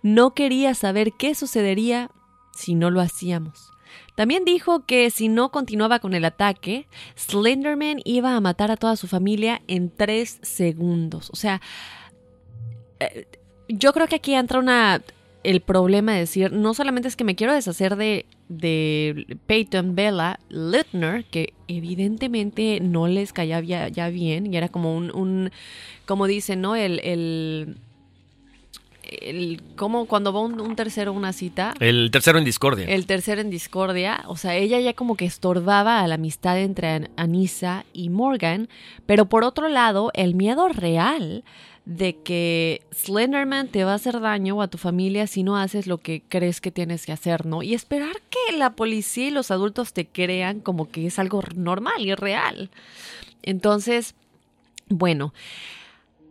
No 0.00 0.32
quería 0.32 0.74
saber 0.74 1.12
qué 1.18 1.34
sucedería 1.34 2.10
si 2.54 2.74
no 2.74 2.90
lo 2.90 3.02
hacíamos. 3.02 3.72
También 4.14 4.46
dijo 4.46 4.86
que 4.86 5.10
si 5.10 5.28
no 5.28 5.50
continuaba 5.50 5.98
con 5.98 6.14
el 6.14 6.24
ataque, 6.24 6.88
Slenderman 7.14 8.00
iba 8.06 8.36
a 8.36 8.40
matar 8.40 8.70
a 8.70 8.78
toda 8.78 8.96
su 8.96 9.06
familia 9.06 9.60
en 9.68 9.90
tres 9.90 10.38
segundos. 10.40 11.28
O 11.28 11.36
sea, 11.36 11.60
eh, 13.00 13.26
yo 13.68 13.92
creo 13.92 14.06
que 14.06 14.16
aquí 14.16 14.32
entra 14.32 14.60
una 14.60 15.02
el 15.42 15.60
problema 15.60 16.12
de 16.12 16.20
decir, 16.20 16.52
no 16.52 16.72
solamente 16.72 17.06
es 17.06 17.16
que 17.16 17.22
me 17.22 17.36
quiero 17.36 17.52
deshacer 17.52 17.96
de, 17.96 18.24
de 18.48 19.38
Peyton 19.46 19.94
Bella 19.94 20.38
Littner, 20.48 21.24
que 21.24 21.52
evidentemente 21.68 22.80
no 22.80 23.08
les 23.08 23.32
caía 23.32 23.60
ya, 23.60 24.08
bien, 24.08 24.52
y 24.52 24.56
era 24.56 24.68
como 24.68 24.96
un, 24.96 25.14
un 25.14 25.50
como 26.04 26.26
dicen, 26.26 26.60
¿no? 26.60 26.76
El, 26.76 27.00
el, 27.00 27.76
el 29.02 29.62
como 29.76 30.06
cuando 30.06 30.32
va 30.32 30.40
un, 30.40 30.76
tercero 30.76 31.10
a 31.10 31.14
una 31.14 31.32
cita. 31.32 31.74
El 31.80 32.10
tercero 32.10 32.38
en 32.38 32.44
discordia. 32.44 32.86
El 32.86 33.06
tercero 33.06 33.40
en 33.40 33.50
discordia. 33.50 34.24
O 34.26 34.36
sea, 34.36 34.54
ella 34.54 34.80
ya 34.80 34.94
como 34.94 35.16
que 35.16 35.24
estorbaba 35.24 36.00
a 36.00 36.06
la 36.06 36.14
amistad 36.14 36.58
entre 36.58 37.10
Anissa 37.16 37.84
y 37.92 38.10
Morgan. 38.10 38.68
Pero 39.06 39.26
por 39.26 39.44
otro 39.44 39.68
lado, 39.68 40.10
el 40.14 40.34
miedo 40.34 40.68
real 40.68 41.44
de 41.86 42.16
que 42.16 42.82
Slenderman 42.92 43.68
te 43.68 43.84
va 43.84 43.92
a 43.92 43.94
hacer 43.94 44.20
daño 44.20 44.60
a 44.60 44.66
tu 44.66 44.76
familia 44.76 45.28
si 45.28 45.44
no 45.44 45.56
haces 45.56 45.86
lo 45.86 45.98
que 45.98 46.20
crees 46.28 46.60
que 46.60 46.72
tienes 46.72 47.06
que 47.06 47.12
hacer, 47.12 47.46
¿no? 47.46 47.62
Y 47.62 47.74
esperar 47.74 48.16
que 48.28 48.56
la 48.56 48.70
policía 48.70 49.28
y 49.28 49.30
los 49.30 49.52
adultos 49.52 49.92
te 49.92 50.04
crean 50.04 50.58
como 50.60 50.90
que 50.90 51.06
es 51.06 51.20
algo 51.20 51.42
normal 51.54 52.04
y 52.04 52.14
real. 52.16 52.70
Entonces, 53.42 54.16
bueno, 54.88 55.32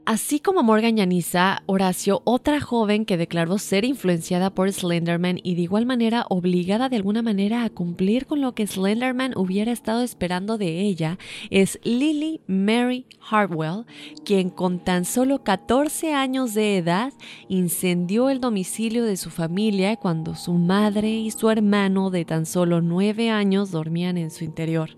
Así 0.08 0.39
como 0.39 0.62
Morgan 0.62 0.98
Yanisa, 0.98 1.63
Horacio, 1.65 2.22
otra 2.26 2.62
joven 2.62 3.06
que 3.06 3.18
declaró 3.18 3.58
ser 3.58 3.86
influenciada 3.86 4.54
por 4.54 4.72
Slenderman 4.72 5.39
y 5.41 5.56
de 5.56 5.63
igual 5.63 5.88
manera 5.88 6.28
obligada 6.30 6.89
de 6.89 6.98
alguna 6.98 7.24
manera 7.24 7.63
a 7.63 7.72
cumplir 7.72 8.28
con 8.28 8.39
lo 8.39 8.54
que 8.54 8.68
Slenderman 8.68 9.34
hubiera 9.36 9.72
estado 9.72 10.04
esperando 10.04 10.60
de 10.60 10.82
ella, 10.82 11.18
es 11.50 11.80
Lily 11.84 12.39
Mary 12.46 13.08
Hartwell, 13.20 13.86
quien 14.24 14.52
con 14.52 14.78
tan 14.78 15.06
solo 15.06 15.44
14 15.44 16.13
años 16.13 16.54
de 16.54 16.78
edad 16.78 17.12
incendió 17.50 18.30
el 18.30 18.39
domicilio 18.39 19.06
de 19.06 19.18
su 19.18 19.32
familia 19.32 19.96
cuando 19.96 20.36
su 20.36 20.54
madre 20.54 21.10
y 21.10 21.32
su 21.32 21.50
hermano 21.50 22.12
de 22.12 22.26
tan 22.26 22.46
solo 22.46 22.80
9 22.80 23.32
años 23.32 23.72
dormían 23.72 24.20
en 24.20 24.30
su 24.30 24.44
interior. 24.44 24.91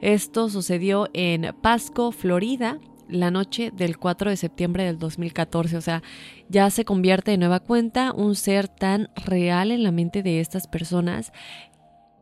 Esto 0.00 0.48
sucedió 0.50 1.08
en 1.12 1.54
Pasco, 1.62 2.10
Florida, 2.10 2.80
la 3.08 3.30
noche 3.30 3.70
del 3.70 3.98
4 3.98 4.30
de 4.30 4.36
septiembre 4.36 4.84
del 4.84 4.98
2014. 4.98 5.76
O 5.76 5.80
sea, 5.80 6.02
ya 6.48 6.70
se 6.70 6.84
convierte 6.84 7.32
de 7.32 7.38
nueva 7.38 7.60
cuenta 7.60 8.12
un 8.12 8.34
ser 8.34 8.68
tan 8.68 9.10
real 9.16 9.70
en 9.70 9.82
la 9.82 9.92
mente 9.92 10.22
de 10.22 10.40
estas 10.40 10.66
personas 10.66 11.32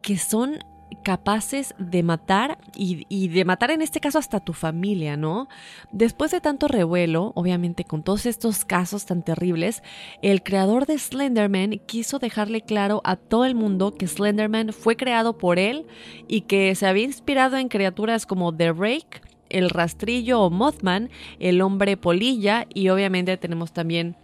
que 0.02 0.18
son 0.18 0.58
capaces 1.02 1.74
de 1.78 2.02
matar 2.02 2.58
y, 2.74 3.28
de 3.28 3.44
matar 3.44 3.70
en 3.70 3.82
este 3.82 4.00
caso 4.00 4.18
hasta 4.18 4.40
tu 4.40 4.52
familia, 4.52 5.16
¿no? 5.16 5.48
Después 5.90 6.30
de 6.30 6.40
tanto 6.40 6.68
revuelo, 6.68 7.32
obviamente 7.34 7.84
con 7.84 8.02
todos 8.02 8.26
estos 8.26 8.64
casos 8.64 9.06
tan 9.06 9.22
terribles, 9.22 9.82
el 10.22 10.42
creador 10.42 10.86
de 10.86 10.98
Slenderman 10.98 11.80
quiso 11.86 12.18
dejarle 12.18 12.62
claro 12.62 13.00
a 13.04 13.16
todo 13.16 13.44
el 13.44 13.54
mundo 13.54 13.94
que 13.94 14.06
Slenderman 14.06 14.72
fue 14.72 14.96
creado 14.96 15.38
por 15.38 15.58
él 15.58 15.86
y 16.28 16.42
que 16.42 16.74
se 16.74 16.86
había 16.86 17.04
inspirado 17.04 17.56
en 17.56 17.68
criaturas 17.68 18.26
como 18.26 18.54
The 18.54 18.72
Rake, 18.72 19.22
el 19.52 19.70
rastrillo 19.70 20.40
o 20.40 20.50
Mothman, 20.50 21.10
el 21.38 21.60
hombre 21.60 21.96
polilla 21.96 22.66
y 22.72 22.88
obviamente 22.88 23.36
tenemos 23.36 23.72
también 23.72 24.16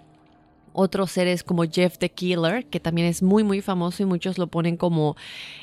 otros 0.72 1.10
seres 1.10 1.42
como 1.42 1.64
Jeff 1.64 1.98
the 1.98 2.10
Killer, 2.10 2.66
que 2.66 2.80
también 2.80 3.08
es 3.08 3.22
muy 3.22 3.44
muy 3.44 3.60
famoso 3.60 4.02
y 4.02 4.06
muchos 4.06 4.38
lo 4.38 4.46
ponen 4.46 4.76
como 4.76 5.16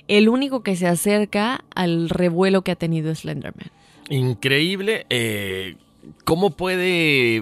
el 0.08 0.30
único 0.30 0.62
que 0.64 0.76
se 0.76 0.88
acerca 0.88 1.64
al 1.74 2.10
revuelo 2.10 2.64
que 2.64 2.72
ha 2.72 2.76
tenido 2.76 3.14
Slenderman. 3.14 3.72
Increíble. 4.10 5.06
Eh, 5.10 5.76
¿Cómo 6.24 6.52
puede 6.52 7.42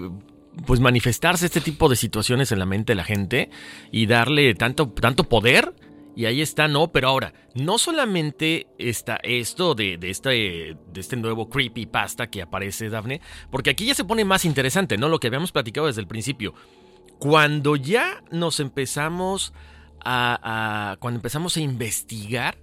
pues 0.66 0.80
manifestarse 0.80 1.48
este 1.48 1.62
tipo 1.62 1.90
de 1.90 1.96
situaciones 1.96 2.52
en 2.52 2.60
la 2.60 2.66
mente 2.66 2.92
de 2.92 2.96
la 2.96 3.04
gente 3.04 3.50
y 3.92 4.06
darle 4.06 4.54
tanto, 4.54 4.90
tanto 4.90 5.24
poder 5.24 5.74
y 6.16 6.26
ahí 6.26 6.42
está, 6.42 6.68
no, 6.68 6.92
pero 6.92 7.08
ahora, 7.08 7.34
no 7.56 7.78
solamente 7.78 8.68
está 8.78 9.16
esto 9.24 9.74
de, 9.74 9.98
este, 10.04 10.30
de 10.30 11.00
este 11.00 11.16
nuevo 11.16 11.50
creepypasta 11.50 12.28
que 12.28 12.42
aparece, 12.42 12.90
Daphne, 12.90 13.22
porque 13.50 13.72
aquí 13.72 13.86
ya 13.86 13.96
se 13.96 14.06
pone 14.06 14.24
más 14.24 14.46
interesante, 14.46 14.98
¿no? 14.98 15.10
Lo 15.10 15.20
que 15.20 15.28
habíamos 15.28 15.52
platicado 15.52 15.88
desde 15.88 16.02
el 16.02 16.08
principio. 16.08 16.54
Cuando 17.18 17.76
ya 17.76 18.24
nos 18.32 18.60
empezamos 18.60 19.54
a, 20.06 20.98
cuando 21.00 21.18
empezamos 21.18 21.58
a 21.58 21.62
investigar, 21.62 22.58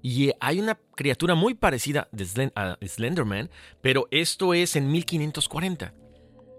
y 0.00 0.32
hay 0.38 0.60
una 0.60 0.78
criatura 0.94 1.34
muy 1.34 1.54
parecida 1.54 2.08
a 2.54 2.76
Slenderman, 2.86 3.50
pero 3.80 4.06
esto 4.10 4.52
es 4.52 4.76
en 4.76 4.90
1540. 4.92 5.94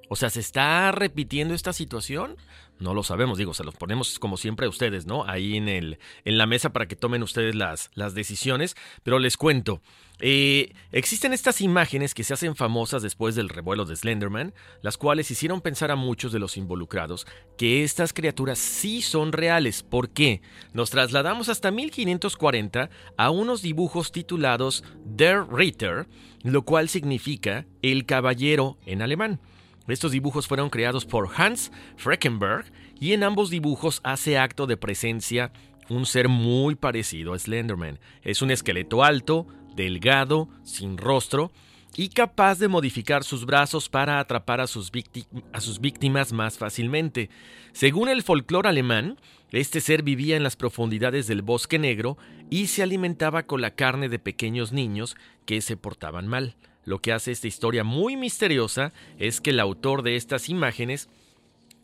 O 0.10 0.15
sea, 0.15 0.31
¿se 0.31 0.39
está 0.39 0.91
repitiendo 0.91 1.53
esta 1.53 1.71
situación? 1.71 2.38
No 2.79 2.93
lo 2.93 3.03
sabemos, 3.03 3.38
digo, 3.38 3.53
se 3.53 3.63
los 3.63 3.75
ponemos 3.75 4.19
como 4.19 4.35
siempre 4.35 4.65
a 4.65 4.69
ustedes, 4.69 5.05
¿no? 5.05 5.25
Ahí 5.25 5.55
en, 5.55 5.69
el, 5.69 5.97
en 6.25 6.38
la 6.38 6.45
mesa 6.45 6.73
para 6.73 6.88
que 6.88 6.95
tomen 6.95 7.23
ustedes 7.23 7.55
las, 7.55 7.89
las 7.93 8.13
decisiones. 8.15 8.75
Pero 9.03 9.17
les 9.19 9.38
cuento, 9.38 9.81
eh, 10.19 10.73
existen 10.91 11.33
estas 11.33 11.61
imágenes 11.61 12.13
que 12.13 12.23
se 12.23 12.33
hacen 12.33 12.55
famosas 12.55 13.01
después 13.01 13.35
del 13.35 13.49
revuelo 13.49 13.85
de 13.85 13.95
Slenderman, 13.95 14.53
las 14.81 14.97
cuales 14.97 15.31
hicieron 15.31 15.61
pensar 15.61 15.89
a 15.91 15.95
muchos 15.95 16.31
de 16.31 16.39
los 16.39 16.57
involucrados 16.57 17.27
que 17.57 17.83
estas 17.83 18.11
criaturas 18.11 18.59
sí 18.59 19.01
son 19.01 19.31
reales. 19.31 19.81
¿Por 19.83 20.09
qué? 20.09 20.41
Nos 20.73 20.89
trasladamos 20.89 21.47
hasta 21.47 21.71
1540 21.71 22.89
a 23.17 23.29
unos 23.29 23.61
dibujos 23.61 24.11
titulados 24.11 24.83
Der 25.05 25.45
Ritter, 25.49 26.07
lo 26.43 26.63
cual 26.63 26.89
significa 26.89 27.65
el 27.81 28.05
caballero 28.05 28.77
en 28.85 29.01
alemán. 29.01 29.39
Estos 29.87 30.11
dibujos 30.11 30.47
fueron 30.47 30.69
creados 30.69 31.05
por 31.05 31.29
Hans 31.35 31.71
Freckenberg 31.97 32.65
y 32.99 33.13
en 33.13 33.23
ambos 33.23 33.49
dibujos 33.49 34.01
hace 34.03 34.37
acto 34.37 34.67
de 34.67 34.77
presencia 34.77 35.51
un 35.89 36.05
ser 36.05 36.27
muy 36.27 36.75
parecido 36.75 37.33
a 37.33 37.39
Slenderman. 37.39 37.99
Es 38.23 38.41
un 38.41 38.51
esqueleto 38.51 39.03
alto, 39.03 39.45
delgado, 39.75 40.49
sin 40.63 40.97
rostro 40.97 41.51
y 41.95 42.09
capaz 42.09 42.59
de 42.59 42.67
modificar 42.67 43.23
sus 43.23 43.45
brazos 43.45 43.87
para 43.87 44.19
atrapar 44.19 44.59
a 44.59 44.67
sus, 44.67 44.91
víctimas 44.91 46.33
más 46.33 46.57
fácilmente. 46.57 47.29
Según 47.71 48.09
el 48.09 48.23
folclore 48.23 48.69
alemán, 48.69 49.17
este 49.51 49.79
ser 49.79 50.03
vivía 50.03 50.35
en 50.35 50.43
las 50.43 50.57
profundidades 50.57 51.27
del 51.27 51.41
bosque 51.41 51.79
negro 51.79 52.17
y 52.49 52.67
se 52.67 52.83
alimentaba 52.83 53.43
con 53.43 53.61
la 53.61 53.75
carne 53.75 54.09
de 54.09 54.19
pequeños 54.19 54.73
niños 54.73 55.15
que 55.45 55.61
se 55.61 55.77
portaban 55.77 56.27
mal. 56.27 56.55
Lo 56.85 56.99
que 56.99 57.11
hace 57.11 57.31
esta 57.31 57.47
historia 57.47 57.83
muy 57.83 58.15
misteriosa 58.15 58.93
es 59.17 59.41
que 59.41 59.49
el 59.49 59.59
autor 59.59 60.03
de 60.03 60.15
estas 60.15 60.49
imágenes, 60.49 61.09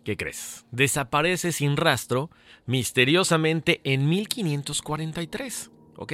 ¿qué 0.05 0.15
crees? 0.15 0.65
Desaparece 0.71 1.51
sin 1.51 1.75
rastro 1.75 2.29
misteriosamente 2.65 3.81
en 3.83 4.07
1543. 4.07 5.71
¿ok? 5.97 6.13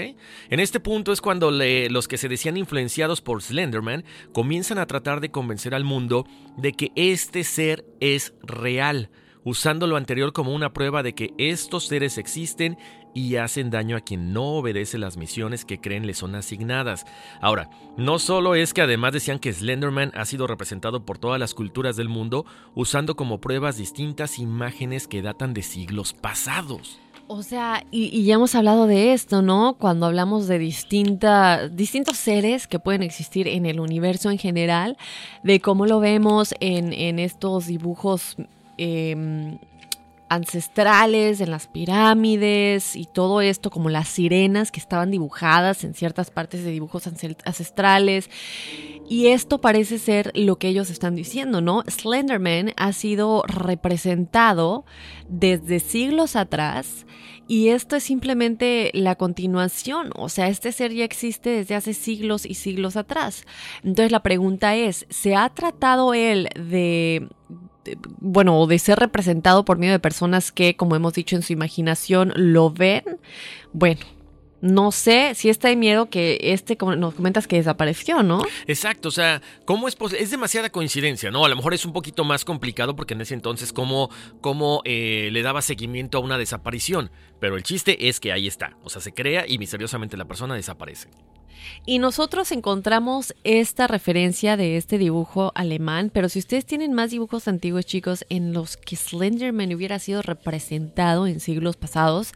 En 0.50 0.60
este 0.60 0.80
punto 0.80 1.12
es 1.12 1.22
cuando 1.22 1.52
los 1.52 2.08
que 2.08 2.18
se 2.18 2.28
decían 2.28 2.58
influenciados 2.58 3.22
por 3.22 3.42
Slenderman 3.42 4.04
comienzan 4.34 4.80
a 4.80 4.88
tratar 4.88 5.22
de 5.22 5.32
convencer 5.32 5.76
al 5.76 5.84
mundo 5.84 6.26
de 6.58 6.74
que 6.74 6.92
este 6.96 7.44
ser 7.44 7.86
es 8.00 8.34
real, 8.42 9.10
usando 9.44 9.88
lo 9.88 9.96
anterior 9.96 10.34
como 10.34 10.54
una 10.54 10.74
prueba 10.74 11.04
de 11.04 11.14
que 11.14 11.34
estos 11.38 11.88
seres 11.88 12.18
existen 12.18 12.78
y 13.18 13.38
hacen 13.38 13.72
daño 13.72 13.98
a 13.98 14.02
quien 14.02 14.32
no 14.32 14.44
obedece 14.44 15.00
las 15.00 15.18
misiones 15.18 15.66
que 15.66 15.82
creen 15.82 16.06
le 16.06 16.14
son 16.14 16.36
asignadas. 16.36 17.04
Ahora, 17.42 17.68
no 17.98 18.20
solo 18.20 18.54
es 18.54 18.76
que 18.76 18.84
además 18.84 19.12
decían 19.12 19.40
que 19.40 19.52
Slenderman 19.52 20.12
ha 20.14 20.24
sido 20.26 20.46
representado 20.46 21.04
por 21.04 21.18
todas 21.18 21.40
las 21.40 21.56
culturas 21.56 21.96
del 21.96 22.10
mundo, 22.10 22.46
usando 22.76 23.16
como 23.16 23.40
pruebas 23.40 23.76
distintas 23.76 24.38
imágenes 24.38 25.08
que 25.08 25.24
datan 25.24 25.56
de 25.56 25.64
siglos 25.64 26.14
pasados. 26.14 27.00
O 27.26 27.42
sea, 27.42 27.84
y, 27.90 28.24
ya 28.24 28.36
hemos 28.36 28.54
hablado 28.54 28.86
de 28.86 29.14
esto, 29.14 29.42
¿no? 29.42 29.78
Cuando 29.80 30.06
hablamos 30.06 30.48
de 30.48 30.60
distinta, 30.60 31.70
distintos 31.70 32.18
seres 32.18 32.68
que 32.68 32.78
pueden 32.78 33.02
existir 33.02 33.48
en 33.48 33.66
el 33.66 33.80
universo 33.80 34.30
en 34.30 34.38
general, 34.38 34.96
de 35.42 35.60
cómo 35.60 35.88
lo 35.88 36.00
vemos 36.00 36.54
en, 36.60 36.94
en 36.94 37.18
estos 37.18 37.66
dibujos 37.66 38.38
em, 38.78 39.58
ancestrales, 40.30 41.42
en 41.42 41.52
las 41.52 41.68
pirámides 41.68 42.96
y 42.96 43.06
todo 43.06 43.42
esto, 43.42 43.70
como 43.70 43.90
las 43.90 44.08
sirenas 44.08 44.72
que 44.72 44.80
estaban 44.80 45.12
dibujadas 45.12 45.84
en 45.84 45.94
ciertas 45.94 46.32
partes 46.32 46.64
de 46.64 46.72
dibujos 46.72 47.08
ancestrales. 47.08 48.30
Y 49.10 49.28
esto 49.28 49.62
parece 49.62 50.00
ser 50.00 50.32
lo 50.36 50.58
que 50.58 50.68
ellos 50.68 50.90
están 50.90 51.16
diciendo, 51.16 51.62
¿no? 51.62 51.84
Slenderman 51.88 52.74
ha 52.76 52.92
sido 52.92 53.44
representado 53.48 54.86
desde 55.30 55.80
siglos 55.80 56.36
atrás 56.36 57.06
y 57.48 57.70
esto 57.70 57.96
es 57.96 58.04
simplemente 58.04 58.92
la 58.94 59.16
continuación, 59.16 60.12
o 60.16 60.28
sea, 60.28 60.50
este 60.50 60.74
ser 60.74 60.94
ya 60.94 61.06
existe 61.06 61.50
desde 61.50 61.76
hace 61.76 61.94
siglos 61.94 62.46
y 62.46 62.56
siglos 62.56 62.98
atrás. 62.98 63.46
Entonces 63.84 64.12
la 64.12 64.22
pregunta 64.22 64.76
es, 64.76 65.06
¿se 65.10 65.36
ha 65.36 65.48
tratado 65.50 66.14
él 66.14 66.50
de, 66.56 67.30
bueno, 68.20 68.66
de 68.68 68.80
ser 68.80 69.00
representado 69.00 69.66
por 69.66 69.78
medio 69.78 69.94
de 69.94 70.00
personas 70.00 70.52
que, 70.52 70.76
como 70.76 70.96
hemos 70.96 71.14
dicho 71.14 71.36
en 71.36 71.42
su 71.42 71.54
imaginación, 71.54 72.34
lo 72.36 72.72
ven, 72.72 73.04
bueno, 73.74 74.02
no 74.62 74.92
sé 74.92 75.36
si 75.36 75.50
está 75.50 75.68
de 75.68 75.76
miedo 75.76 76.10
que 76.10 76.40
este, 76.42 76.78
como 76.78 76.96
nos 76.96 77.14
comentas, 77.14 77.48
que 77.48 77.58
desapareció, 77.58 78.24
¿no? 78.24 78.42
Exacto, 78.66 79.10
o 79.10 79.12
sea, 79.12 79.42
¿cómo 79.66 79.88
es 79.88 79.96
posible? 79.96 80.24
Es 80.24 80.32
demasiada 80.32 80.70
coincidencia, 80.70 81.30
¿no? 81.30 81.46
A 81.46 81.50
lo 81.50 81.56
mejor 81.56 81.74
es 81.74 81.86
un 81.86 81.94
poquito 81.94 82.24
más 82.24 82.44
complicado 82.44 82.96
porque 82.96 83.14
en 83.14 83.22
ese 83.22 83.36
entonces, 83.36 83.72
¿cómo, 83.72 84.10
cómo 84.42 84.82
eh, 84.86 85.30
le 85.32 85.42
daba 85.44 85.62
seguimiento 85.62 86.18
a 86.18 86.22
una 86.22 86.38
desaparición? 86.38 87.12
Pero 87.40 87.56
el 87.56 87.64
chiste 87.64 88.10
es 88.10 88.20
que 88.20 88.32
ahí 88.32 88.48
está, 88.48 88.78
o 88.84 88.90
sea, 88.90 89.02
se 89.02 89.14
crea 89.14 89.46
y 89.48 89.60
misteriosamente 89.60 90.18
la 90.18 90.26
persona 90.26 90.56
desaparece. 90.56 91.10
Y 91.86 92.00
nosotros 92.00 92.52
encontramos 92.52 93.34
esta 93.44 93.88
referencia 93.88 94.58
de 94.58 94.78
este 94.78 94.98
dibujo 94.98 95.52
alemán, 95.56 96.12
pero 96.14 96.30
si 96.30 96.40
ustedes 96.40 96.66
tienen 96.66 96.94
más 96.94 97.12
dibujos 97.12 97.48
antiguos, 97.48 97.86
chicos, 97.86 98.26
en 98.30 98.54
los 98.54 98.78
que 98.78 98.96
Slenderman 98.96 99.74
hubiera 99.74 100.00
sido 100.00 100.22
representado 100.22 101.28
en 101.28 101.40
siglos 101.40 101.78
pasados, 101.78 102.34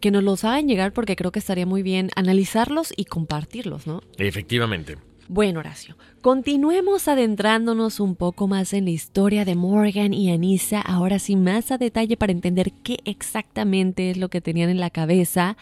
que 0.00 0.10
nos 0.10 0.22
los 0.22 0.44
hagan 0.44 0.68
llegar 0.68 0.92
porque 0.92 1.16
creo 1.16 1.32
que 1.32 1.38
estaría 1.38 1.66
muy 1.66 1.82
bien 1.82 2.10
analizarlos 2.16 2.92
y 2.96 3.06
compartirlos, 3.06 3.86
¿no? 3.86 4.02
Efectivamente. 4.18 4.98
Bueno, 5.28 5.60
Horacio, 5.60 5.96
continuemos 6.24 7.06
adentrándonos 7.06 8.00
un 8.00 8.16
poco 8.16 8.48
más 8.48 8.72
en 8.72 8.86
la 8.86 8.92
historia 8.92 9.44
de 9.44 9.56
Morgan 9.56 10.14
y 10.14 10.32
Anissa, 10.32 10.80
ahora 10.80 11.18
sí 11.18 11.36
más 11.36 11.70
a 11.70 11.76
detalle 11.76 12.16
para 12.16 12.32
entender 12.32 12.72
qué 12.82 12.96
exactamente 13.04 14.08
es 14.08 14.16
lo 14.16 14.30
que 14.30 14.40
tenían 14.40 14.70
en 14.70 14.80
la 14.80 14.88
cabeza 14.88 15.58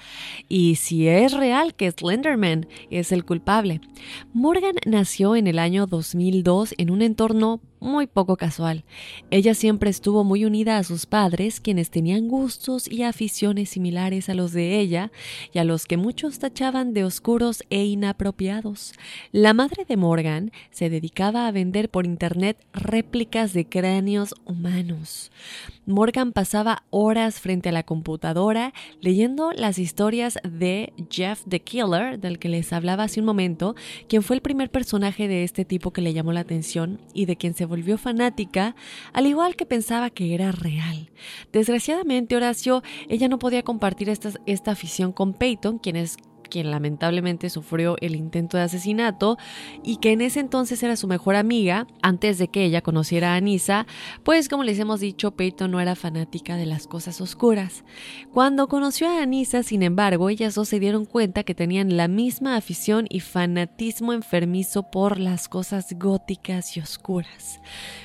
y 0.48 0.76
si 0.76 1.08
es 1.08 1.32
real 1.32 1.74
que 1.74 1.90
Slenderman 1.90 2.68
es 2.90 3.10
el 3.10 3.24
culpable. 3.24 3.80
Morgan 4.32 4.76
nació 4.86 5.34
en 5.34 5.48
el 5.48 5.58
año 5.58 5.88
2002 5.88 6.76
en 6.78 6.92
un 6.92 7.02
entorno 7.02 7.60
muy 7.82 8.06
poco 8.06 8.36
casual. 8.36 8.84
Ella 9.30 9.54
siempre 9.54 9.90
estuvo 9.90 10.22
muy 10.22 10.44
unida 10.44 10.78
a 10.78 10.84
sus 10.84 11.04
padres, 11.04 11.60
quienes 11.60 11.90
tenían 11.90 12.28
gustos 12.28 12.88
y 12.88 13.02
aficiones 13.02 13.70
similares 13.70 14.28
a 14.28 14.34
los 14.34 14.52
de 14.52 14.78
ella 14.78 15.10
y 15.52 15.58
a 15.58 15.64
los 15.64 15.86
que 15.86 15.96
muchos 15.96 16.38
tachaban 16.38 16.94
de 16.94 17.04
oscuros 17.04 17.64
e 17.70 17.84
inapropiados. 17.84 18.92
La 19.32 19.52
madre 19.52 19.84
de 19.84 19.96
Morgan 19.96 20.51
se 20.70 20.90
dedicaba 20.90 21.46
a 21.46 21.52
vender 21.52 21.88
por 21.88 22.06
internet 22.06 22.58
réplicas 22.72 23.52
de 23.52 23.66
cráneos 23.66 24.34
humanos. 24.44 25.30
Morgan 25.86 26.32
pasaba 26.32 26.84
horas 26.90 27.40
frente 27.40 27.68
a 27.68 27.72
la 27.72 27.82
computadora 27.82 28.72
leyendo 29.00 29.52
las 29.52 29.78
historias 29.78 30.38
de 30.44 30.92
Jeff 31.10 31.42
the 31.48 31.60
Killer, 31.60 32.20
del 32.20 32.38
que 32.38 32.48
les 32.48 32.72
hablaba 32.72 33.04
hace 33.04 33.20
un 33.20 33.26
momento, 33.26 33.74
quien 34.08 34.22
fue 34.22 34.36
el 34.36 34.42
primer 34.42 34.70
personaje 34.70 35.28
de 35.28 35.44
este 35.44 35.64
tipo 35.64 35.92
que 35.92 36.02
le 36.02 36.12
llamó 36.12 36.32
la 36.32 36.40
atención 36.40 37.00
y 37.14 37.26
de 37.26 37.36
quien 37.36 37.54
se 37.54 37.66
volvió 37.66 37.98
fanática, 37.98 38.76
al 39.12 39.26
igual 39.26 39.56
que 39.56 39.66
pensaba 39.66 40.10
que 40.10 40.34
era 40.34 40.52
real. 40.52 41.10
Desgraciadamente, 41.52 42.36
Horacio, 42.36 42.82
ella 43.08 43.28
no 43.28 43.38
podía 43.38 43.62
compartir 43.62 44.08
esta, 44.08 44.30
esta 44.46 44.72
afición 44.72 45.12
con 45.12 45.34
Peyton, 45.34 45.78
quien 45.78 45.96
es 45.96 46.16
quien 46.52 46.70
lamentablemente 46.70 47.48
sufrió 47.48 47.96
el 48.02 48.14
intento 48.14 48.58
de 48.58 48.64
asesinato 48.64 49.38
y 49.82 49.96
que 49.96 50.12
en 50.12 50.20
ese 50.20 50.38
entonces 50.38 50.82
era 50.82 50.96
su 50.96 51.08
mejor 51.08 51.34
amiga, 51.34 51.86
antes 52.02 52.36
de 52.36 52.48
que 52.48 52.62
ella 52.66 52.82
conociera 52.82 53.32
a 53.32 53.36
Anissa, 53.36 53.86
pues 54.22 54.50
como 54.50 54.62
les 54.62 54.78
hemos 54.78 55.00
dicho, 55.00 55.30
Peyton 55.30 55.70
no 55.70 55.80
era 55.80 55.96
fanática 55.96 56.56
de 56.56 56.66
las 56.66 56.86
cosas 56.86 57.22
oscuras. 57.22 57.84
Cuando 58.34 58.68
conoció 58.68 59.08
a 59.08 59.22
Anissa, 59.22 59.62
sin 59.62 59.82
embargo, 59.82 60.28
ellas 60.28 60.54
dos 60.54 60.68
se 60.68 60.78
dieron 60.78 61.06
cuenta 61.06 61.42
que 61.42 61.54
tenían 61.54 61.96
la 61.96 62.06
misma 62.06 62.56
afición 62.56 63.06
y 63.08 63.20
fanatismo 63.20 64.12
enfermizo 64.12 64.90
por 64.90 65.18
las 65.18 65.48
cosas 65.48 65.94
góticas 65.98 66.76
y 66.76 66.80
oscuras. 66.80 67.62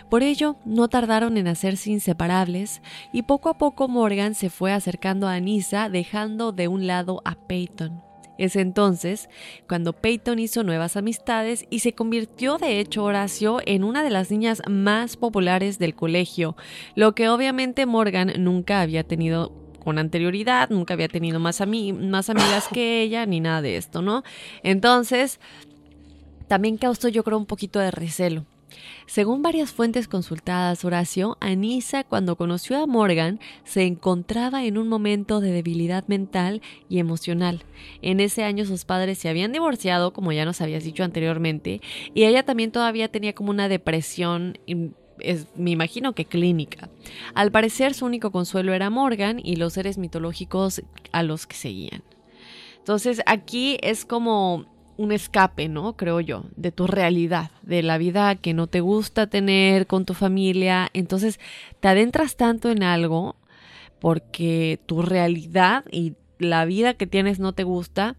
Por 0.10 0.24
ello, 0.24 0.56
no 0.64 0.88
tardaron 0.88 1.36
en 1.36 1.50
hacerse 1.50 1.92
inseparables 1.92 2.82
y 3.12 3.24
poco 3.24 3.50
a 3.50 3.58
poco 3.58 3.90
Morgan 3.90 4.36
se 4.36 4.50
fue 4.50 4.72
acercando 4.72 5.28
a 5.28 5.34
Anissa 5.34 5.90
dejando 5.90 6.54
de 6.54 6.70
un 6.70 6.88
lado 6.88 7.22
a 7.26 7.36
Peyton. 7.36 8.07
Es 8.38 8.56
entonces 8.56 9.30
cuando 9.68 9.94
Peyton 9.94 10.40
hizo 10.40 10.64
nuevas 10.64 10.98
amistades 10.98 11.66
y 11.70 11.80
se 11.80 11.94
convirtió 11.94 12.58
de 12.58 12.80
hecho 12.80 13.04
Horacio 13.04 13.60
en 13.66 13.84
una 13.84 14.04
de 14.04 14.10
las 14.10 14.32
niñas 14.32 14.62
más 14.70 15.18
populares 15.18 15.80
del 15.80 15.96
colegio, 15.96 16.56
lo 16.96 17.16
que 17.16 17.30
obviamente 17.30 17.86
Morgan 17.86 18.34
nunca 18.38 18.82
había 18.82 19.04
tenido 19.04 19.52
con 19.84 20.00
anterioridad, 20.00 20.70
nunca 20.70 20.96
había 20.96 21.08
tenido 21.08 21.40
más, 21.40 21.62
más 21.62 22.30
amigas 22.30 22.68
que 22.74 23.02
ella, 23.04 23.26
ni 23.26 23.40
nada 23.40 23.62
de 23.62 23.78
esto, 23.78 24.02
¿no? 24.02 24.24
Entonces, 24.62 25.40
también 26.48 26.78
causó 26.78 27.08
yo 27.08 27.24
creo 27.24 27.38
un 27.38 27.46
poquito 27.46 27.80
de 27.80 27.92
recelo. 27.92 28.46
Según 29.06 29.42
varias 29.42 29.72
fuentes 29.72 30.08
consultadas, 30.08 30.84
Horacio, 30.84 31.38
Anissa 31.40 32.04
cuando 32.04 32.36
conoció 32.36 32.82
a 32.82 32.88
Morgan 32.88 33.40
se 33.64 33.84
encontraba 33.84 34.66
en 34.66 34.78
un 34.78 34.88
momento 34.88 35.40
de 35.40 35.52
debilidad 35.52 36.08
mental 36.08 36.62
y 36.90 37.00
emocional. 37.00 37.64
En 38.02 38.20
ese 38.20 38.44
año 38.44 38.66
sus 38.66 38.86
padres 38.86 39.18
se 39.18 39.30
habían 39.30 39.52
divorciado, 39.52 40.14
como 40.14 40.32
ya 40.32 40.46
nos 40.46 40.62
habías 40.62 40.84
dicho 40.84 41.04
anteriormente, 41.04 41.82
y 42.14 42.26
ella 42.26 42.44
también 42.44 42.72
todavía 42.72 43.10
tenía 43.10 43.34
como 43.34 43.50
una 43.50 43.70
depresión 43.70 44.58
me 45.56 45.72
imagino 45.72 46.14
que 46.14 46.26
clínica. 46.26 46.90
Al 47.34 47.52
parecer 47.52 47.94
su 47.94 48.06
único 48.06 48.32
consuelo 48.32 48.74
era 48.74 48.90
Morgan 48.90 49.40
y 49.44 49.56
los 49.56 49.74
seres 49.74 49.98
mitológicos 49.98 50.84
a 51.12 51.24
los 51.24 51.48
que 51.48 51.56
seguían. 51.56 52.04
Entonces 52.78 53.22
aquí 53.26 53.78
es 53.82 54.06
como 54.06 54.66
un 54.98 55.12
escape, 55.12 55.70
¿no? 55.70 55.96
Creo 55.96 56.20
yo, 56.20 56.46
de 56.56 56.72
tu 56.72 56.88
realidad, 56.88 57.52
de 57.62 57.84
la 57.84 57.98
vida 57.98 58.36
que 58.36 58.54
no 58.54 58.68
te 58.68 58.82
gusta 58.82 59.28
tener 59.28 59.88
con 59.88 60.06
tu 60.06 60.14
familia. 60.14 60.90
Entonces 60.94 61.40
te 61.80 61.88
adentras 61.88 62.36
tanto 62.36 62.70
en 62.70 62.84
algo 62.84 63.36
porque 64.00 64.80
tu 64.86 65.02
realidad 65.02 65.86
y 65.92 66.14
la 66.40 66.66
vida 66.66 66.94
que 66.96 67.08
tienes 67.08 67.40
no 67.40 67.54
te 67.54 67.64
gusta, 67.64 68.16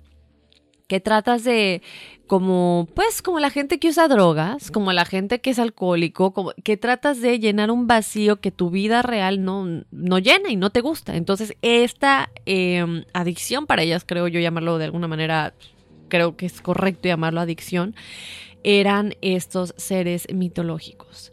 que 0.88 1.00
tratas 1.00 1.44
de 1.44 1.82
como 2.26 2.88
pues 2.94 3.22
como 3.22 3.40
la 3.40 3.50
gente 3.50 3.78
que 3.78 3.88
usa 3.88 4.08
drogas, 4.08 4.70
como 4.70 4.92
la 4.92 5.04
gente 5.04 5.40
que 5.40 5.50
es 5.50 5.58
alcohólico, 5.58 6.32
como 6.32 6.52
que 6.64 6.76
tratas 6.76 7.20
de 7.20 7.38
llenar 7.38 7.70
un 7.70 7.86
vacío 7.86 8.40
que 8.40 8.50
tu 8.50 8.70
vida 8.70 9.02
real 9.02 9.44
no, 9.44 9.84
no 9.90 10.18
llena 10.18 10.50
y 10.50 10.56
no 10.56 10.70
te 10.70 10.80
gusta. 10.80 11.16
Entonces 11.16 11.54
esta 11.62 12.30
em, 12.46 13.04
adicción 13.12 13.66
para 13.66 13.82
ellas 13.82 14.04
creo 14.06 14.28
yo 14.28 14.40
llamarlo 14.40 14.78
de 14.78 14.86
alguna 14.86 15.08
manera 15.08 15.54
creo 16.08 16.36
que 16.36 16.46
es 16.46 16.60
correcto 16.60 17.08
llamarlo 17.08 17.40
adicción, 17.40 17.94
eran 18.64 19.14
estos 19.20 19.74
seres 19.76 20.26
mitológicos. 20.32 21.32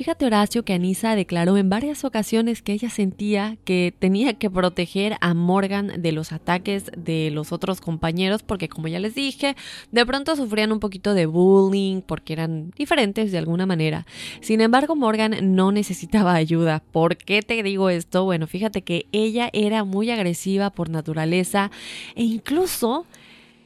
Fíjate 0.00 0.24
Horacio 0.24 0.64
que 0.64 0.72
Anisa 0.72 1.14
declaró 1.14 1.58
en 1.58 1.68
varias 1.68 2.04
ocasiones 2.06 2.62
que 2.62 2.72
ella 2.72 2.88
sentía 2.88 3.58
que 3.66 3.92
tenía 3.98 4.32
que 4.32 4.48
proteger 4.48 5.18
a 5.20 5.34
Morgan 5.34 6.00
de 6.00 6.12
los 6.12 6.32
ataques 6.32 6.90
de 6.96 7.30
los 7.30 7.52
otros 7.52 7.82
compañeros 7.82 8.42
porque 8.42 8.70
como 8.70 8.88
ya 8.88 8.98
les 8.98 9.14
dije, 9.14 9.56
de 9.92 10.06
pronto 10.06 10.36
sufrían 10.36 10.72
un 10.72 10.80
poquito 10.80 11.12
de 11.12 11.26
bullying 11.26 12.00
porque 12.00 12.32
eran 12.32 12.70
diferentes 12.78 13.30
de 13.30 13.36
alguna 13.36 13.66
manera. 13.66 14.06
Sin 14.40 14.62
embargo, 14.62 14.96
Morgan 14.96 15.54
no 15.54 15.70
necesitaba 15.70 16.32
ayuda. 16.32 16.82
¿Por 16.92 17.18
qué 17.18 17.42
te 17.42 17.62
digo 17.62 17.90
esto? 17.90 18.24
Bueno, 18.24 18.46
fíjate 18.46 18.80
que 18.80 19.04
ella 19.12 19.50
era 19.52 19.84
muy 19.84 20.10
agresiva 20.10 20.70
por 20.70 20.88
naturaleza 20.88 21.70
e 22.14 22.22
incluso 22.22 23.04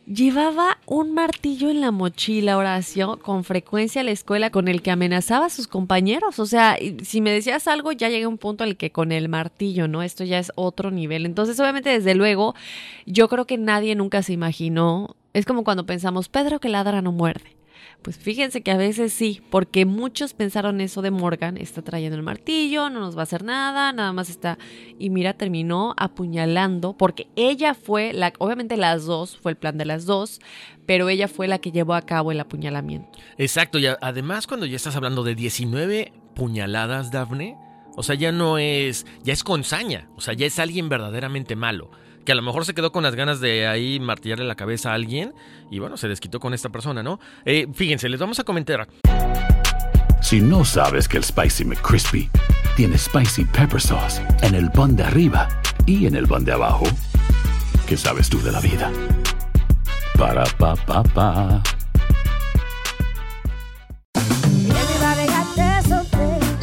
Llevaba 0.07 0.77
un 0.85 1.15
martillo 1.15 1.71
en 1.71 1.81
la 1.81 1.91
mochila, 1.91 2.59
Horacio, 2.59 3.19
con 3.23 3.43
frecuencia 3.43 4.03
a 4.03 4.05
la 4.05 4.11
escuela 4.11 4.51
con 4.51 4.69
el 4.69 4.83
que 4.83 4.91
amenazaba 4.91 5.47
a 5.47 5.51
sus 5.51 5.67
compañeros. 5.67 6.39
O 6.39 6.45
sea, 6.45 6.77
si 7.03 7.23
me 7.23 7.33
decías 7.33 7.67
algo, 7.69 7.91
ya 7.91 8.11
llegué 8.11 8.25
a 8.25 8.29
un 8.29 8.37
punto 8.37 8.65
en 8.65 8.71
el 8.71 8.77
que 8.77 8.93
con 8.93 9.13
el 9.13 9.31
martillo, 9.31 9.89
¿no? 9.89 10.03
Esto 10.03 10.23
ya 10.23 10.39
es 10.39 10.53
otro 10.57 10.91
nivel. 10.91 11.25
Entonces, 11.25 11.59
obviamente, 11.59 11.89
desde 11.89 12.15
luego, 12.15 12.55
yo 13.07 13.31
creo 13.31 13.47
que 13.47 13.57
nadie 13.57 13.95
nunca 13.95 14.23
se 14.23 14.35
imaginó. 14.35 15.17
Es 15.33 15.47
como 15.47 15.65
cuando 15.65 15.87
pensamos, 15.87 16.29
Pedro 16.29 16.61
que 16.61 16.69
ladra 16.69 17.01
no 17.01 17.11
muerde. 17.11 17.57
Pues 18.03 18.19
fíjense 18.19 18.63
que 18.63 18.71
a 18.71 18.77
veces 18.77 19.13
sí, 19.13 19.41
porque 19.51 19.87
muchos 19.87 20.35
pensaron 20.35 20.81
eso 20.81 21.01
de 21.03 21.11
Morgan, 21.11 21.57
está 21.57 21.83
trayendo 21.83 22.17
el 22.17 22.23
martillo, 22.23 22.91
no 22.91 23.01
nos 23.01 23.17
va 23.17 23.21
a 23.21 23.23
hacer 23.25 23.45
nada, 23.45 23.93
nada 23.93 24.13
más 24.13 24.29
está... 24.29 24.59
Y 24.99 25.11
mira, 25.11 25.35
terminó 25.35 25.95
apuñalando, 25.97 26.93
porque 26.93 27.29
ella 27.37 27.75
fue 27.75 28.13
la... 28.13 28.33
Obviamente 28.39 28.77
las 28.77 29.07
dos, 29.07 29.39
fue 29.39 29.53
el 29.53 29.57
plan 29.57 29.79
de 29.79 29.87
las 29.87 30.05
dos, 30.05 30.41
pero 30.87 31.09
ella 31.09 31.29
fue 31.29 31.49
la 31.49 31.59
que 31.59 31.73
llevó 31.73 31.95
a 31.95 32.03
cabo 32.03 32.31
el 32.31 32.41
apuñalamiento. 32.41 33.19
Exacto, 33.39 33.79
y 33.79 33.87
además 33.87 34.47
cuando 34.47 34.67
ya 34.67 34.77
estás 34.77 34.97
hablando 34.97 35.23
de 35.23 35.35
19 35.35 36.13
puñaladas, 36.35 37.11
Dafne, 37.11 37.57
o 37.97 38.03
sea, 38.03 38.15
ya 38.17 38.33
no 38.33 38.59
es... 38.59 39.07
ya 39.23 39.33
es 39.33 39.43
con 39.43 39.65
saña, 39.65 40.09
o 40.17 40.21
sea, 40.21 40.35
ya 40.35 40.47
es 40.47 40.59
alguien 40.59 40.89
verdaderamente 40.89 41.57
malo 41.57 41.91
que 42.25 42.33
a 42.33 42.35
lo 42.35 42.43
mejor 42.43 42.65
se 42.65 42.75
quedó 42.75 42.93
con 42.93 43.03
las 43.03 43.15
ganas 43.15 43.41
de 43.41 43.67
ahí 43.67 44.01
martillarle 44.01 44.45
la 44.45 44.55
cabeza 44.55 44.91
a 44.91 44.95
alguien 44.95 45.35
y 45.71 45.79
bueno, 45.79 45.97
se 45.97 46.09
desquitó 46.09 46.41
con 46.41 46.55
esta 46.55 46.71
persona, 46.71 47.03
¿no? 47.03 47.21
Eh, 47.45 47.67
fíjense, 47.73 48.09
les 48.09 48.21
vamos 48.21 48.39
a 48.39 48.45
comentar. 48.45 48.89
Si 50.21 50.41
no 50.41 50.65
sabes 50.65 51.07
que 51.07 51.19
el 51.19 51.25
Spicy 51.25 51.65
McCrispy 51.65 52.31
tiene 52.77 52.97
Spicy 52.97 53.45
Pepper 53.45 53.81
Sauce 53.81 54.23
en 54.43 54.55
el 54.55 54.71
pan 54.71 54.97
de 54.97 55.05
arriba 55.05 55.49
y 55.87 56.07
en 56.07 56.17
el 56.17 56.27
pan 56.27 56.45
de 56.45 56.53
abajo, 56.53 56.87
¿qué 57.87 57.97
sabes 57.97 58.31
tú 58.31 58.41
de 58.41 58.51
la 58.51 58.61
vida? 58.61 58.91
Para, 60.19 60.45
pa, 60.59 60.75
pa, 60.77 61.03
pa. 61.03 61.63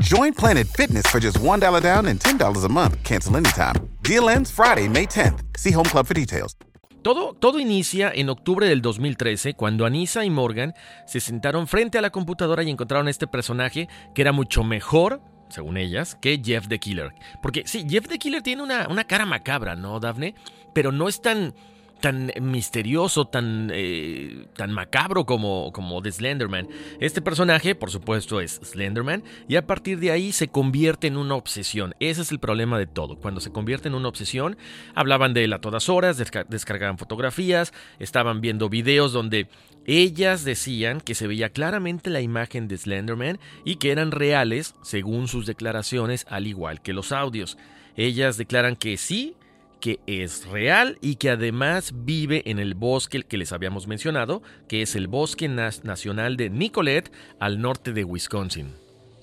Join 0.00 0.32
Planet 0.32 0.66
Fitness 0.68 1.06
for 1.06 1.18
just 1.18 1.40
$1 1.40 1.82
down 1.82 2.06
and 2.06 2.20
$10 2.20 2.64
a 2.64 2.68
month. 2.68 3.02
Cancel 3.02 3.36
anytime. 3.36 3.74
Deal 4.02 4.28
ends 4.28 4.48
Friday, 4.48 4.88
May 4.88 5.06
10th. 5.06 5.40
See 5.56 5.72
Home 5.72 5.84
Club 5.86 6.06
for 6.06 6.14
details. 6.14 6.56
Todo, 7.02 7.34
todo 7.34 7.58
inicia 7.58 8.12
en 8.14 8.28
octubre 8.28 8.68
del 8.68 8.80
2013 8.80 9.54
cuando 9.54 9.86
Anissa 9.86 10.24
y 10.24 10.30
Morgan 10.30 10.74
se 11.06 11.18
sentaron 11.18 11.66
frente 11.66 11.98
a 11.98 12.00
la 12.00 12.10
computadora 12.10 12.62
y 12.62 12.70
encontraron 12.70 13.08
este 13.08 13.26
personaje 13.26 13.88
que 14.14 14.22
era 14.22 14.30
mucho 14.30 14.62
mejor, 14.62 15.20
según 15.48 15.76
ellas, 15.76 16.16
que 16.20 16.40
Jeff 16.44 16.68
the 16.68 16.78
Killer. 16.78 17.12
Porque 17.42 17.64
sí, 17.66 17.84
Jeff 17.88 18.06
the 18.06 18.18
Killer 18.18 18.42
tiene 18.42 18.62
una, 18.62 18.86
una 18.88 19.04
cara 19.04 19.26
macabra, 19.26 19.74
¿no, 19.74 19.98
Daphne? 19.98 20.34
Pero 20.74 20.92
no 20.92 21.08
es 21.08 21.20
tan 21.20 21.54
tan 22.00 22.32
misterioso, 22.40 23.26
tan, 23.26 23.70
eh, 23.72 24.46
tan 24.56 24.72
macabro 24.72 25.26
como, 25.26 25.72
como 25.72 26.00
The 26.02 26.12
Slenderman. 26.12 26.68
Este 27.00 27.20
personaje, 27.20 27.74
por 27.74 27.90
supuesto, 27.90 28.40
es 28.40 28.60
Slenderman 28.62 29.22
y 29.48 29.56
a 29.56 29.66
partir 29.66 29.98
de 29.98 30.10
ahí 30.10 30.32
se 30.32 30.48
convierte 30.48 31.06
en 31.06 31.16
una 31.16 31.34
obsesión. 31.34 31.94
Ese 32.00 32.22
es 32.22 32.30
el 32.30 32.38
problema 32.38 32.78
de 32.78 32.86
todo. 32.86 33.16
Cuando 33.16 33.40
se 33.40 33.52
convierte 33.52 33.88
en 33.88 33.94
una 33.94 34.08
obsesión, 34.08 34.56
hablaban 34.94 35.34
de 35.34 35.44
él 35.44 35.52
a 35.52 35.60
todas 35.60 35.88
horas, 35.88 36.16
descargaban 36.48 36.98
fotografías, 36.98 37.72
estaban 37.98 38.40
viendo 38.40 38.68
videos 38.68 39.12
donde 39.12 39.48
ellas 39.86 40.44
decían 40.44 41.00
que 41.00 41.14
se 41.14 41.26
veía 41.26 41.48
claramente 41.48 42.10
la 42.10 42.20
imagen 42.20 42.68
de 42.68 42.76
Slenderman 42.76 43.38
y 43.64 43.76
que 43.76 43.90
eran 43.90 44.10
reales 44.10 44.74
según 44.82 45.28
sus 45.28 45.46
declaraciones, 45.46 46.26
al 46.28 46.46
igual 46.46 46.82
que 46.82 46.92
los 46.92 47.10
audios. 47.10 47.56
Ellas 47.96 48.36
declaran 48.36 48.76
que 48.76 48.96
sí, 48.96 49.34
que 49.80 50.00
es 50.06 50.46
real 50.46 50.98
y 51.00 51.16
que 51.16 51.30
además 51.30 51.92
vive 51.94 52.42
en 52.46 52.58
el 52.58 52.74
bosque 52.74 53.22
que 53.22 53.36
les 53.38 53.52
habíamos 53.52 53.86
mencionado, 53.86 54.42
que 54.68 54.82
es 54.82 54.96
el 54.96 55.08
Bosque 55.08 55.48
Nacional 55.48 56.36
de 56.36 56.50
Nicollet, 56.50 57.10
al 57.38 57.60
norte 57.60 57.92
de 57.92 58.04
Wisconsin. 58.04 58.74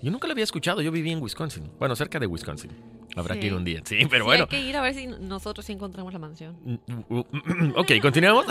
Yo 0.02 0.12
nunca 0.12 0.28
lo 0.28 0.34
había 0.34 0.44
escuchado, 0.44 0.82
yo 0.82 0.92
viví 0.92 1.12
en 1.12 1.22
Wisconsin, 1.22 1.72
bueno, 1.80 1.96
cerca 1.96 2.20
de 2.20 2.28
Wisconsin. 2.28 2.72
Habrá 3.16 3.40
que 3.40 3.48
ir 3.48 3.54
un 3.54 3.64
día, 3.64 3.82
sí, 3.86 3.98
pero 4.10 4.26
bueno. 4.26 4.44
Hay 4.44 4.50
que 4.50 4.60
ir 4.60 4.76
a 4.76 4.82
ver 4.82 4.94
si 4.94 5.08
nosotros 5.08 5.70
encontramos 5.70 6.12
la 6.12 6.20
mansión. 6.20 6.82
ok, 7.76 7.92
continuamos. 8.02 8.46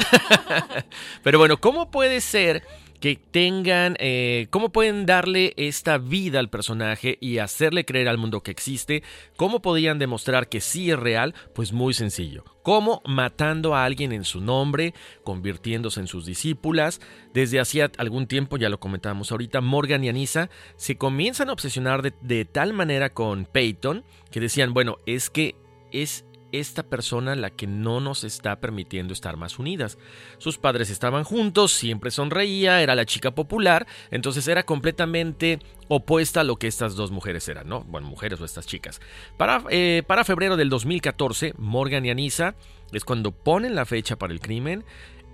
pero 1.22 1.38
bueno, 1.38 1.58
¿cómo 1.58 1.90
puede 1.90 2.22
ser 2.22 2.62
que 3.04 3.16
tengan, 3.16 3.98
eh, 3.98 4.46
cómo 4.48 4.70
pueden 4.70 5.04
darle 5.04 5.52
esta 5.58 5.98
vida 5.98 6.38
al 6.38 6.48
personaje 6.48 7.18
y 7.20 7.36
hacerle 7.36 7.84
creer 7.84 8.08
al 8.08 8.16
mundo 8.16 8.40
que 8.40 8.50
existe, 8.50 9.02
cómo 9.36 9.60
podían 9.60 9.98
demostrar 9.98 10.48
que 10.48 10.62
sí 10.62 10.90
es 10.90 10.98
real, 10.98 11.34
pues 11.54 11.74
muy 11.74 11.92
sencillo. 11.92 12.44
¿Cómo? 12.62 13.02
Matando 13.04 13.74
a 13.74 13.84
alguien 13.84 14.12
en 14.12 14.24
su 14.24 14.40
nombre, 14.40 14.94
convirtiéndose 15.22 16.00
en 16.00 16.06
sus 16.06 16.24
discípulas. 16.24 17.02
Desde 17.34 17.60
hacía 17.60 17.92
algún 17.98 18.26
tiempo, 18.26 18.56
ya 18.56 18.70
lo 18.70 18.80
comentábamos 18.80 19.30
ahorita, 19.30 19.60
Morgan 19.60 20.02
y 20.02 20.08
Anissa 20.08 20.48
se 20.76 20.96
comienzan 20.96 21.50
a 21.50 21.52
obsesionar 21.52 22.00
de, 22.00 22.14
de 22.22 22.46
tal 22.46 22.72
manera 22.72 23.10
con 23.10 23.44
Peyton 23.44 24.02
que 24.30 24.40
decían, 24.40 24.72
bueno, 24.72 24.96
es 25.04 25.28
que 25.28 25.56
es 25.92 26.24
esta 26.60 26.82
persona 26.82 27.34
la 27.34 27.50
que 27.50 27.66
no 27.66 28.00
nos 28.00 28.24
está 28.24 28.60
permitiendo 28.60 29.12
estar 29.12 29.36
más 29.36 29.58
unidas. 29.58 29.98
Sus 30.38 30.58
padres 30.58 30.90
estaban 30.90 31.24
juntos, 31.24 31.72
siempre 31.72 32.10
sonreía, 32.10 32.82
era 32.82 32.94
la 32.94 33.06
chica 33.06 33.32
popular, 33.32 33.86
entonces 34.10 34.46
era 34.48 34.64
completamente 34.64 35.58
opuesta 35.88 36.40
a 36.40 36.44
lo 36.44 36.56
que 36.56 36.66
estas 36.66 36.94
dos 36.94 37.10
mujeres 37.10 37.48
eran, 37.48 37.68
¿no? 37.68 37.82
Bueno, 37.84 38.06
mujeres 38.06 38.40
o 38.40 38.44
estas 38.44 38.66
chicas. 38.66 39.00
Para, 39.36 39.64
eh, 39.70 40.02
para 40.06 40.24
febrero 40.24 40.56
del 40.56 40.70
2014, 40.70 41.54
Morgan 41.58 42.04
y 42.06 42.10
Anissa 42.10 42.54
es 42.92 43.04
cuando 43.04 43.32
ponen 43.32 43.74
la 43.74 43.84
fecha 43.84 44.16
para 44.16 44.32
el 44.32 44.40
crimen, 44.40 44.84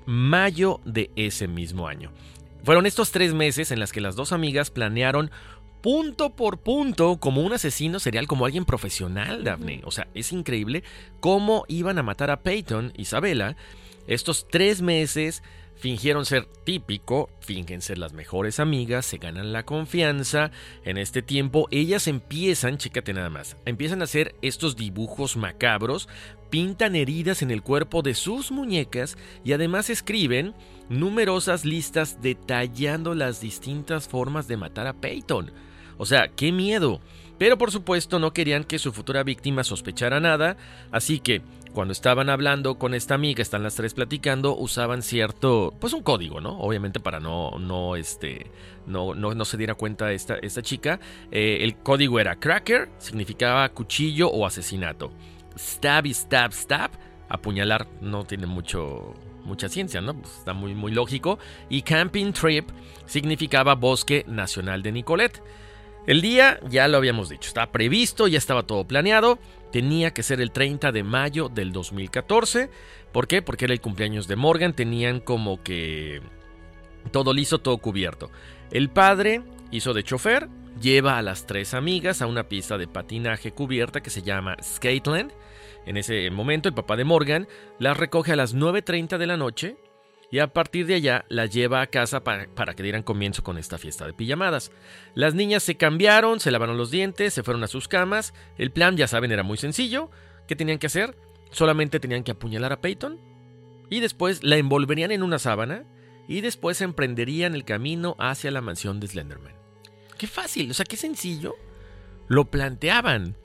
mayo 0.06 0.80
de 0.84 1.10
ese 1.16 1.48
mismo 1.48 1.86
año. 1.86 2.12
Fueron 2.64 2.84
estos 2.84 3.10
tres 3.10 3.32
meses 3.32 3.70
en 3.70 3.80
las 3.80 3.92
que 3.92 4.00
las 4.00 4.16
dos 4.16 4.32
amigas 4.32 4.70
planearon 4.70 5.30
punto 5.80 6.30
por 6.30 6.58
punto 6.58 7.18
como 7.18 7.42
un 7.42 7.52
asesino 7.52 8.00
serial, 8.00 8.26
como 8.26 8.44
alguien 8.44 8.64
profesional, 8.64 9.44
Daphne. 9.44 9.82
O 9.84 9.90
sea, 9.90 10.08
es 10.14 10.32
increíble 10.32 10.82
cómo 11.20 11.64
iban 11.68 11.98
a 11.98 12.02
matar 12.02 12.30
a 12.30 12.42
Peyton, 12.42 12.92
Isabela, 12.96 13.56
estos 14.06 14.48
tres 14.48 14.82
meses 14.82 15.42
fingieron 15.76 16.26
ser 16.26 16.44
típico, 16.64 17.30
fingen 17.40 17.80
ser 17.80 17.96
las 17.96 18.12
mejores 18.12 18.60
amigas, 18.60 19.06
se 19.06 19.18
ganan 19.18 19.52
la 19.52 19.64
confianza. 19.64 20.50
En 20.84 20.98
este 20.98 21.22
tiempo 21.22 21.68
ellas 21.70 22.06
empiezan, 22.06 22.76
chécate 22.76 23.14
nada 23.14 23.30
más, 23.30 23.56
empiezan 23.64 24.02
a 24.02 24.04
hacer 24.04 24.34
estos 24.42 24.76
dibujos 24.76 25.36
macabros, 25.36 26.08
pintan 26.50 26.96
heridas 26.96 27.40
en 27.42 27.50
el 27.50 27.62
cuerpo 27.62 28.02
de 28.02 28.14
sus 28.14 28.50
muñecas 28.50 29.16
y 29.42 29.52
además 29.52 29.88
escriben 29.88 30.54
numerosas 30.88 31.64
listas 31.64 32.20
detallando 32.20 33.14
las 33.14 33.40
distintas 33.40 34.06
formas 34.08 34.48
de 34.48 34.56
matar 34.58 34.86
a 34.86 34.92
Peyton. 34.92 35.50
O 36.00 36.06
sea, 36.06 36.28
qué 36.28 36.50
miedo. 36.50 36.98
Pero 37.36 37.58
por 37.58 37.70
supuesto 37.70 38.18
no 38.18 38.32
querían 38.32 38.64
que 38.64 38.78
su 38.78 38.90
futura 38.90 39.22
víctima 39.22 39.64
sospechara 39.64 40.18
nada, 40.18 40.56
así 40.92 41.20
que 41.20 41.42
cuando 41.74 41.92
estaban 41.92 42.30
hablando 42.30 42.78
con 42.78 42.94
esta 42.94 43.14
amiga, 43.14 43.42
están 43.42 43.62
las 43.62 43.74
tres 43.74 43.92
platicando, 43.92 44.56
usaban 44.56 45.02
cierto, 45.02 45.74
pues 45.78 45.92
un 45.92 46.02
código, 46.02 46.40
¿no? 46.40 46.58
Obviamente 46.58 47.00
para 47.00 47.20
no, 47.20 47.58
no, 47.58 47.96
este, 47.96 48.50
no, 48.86 49.14
no, 49.14 49.44
se 49.44 49.58
diera 49.58 49.74
cuenta 49.74 50.10
esta, 50.12 50.36
esta 50.36 50.62
chica. 50.62 51.00
Eh, 51.30 51.58
el 51.60 51.76
código 51.76 52.18
era 52.18 52.36
cracker, 52.36 52.88
significaba 52.96 53.68
cuchillo 53.68 54.30
o 54.30 54.46
asesinato. 54.46 55.12
Stab 55.58 56.06
y 56.06 56.14
stab, 56.14 56.54
stab, 56.54 56.92
apuñalar 57.28 57.86
no 58.00 58.24
tiene 58.24 58.46
mucho, 58.46 59.14
mucha 59.44 59.68
ciencia, 59.68 60.00
¿no? 60.00 60.14
Pues 60.14 60.34
está 60.38 60.54
muy, 60.54 60.74
muy 60.74 60.92
lógico. 60.92 61.38
Y 61.68 61.82
camping 61.82 62.32
trip 62.32 62.70
significaba 63.04 63.74
bosque 63.74 64.24
nacional 64.26 64.82
de 64.82 64.92
Nicolet. 64.92 65.42
El 66.06 66.22
día 66.22 66.58
ya 66.68 66.88
lo 66.88 66.96
habíamos 66.96 67.28
dicho, 67.28 67.48
estaba 67.48 67.70
previsto, 67.70 68.26
ya 68.26 68.38
estaba 68.38 68.62
todo 68.62 68.86
planeado. 68.86 69.38
Tenía 69.70 70.12
que 70.12 70.22
ser 70.22 70.40
el 70.40 70.50
30 70.50 70.92
de 70.92 71.04
mayo 71.04 71.48
del 71.48 71.72
2014. 71.72 72.70
¿Por 73.12 73.28
qué? 73.28 73.42
Porque 73.42 73.66
era 73.66 73.74
el 73.74 73.80
cumpleaños 73.80 74.26
de 74.26 74.36
Morgan. 74.36 74.74
Tenían 74.74 75.20
como 75.20 75.62
que 75.62 76.20
todo 77.12 77.32
listo, 77.32 77.58
todo 77.60 77.78
cubierto. 77.78 78.30
El 78.70 78.88
padre 78.88 79.42
hizo 79.70 79.94
de 79.94 80.02
chofer, 80.02 80.48
lleva 80.80 81.18
a 81.18 81.22
las 81.22 81.46
tres 81.46 81.74
amigas 81.74 82.22
a 82.22 82.26
una 82.26 82.48
pista 82.48 82.78
de 82.78 82.88
patinaje 82.88 83.52
cubierta 83.52 84.00
que 84.00 84.10
se 84.10 84.22
llama 84.22 84.56
Skateland. 84.62 85.32
En 85.86 85.96
ese 85.96 86.30
momento 86.30 86.68
el 86.68 86.74
papá 86.74 86.96
de 86.96 87.04
Morgan 87.04 87.46
las 87.78 87.96
recoge 87.96 88.32
a 88.32 88.36
las 88.36 88.54
9.30 88.54 89.18
de 89.18 89.26
la 89.26 89.36
noche 89.36 89.76
y 90.30 90.38
a 90.38 90.52
partir 90.52 90.86
de 90.86 90.94
allá 90.94 91.24
las 91.28 91.50
lleva 91.50 91.80
a 91.80 91.88
casa 91.88 92.22
para, 92.22 92.46
para, 92.54 92.74
que 92.74 92.82
dieran 92.82 93.02
comienzo 93.02 93.42
con 93.42 93.58
esta 93.58 93.78
fiesta 93.78 94.06
de 94.06 94.12
pijamadas. 94.12 94.70
Las 95.14 95.34
niñas 95.34 95.62
se 95.62 95.76
cambiaron, 95.76 96.38
se 96.38 96.50
lavaron 96.50 96.78
los 96.78 96.90
dientes, 96.90 97.34
se 97.34 97.42
fueron 97.42 97.64
a 97.64 97.68
sus 97.68 97.88
camas. 97.88 98.32
El 98.56 98.70
plan, 98.70 98.96
ya 98.96 99.08
saben, 99.08 99.32
era 99.32 99.42
muy 99.42 99.58
sencillo. 99.58 100.10
¿Qué 100.46 100.54
tenían 100.54 100.78
que 100.78 100.86
hacer? 100.86 101.16
Solamente 101.50 101.98
tenían 101.98 102.22
que 102.22 102.30
apuñalar 102.30 102.72
a 102.72 102.80
Peyton 102.80 103.18
y 103.90 104.00
después 104.00 104.44
la 104.44 104.56
envolverían 104.56 105.10
en 105.10 105.22
una 105.22 105.38
sábana 105.38 105.84
y 106.28 106.42
después 106.42 106.80
emprenderían 106.80 107.54
el 107.54 107.64
camino 107.64 108.14
hacia 108.20 108.52
la 108.52 108.60
mansión 108.60 109.00
de 109.00 109.08
Slenderman. 109.08 109.54
Qué 110.16 110.28
fácil, 110.28 110.70
o 110.70 110.74
sea, 110.74 110.84
qué 110.84 110.96
sencillo. 110.96 111.56
Lo 112.28 112.50
planteaban. 112.50 113.36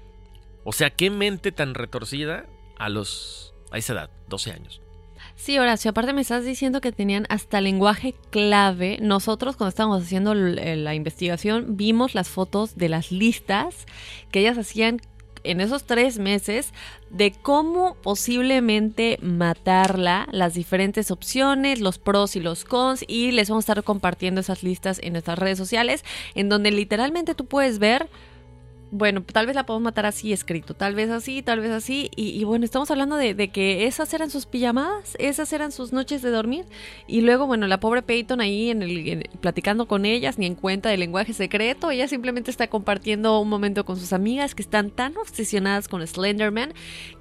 O 0.64 0.72
sea, 0.72 0.92
qué 0.92 1.10
mente 1.10 1.52
tan 1.52 1.74
retorcida 1.74 2.46
a 2.78 2.90
los 2.90 3.56
a 3.72 3.80
esa 3.80 3.94
edad, 3.94 4.12
12 4.28 4.52
años. 4.52 4.82
Sí, 5.36 5.60
Horacio, 5.60 5.92
aparte 5.92 6.14
me 6.14 6.22
estás 6.22 6.46
diciendo 6.46 6.82
que 6.82 6.92
tenían 6.92 7.26
hasta 7.30 7.62
lenguaje 7.62 8.16
clave. 8.32 8.98
Nosotros 9.02 9.58
cuando 9.58 9.70
estábamos 9.70 10.04
haciendo 10.04 10.34
la 10.34 10.96
investigación 10.96 11.78
vimos 11.78 12.16
las 12.16 12.30
fotos 12.30 12.78
de 12.78 12.90
las 12.90 13.12
listas 13.12 13.86
que 14.32 14.40
ellas 14.40 14.58
hacían 14.58 15.02
en 15.44 15.62
esos 15.62 15.84
tres 15.84 16.18
meses 16.18 16.74
de 17.12 17.32
cómo 17.32 17.96
posiblemente 18.02 19.20
matarla, 19.22 20.28
las 20.32 20.56
diferentes 20.56 21.12
opciones, 21.12 21.80
los 21.80 22.00
pros 22.00 22.36
y 22.36 22.40
los 22.40 22.66
cons, 22.66 23.06
y 23.08 23.32
les 23.32 23.50
vamos 23.50 23.64
a 23.64 23.72
estar 23.72 23.84
compartiendo 23.84 24.42
esas 24.42 24.64
listas 24.64 25.00
en 25.04 25.14
nuestras 25.14 25.38
redes 25.38 25.58
sociales, 25.58 26.04
en 26.34 26.50
donde 26.50 26.72
literalmente 26.72 27.36
tú 27.36 27.46
puedes 27.46 27.78
ver 27.78 28.10
bueno, 28.98 29.22
tal 29.24 29.46
vez 29.46 29.56
la 29.56 29.66
podemos 29.66 29.84
matar 29.84 30.06
así 30.06 30.32
escrito, 30.32 30.74
tal 30.74 30.96
vez 30.96 31.10
así, 31.10 31.42
tal 31.42 31.60
vez 31.60 31.72
así. 31.72 32.10
Y, 32.16 32.42
bueno, 32.46 32.64
estamos 32.64 32.90
hablando 32.92 33.18
de, 33.18 33.50
que 33.50 33.86
esas 33.88 34.14
eran 34.14 34.30
sus 34.30 34.46
pijamadas, 34.46 35.18
esas 35.20 35.52
eran 35.52 35.74
sus 35.74 35.92
noches 35.92 36.22
de 36.22 36.30
dormir. 36.30 36.66
Y 37.06 37.22
luego, 37.22 37.46
bueno, 37.46 37.68
la 37.68 37.82
pobre 37.82 38.02
Peyton 38.02 38.40
ahí 38.40 38.70
en 38.70 38.82
el, 38.82 39.30
platicando 39.42 39.86
con 39.88 40.06
ellas, 40.06 40.38
ni 40.38 40.46
en 40.46 40.56
cuenta 40.56 40.90
del 40.90 41.02
lenguaje 41.02 41.34
secreto. 41.34 41.92
Ella 41.92 42.08
simplemente 42.08 42.52
está 42.52 42.68
compartiendo 42.68 43.40
un 43.42 43.50
momento 43.50 43.84
con 43.84 43.98
sus 43.98 44.14
amigas 44.14 44.56
que 44.56 44.62
están 44.62 44.92
tan 44.92 45.18
obsesionadas 45.18 45.90
con 45.90 46.06
Slenderman 46.06 46.74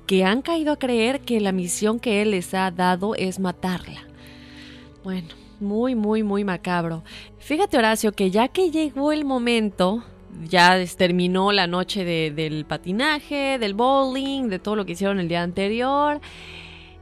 que 0.07 0.25
han 0.25 0.43
caído 0.43 0.73
a 0.73 0.79
creer 0.79 1.21
que 1.21 1.41
la 1.41 1.51
misión 1.51 1.99
que 1.99 2.23
él 2.23 2.31
les 2.31 2.55
ha 2.55 2.71
dado 2.71 3.17
es 3.17 3.41
matarla. 3.41 4.05
Bueno, 5.03 5.29
muy, 5.59 5.97
muy, 5.97 6.23
muy 6.23 6.45
macabro. 6.45 7.03
Fíjate, 7.39 7.79
Horacio, 7.79 8.13
que 8.13 8.31
ya 8.31 8.49
que 8.49 8.71
llegó 8.71 9.13
el 9.13 9.25
momento 9.25 10.05
ya 10.43 10.83
terminó 10.97 11.53
la 11.53 11.67
noche 11.67 12.05
del 12.05 12.65
patinaje, 12.65 13.59
del 13.59 13.75
bowling, 13.75 14.49
de 14.49 14.59
todo 14.59 14.77
lo 14.77 14.85
que 14.85 14.93
hicieron 14.93 15.21
el 15.21 15.29
día 15.29 15.43
anterior. 15.43 16.21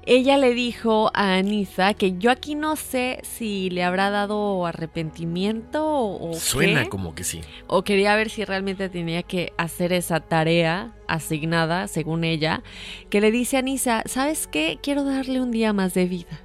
Ella 0.04 0.36
le 0.36 0.52
dijo 0.52 1.12
a 1.14 1.34
Anissa 1.36 1.94
que 1.94 2.18
yo 2.18 2.32
aquí 2.32 2.56
no 2.56 2.74
sé 2.74 3.20
si 3.22 3.70
le 3.70 3.84
habrá 3.84 4.10
dado 4.10 4.66
arrepentimiento 4.66 5.80
o, 5.86 6.34
Suena 6.34 6.86
como 6.86 7.14
que 7.14 7.22
sí. 7.22 7.40
O 7.68 7.84
quería 7.84 8.16
ver 8.16 8.28
si 8.28 8.44
realmente 8.44 8.88
tenía 8.88 9.22
que 9.22 9.52
hacer 9.58 9.92
esa 9.92 10.18
tarea 10.18 10.92
asignada, 11.06 11.86
según 11.86 12.24
ella, 12.24 12.64
que 13.10 13.20
le 13.20 13.30
dice 13.30 13.56
a 13.56 13.60
Anissa, 13.60 14.02
¿sabes 14.06 14.48
qué? 14.48 14.80
Quiero 14.82 15.04
darle 15.04 15.40
un 15.40 15.52
día 15.52 15.72
más 15.72 15.94
de 15.94 16.06
vida. 16.06 16.40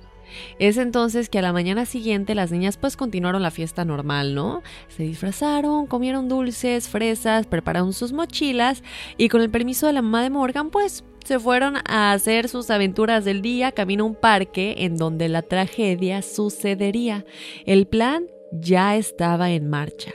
Es 0.59 0.77
entonces 0.77 1.29
que 1.29 1.39
a 1.39 1.41
la 1.41 1.53
mañana 1.53 1.85
siguiente 1.85 2.35
las 2.35 2.51
niñas 2.51 2.77
pues 2.77 2.97
continuaron 2.97 3.41
la 3.41 3.51
fiesta 3.51 3.85
normal, 3.85 4.35
¿no? 4.35 4.61
Se 4.87 5.03
disfrazaron, 5.03 5.87
comieron 5.87 6.27
dulces, 6.27 6.89
fresas, 6.89 7.47
prepararon 7.47 7.93
sus 7.93 8.13
mochilas 8.13 8.83
y 9.17 9.29
con 9.29 9.41
el 9.41 9.49
permiso 9.49 9.87
de 9.87 9.93
la 9.93 10.01
mamá 10.01 10.23
de 10.23 10.29
Morgan 10.29 10.69
pues 10.69 11.03
se 11.25 11.39
fueron 11.39 11.75
a 11.85 12.13
hacer 12.13 12.47
sus 12.47 12.69
aventuras 12.69 13.25
del 13.25 13.41
día 13.41 13.73
camino 13.73 14.05
a 14.05 14.07
un 14.07 14.15
parque 14.15 14.75
en 14.79 14.95
donde 14.95 15.27
la 15.27 15.41
tragedia 15.41 16.21
sucedería. 16.21 17.25
El 17.65 17.85
plan 17.85 18.27
ya 18.51 18.95
estaba 18.95 19.51
en 19.51 19.69
marcha. 19.69 20.13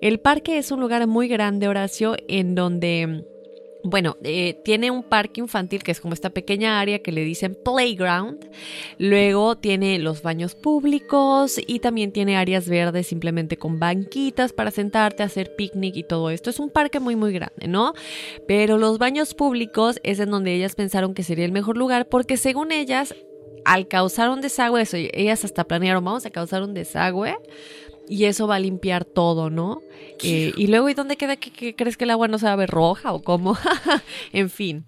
El 0.00 0.18
parque 0.18 0.56
es 0.56 0.70
un 0.70 0.80
lugar 0.80 1.06
muy 1.06 1.28
grande, 1.28 1.68
Horacio, 1.68 2.16
en 2.28 2.54
donde 2.54 3.26
bueno, 3.86 4.16
eh, 4.24 4.60
tiene 4.64 4.90
un 4.90 5.04
parque 5.04 5.40
infantil 5.40 5.84
que 5.84 5.92
es 5.92 6.00
como 6.00 6.12
esta 6.12 6.30
pequeña 6.30 6.80
área 6.80 6.98
que 6.98 7.12
le 7.12 7.22
dicen 7.22 7.56
playground. 7.64 8.50
Luego 8.98 9.56
tiene 9.56 10.00
los 10.00 10.22
baños 10.22 10.56
públicos 10.56 11.60
y 11.64 11.78
también 11.78 12.10
tiene 12.10 12.36
áreas 12.36 12.68
verdes 12.68 13.06
simplemente 13.06 13.56
con 13.56 13.78
banquitas 13.78 14.52
para 14.52 14.72
sentarte, 14.72 15.22
hacer 15.22 15.54
picnic 15.54 15.96
y 15.96 16.02
todo 16.02 16.30
esto. 16.30 16.50
Es 16.50 16.58
un 16.58 16.70
parque 16.70 16.98
muy 16.98 17.14
muy 17.14 17.32
grande, 17.32 17.68
¿no? 17.68 17.94
Pero 18.48 18.76
los 18.76 18.98
baños 18.98 19.34
públicos 19.34 20.00
es 20.02 20.18
en 20.18 20.30
donde 20.30 20.52
ellas 20.52 20.74
pensaron 20.74 21.14
que 21.14 21.22
sería 21.22 21.44
el 21.44 21.52
mejor 21.52 21.76
lugar 21.76 22.08
porque 22.08 22.36
según 22.36 22.72
ellas, 22.72 23.14
al 23.64 23.86
causar 23.86 24.30
un 24.30 24.40
desagüe, 24.40 24.82
eso, 24.82 24.96
ellas 24.96 25.44
hasta 25.44 25.62
planearon, 25.62 26.04
vamos 26.04 26.26
a 26.26 26.30
causar 26.30 26.62
un 26.62 26.74
desagüe 26.74 27.36
y 28.08 28.24
eso 28.24 28.46
va 28.46 28.56
a 28.56 28.60
limpiar 28.60 29.04
todo, 29.04 29.50
¿no? 29.50 29.82
Eh, 30.22 30.52
y 30.56 30.66
luego, 30.68 30.88
¿y 30.88 30.94
dónde 30.94 31.16
queda 31.16 31.36
que, 31.36 31.74
crees 31.74 31.96
que 31.96 32.04
el 32.04 32.10
agua 32.10 32.28
no 32.28 32.38
se 32.38 32.46
va 32.46 32.52
a 32.52 32.56
ver 32.56 32.70
roja 32.70 33.12
o 33.12 33.22
cómo? 33.22 33.56
en 34.32 34.50
fin. 34.50 34.84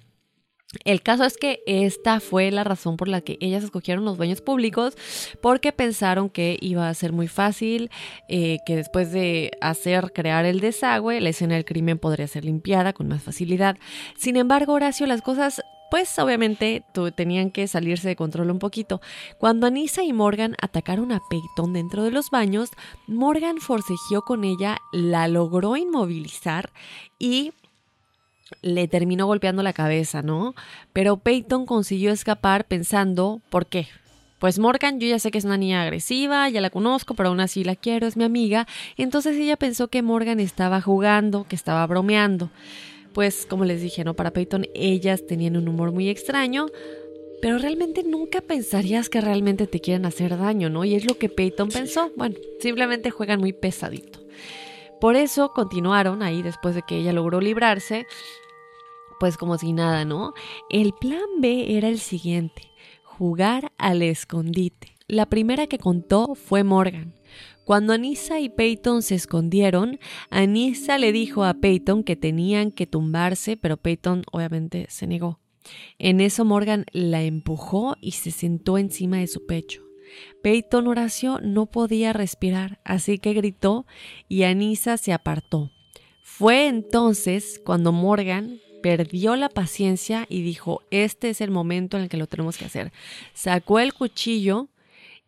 El 0.85 1.01
caso 1.01 1.25
es 1.25 1.39
que 1.39 1.61
esta 1.66 2.21
fue 2.21 2.51
la 2.51 2.62
razón 2.62 2.99
por 2.99 3.09
la 3.09 3.23
que 3.23 3.39
ellas 3.41 3.64
escogieron 3.64 4.05
los 4.05 4.19
baños 4.19 4.43
públicos, 4.43 4.97
porque 5.41 5.73
pensaron 5.73 6.29
que 6.29 6.59
iba 6.61 6.91
a 6.91 6.95
ser 6.95 7.12
muy 7.12 7.27
fácil, 7.27 7.91
eh, 8.29 8.59
que 8.66 8.77
después 8.77 9.11
de 9.11 9.53
hacer 9.62 10.12
crear 10.12 10.45
el 10.45 10.61
desagüe, 10.61 11.23
la 11.23 11.31
escena 11.31 11.55
del 11.55 11.64
crimen 11.64 11.99
podría 11.99 12.29
ser 12.29 12.45
limpiada 12.45 12.93
con 12.93 13.09
más 13.09 13.23
facilidad. 13.23 13.79
Sin 14.19 14.37
embargo, 14.37 14.75
Horacio, 14.75 15.07
las 15.07 15.23
cosas 15.23 15.62
pues 15.91 16.18
obviamente 16.18 16.84
tenían 17.14 17.51
que 17.51 17.66
salirse 17.68 18.09
de 18.09 18.16
control 18.16 18.51
un 18.51 18.59
poquito. 18.59 19.01
Cuando 19.39 19.66
Anissa 19.66 20.03
y 20.03 20.12
Morgan 20.12 20.55
atacaron 20.61 21.12
a 21.12 21.20
Peyton 21.30 21.72
dentro 21.72 22.03
de 22.05 22.11
los 22.11 22.30
baños, 22.30 22.70
Morgan 23.07 23.59
forcejeó 23.59 24.22
con 24.22 24.45
ella, 24.45 24.78
la 24.93 25.28
logró 25.28 25.76
inmovilizar 25.76 26.70
y 27.18 27.53
le 28.62 28.89
terminó 28.89 29.26
golpeando 29.26 29.62
la 29.62 29.72
cabeza, 29.72 30.22
¿no? 30.22 30.55
Pero 30.93 31.18
Peyton 31.18 31.66
consiguió 31.66 32.12
escapar 32.12 32.66
pensando, 32.66 33.41
¿por 33.51 33.66
qué? 33.66 33.89
Pues 34.39 34.59
Morgan, 34.59 35.01
yo 35.01 35.09
ya 35.09 35.18
sé 35.18 35.30
que 35.30 35.39
es 35.39 35.45
una 35.45 35.57
niña 35.57 35.82
agresiva, 35.82 36.49
ya 36.49 36.61
la 36.61 36.70
conozco, 36.70 37.14
pero 37.14 37.30
aún 37.30 37.41
así 37.41 37.64
la 37.64 37.74
quiero, 37.74 38.07
es 38.07 38.16
mi 38.16 38.24
amiga. 38.24 38.68
Entonces 38.97 39.36
ella 39.36 39.57
pensó 39.57 39.89
que 39.89 40.01
Morgan 40.01 40.39
estaba 40.39 40.80
jugando, 40.80 41.45
que 41.49 41.57
estaba 41.57 41.84
bromeando 41.86 42.51
pues 43.19 43.47
como 43.47 43.64
les 43.64 43.83
dije, 43.83 44.05
¿no? 44.05 44.14
Para 44.14 44.33
Peyton 44.33 44.66
ellas 44.75 45.27
tenían 45.27 45.57
un 45.57 45.66
humor 45.66 45.91
muy 45.91 46.09
extraño, 46.09 46.66
pero 47.43 47.59
realmente 47.59 48.05
nunca 48.05 48.41
pensarías 48.41 49.09
que 49.09 49.21
realmente 49.21 49.66
te 49.66 49.81
quieren 49.81 50.07
hacer 50.07 50.39
daño, 50.39 50.71
¿no? 50.71 50.85
Y 50.85 50.95
es 50.95 51.05
lo 51.05 51.19
que 51.19 51.29
Peyton 51.29 51.69
pensó. 51.69 52.12
Bueno, 52.16 52.37
simplemente 52.61 53.11
juegan 53.11 53.41
muy 53.41 53.53
pesadito. 53.53 54.21
Por 55.01 55.16
eso 55.16 55.53
continuaron 55.53 56.23
ahí 56.23 56.43
después 56.43 56.77
de 56.77 56.83
que 56.83 56.97
ella 56.97 57.12
logró 57.12 57.41
librarse, 57.41 58.07
pues 59.19 59.37
como 59.37 59.59
si 59.59 59.73
nada, 59.73 60.05
¿no? 60.05 60.33
El 60.71 60.93
plan 60.93 61.41
B 61.41 61.77
era 61.77 61.89
el 61.89 61.99
siguiente, 61.99 62.71
jugar 63.03 63.73
al 63.79 64.03
escondite. 64.03 64.95
La 65.09 65.27
primera 65.27 65.66
que 65.66 65.79
contó 65.79 66.37
fue 66.37 66.62
Morgan. 66.62 67.18
Cuando 67.69 67.93
Anissa 67.93 68.41
y 68.41 68.49
Peyton 68.49 69.03
se 69.03 69.14
escondieron, 69.14 70.01
Anissa 70.31 70.97
le 70.97 71.12
dijo 71.12 71.45
a 71.45 71.53
Peyton 71.53 72.03
que 72.03 72.16
tenían 72.16 72.71
que 72.71 72.87
tumbarse, 72.87 73.59
pero 73.59 73.77
Peyton 73.77 74.25
obviamente 74.33 74.87
se 74.89 75.07
negó. 75.07 75.39
En 75.99 76.23
eso 76.23 76.47
Morgan 76.47 76.87
la 76.93 77.23
empujó 77.25 77.95
y 78.01 78.12
se 78.12 78.31
sentó 78.31 78.79
encima 78.79 79.19
de 79.19 79.27
su 79.27 79.45
pecho. 79.45 79.83
Peyton 80.43 80.87
Horacio 80.87 81.41
no 81.43 81.66
podía 81.66 82.14
respirar, 82.14 82.81
así 82.85 83.19
que 83.19 83.35
gritó 83.35 83.85
y 84.31 84.45
Anissa 84.45 84.97
se 84.97 85.12
apartó. 85.12 85.71
Fue 86.23 86.69
entonces 86.69 87.61
cuando 87.62 87.93
Morgan 87.93 88.61
perdió 88.83 89.37
la 89.37 89.51
paciencia 89.51 90.25
y 90.31 90.41
dijo, 90.41 90.85
este 90.91 91.29
es 91.29 91.43
el 91.43 91.51
momento 91.51 91.99
en 91.99 92.05
el 92.05 92.09
que 92.09 92.16
lo 92.16 92.29
tenemos 92.29 92.57
que 92.57 92.64
hacer. 92.64 92.93
Sacó 93.35 93.79
el 93.79 93.93
cuchillo 93.93 94.69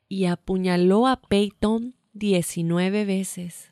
y 0.08 0.24
apuñaló 0.24 1.06
a 1.06 1.20
Peyton 1.20 1.99
19 2.12 3.04
veces. 3.04 3.70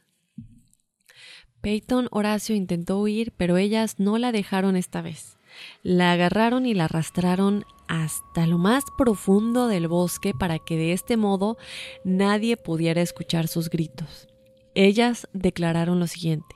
Peyton 1.61 2.09
Horacio 2.11 2.55
intentó 2.55 2.99
huir, 2.99 3.33
pero 3.37 3.57
ellas 3.57 3.97
no 3.99 4.19
la 4.19 4.33
dejaron 4.33 4.77
esta 4.77 5.03
vez. 5.03 5.37
La 5.83 6.13
agarraron 6.13 6.67
y 6.67 6.75
la 6.75 6.85
arrastraron 6.85 7.65
hasta 7.89 8.47
lo 8.47 8.59
más 8.59 8.85
profundo 8.97 9.67
del 9.67 9.89
bosque 9.89 10.35
para 10.39 10.59
que 10.59 10.77
de 10.77 10.93
este 10.93 11.17
modo 11.17 11.57
nadie 12.05 12.57
pudiera 12.57 13.03
escuchar 13.03 13.49
sus 13.49 13.71
gritos. 13.71 14.29
Ellas 14.75 15.27
declararon 15.33 15.99
lo 15.99 16.07
siguiente. 16.07 16.55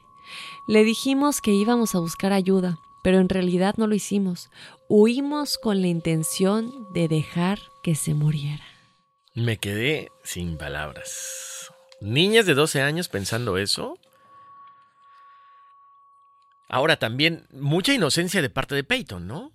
Le 0.69 0.85
dijimos 0.85 1.41
que 1.41 1.53
íbamos 1.53 1.95
a 1.95 1.99
buscar 1.99 2.33
ayuda, 2.33 2.79
pero 3.03 3.19
en 3.19 3.29
realidad 3.29 3.75
no 3.77 3.89
lo 3.89 3.95
hicimos. 3.95 4.51
Huimos 4.89 5.59
con 5.59 5.81
la 5.81 5.89
intención 5.89 6.73
de 6.93 7.09
dejar 7.09 7.59
que 7.83 7.97
se 7.97 8.15
muriera. 8.15 8.65
Me 9.35 9.57
quedé 9.57 10.09
sin 10.23 10.57
palabras. 10.59 11.62
Niñas 12.03 12.47
de 12.47 12.55
12 12.55 12.83
años 12.83 13.09
pensando 13.09 13.59
eso. 13.59 13.97
Ahora 16.69 16.99
también, 16.99 17.47
mucha 17.53 17.95
inocencia 17.95 18.43
de 18.43 18.51
parte 18.51 18.75
de 18.75 18.83
Peyton, 18.83 19.29
¿no? 19.29 19.53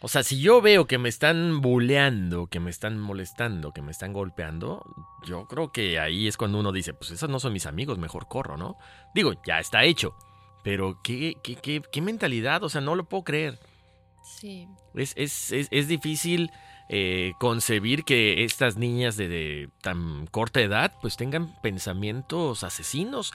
O 0.00 0.08
sea, 0.08 0.22
si 0.22 0.38
yo 0.38 0.60
veo 0.60 0.86
que 0.86 0.98
me 0.98 1.08
están 1.08 1.60
buleando, 1.60 2.46
que 2.46 2.60
me 2.60 2.70
están 2.70 3.00
molestando, 3.00 3.72
que 3.72 3.82
me 3.82 3.90
están 3.90 4.12
golpeando, 4.12 4.84
yo 5.24 5.48
creo 5.48 5.72
que 5.72 5.98
ahí 5.98 6.28
es 6.28 6.36
cuando 6.36 6.60
uno 6.60 6.70
dice, 6.70 6.94
pues 6.94 7.10
esos 7.10 7.28
no 7.28 7.40
son 7.40 7.52
mis 7.52 7.66
amigos, 7.66 7.98
mejor 7.98 8.28
corro, 8.28 8.56
¿no? 8.56 8.76
Digo, 9.14 9.32
ya 9.44 9.58
está 9.58 9.82
hecho. 9.82 10.14
Pero 10.62 11.00
qué, 11.02 11.34
qué, 11.42 11.56
qué, 11.56 11.82
qué 11.90 12.02
mentalidad, 12.02 12.62
o 12.62 12.68
sea, 12.68 12.80
no 12.80 12.94
lo 12.94 13.08
puedo 13.08 13.24
creer. 13.24 13.58
Sí. 14.22 14.68
Es, 14.94 15.14
es, 15.16 15.50
es, 15.50 15.68
es 15.72 15.88
difícil 15.88 16.52
eh, 16.88 17.32
concebir 17.38 18.04
que 18.04 18.44
estas 18.44 18.76
niñas 18.76 19.16
de, 19.16 19.68
tan 19.82 20.26
corta 20.28 20.60
edad 20.60 20.92
pues 21.02 21.16
tengan 21.16 21.54
pensamientos 21.62 22.64
asesinos. 22.64 23.32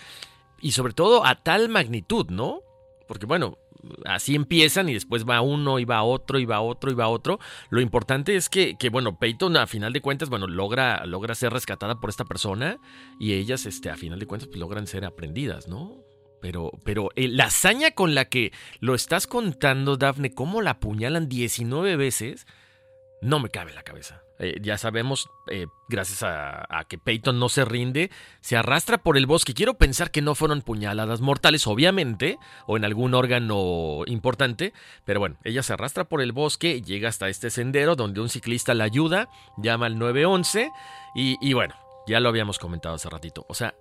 Y 0.59 0.73
sobre 0.73 0.93
todo 0.93 1.25
a 1.25 1.35
tal 1.35 1.69
magnitud, 1.69 2.29
¿no? 2.29 2.61
Porque 3.07 3.25
bueno, 3.25 3.57
así 4.05 4.35
empiezan 4.35 4.89
y 4.89 4.93
después 4.93 5.27
va 5.27 5.41
uno 5.41 5.79
y 5.79 5.85
va 5.85 6.03
otro 6.03 6.39
y 6.39 6.45
va 6.45 6.61
otro 6.61 6.91
y 6.91 6.93
va 6.95 7.07
otro. 7.07 7.39
Lo 7.69 7.81
importante 7.81 8.35
es 8.35 8.49
que, 8.49 8.77
que, 8.77 8.89
bueno, 8.89 9.17
Peyton 9.17 9.57
a 9.57 9.67
final 9.67 9.93
de 9.93 10.01
cuentas, 10.01 10.29
bueno, 10.29 10.47
logra, 10.47 11.05
logra 11.05 11.35
ser 11.35 11.53
rescatada 11.53 11.99
por 11.99 12.09
esta 12.09 12.25
persona 12.25 12.77
y 13.19 13.33
ellas, 13.33 13.65
este, 13.65 13.89
a 13.89 13.97
final 13.97 14.19
de 14.19 14.27
cuentas, 14.27 14.47
pues 14.47 14.59
logran 14.59 14.87
ser 14.87 15.05
aprendidas, 15.05 15.67
¿no? 15.67 16.03
Pero, 16.41 16.71
pero 16.83 17.09
eh, 17.15 17.27
la 17.27 17.45
hazaña 17.45 17.91
con 17.91 18.15
la 18.15 18.25
que 18.25 18.51
lo 18.79 18.95
estás 18.95 19.27
contando, 19.27 19.97
Dafne, 19.97 20.33
cómo 20.33 20.61
la 20.61 20.71
apuñalan 20.71 21.29
19 21.29 21.95
veces, 21.97 22.47
no 23.21 23.39
me 23.39 23.49
cabe 23.49 23.69
en 23.69 23.75
la 23.75 23.83
cabeza. 23.83 24.23
Eh, 24.39 24.55
ya 24.59 24.79
sabemos, 24.79 25.29
eh, 25.51 25.67
gracias 25.87 26.23
a, 26.23 26.65
que 26.89 26.97
Peyton 26.97 27.39
no 27.39 27.47
se 27.47 27.63
rinde, 27.63 28.09
se 28.41 28.57
arrastra 28.57 28.97
por 28.97 29.15
el 29.15 29.27
bosque. 29.27 29.53
Quiero 29.53 29.75
pensar 29.75 30.09
que 30.09 30.23
no 30.23 30.33
fueron 30.33 30.63
puñaladas 30.63 31.21
mortales, 31.21 31.67
obviamente, 31.67 32.39
o 32.65 32.75
en 32.75 32.83
algún 32.83 33.13
órgano 33.13 34.01
importante, 34.07 34.73
pero 35.05 35.19
bueno, 35.19 35.37
ella 35.43 35.61
se 35.61 35.73
arrastra 35.73 36.05
por 36.05 36.21
el 36.21 36.31
bosque, 36.31 36.81
llega 36.81 37.09
hasta 37.09 37.29
este 37.29 37.51
sendero 37.51 37.95
donde 37.95 38.21
un 38.21 38.29
ciclista 38.29 38.73
la 38.73 38.85
ayuda, 38.85 39.29
llama 39.57 39.85
al 39.85 39.99
911 39.99 40.71
y, 41.13 41.37
y 41.39 41.53
bueno, 41.53 41.75
ya 42.07 42.19
lo 42.19 42.29
habíamos 42.29 42.57
comentado 42.57 42.95
hace 42.95 43.09
ratito. 43.09 43.45
O 43.47 43.53
sea, 43.53 43.75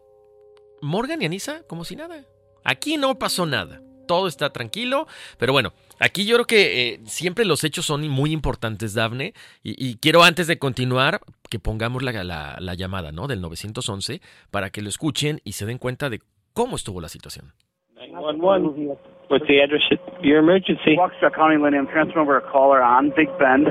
Morgan 0.82 1.22
y 1.22 1.24
Anisa 1.24 1.62
como 1.66 1.86
si 1.86 1.96
nada. 1.96 2.26
Aquí 2.64 2.98
no 2.98 3.18
pasó 3.18 3.46
nada 3.46 3.80
todo 4.10 4.26
está 4.26 4.50
tranquilo. 4.50 5.06
Pero 5.38 5.52
bueno, 5.52 5.70
aquí 6.00 6.26
yo 6.26 6.34
creo 6.34 6.44
que 6.44 6.94
eh, 6.94 7.00
siempre 7.04 7.44
los 7.44 7.62
hechos 7.62 7.86
son 7.86 8.08
muy 8.08 8.32
importantes, 8.32 8.94
Dafne. 8.94 9.34
Y, 9.62 9.76
y 9.78 9.98
quiero 9.98 10.24
antes 10.24 10.48
de 10.48 10.58
continuar 10.58 11.20
que 11.48 11.60
pongamos 11.60 12.02
la, 12.02 12.24
la, 12.24 12.56
la, 12.58 12.74
llamada 12.74 13.12
¿no? 13.12 13.28
del 13.28 13.40
911 13.40 14.20
para 14.50 14.70
que 14.70 14.82
lo 14.82 14.88
escuchen 14.88 15.40
y 15.44 15.52
se 15.52 15.64
den 15.64 15.78
cuenta 15.78 16.10
de 16.10 16.18
cómo 16.52 16.74
estuvo 16.74 17.00
la 17.00 17.08
situación. 17.08 17.52
911. 17.94 18.98
What's 19.30 19.46
the 19.46 19.62
address 19.62 19.82
of 19.92 20.24
your 20.24 20.40
emergency? 20.40 20.96
Waukesha 20.96 21.30
County, 21.32 21.56
Lynn. 21.56 21.74
I'm 21.74 21.86
transferring 21.86 22.26
over 22.26 22.36
a 22.36 22.50
caller 22.50 22.82
on 22.82 23.12
Big 23.14 23.28
Bend 23.38 23.68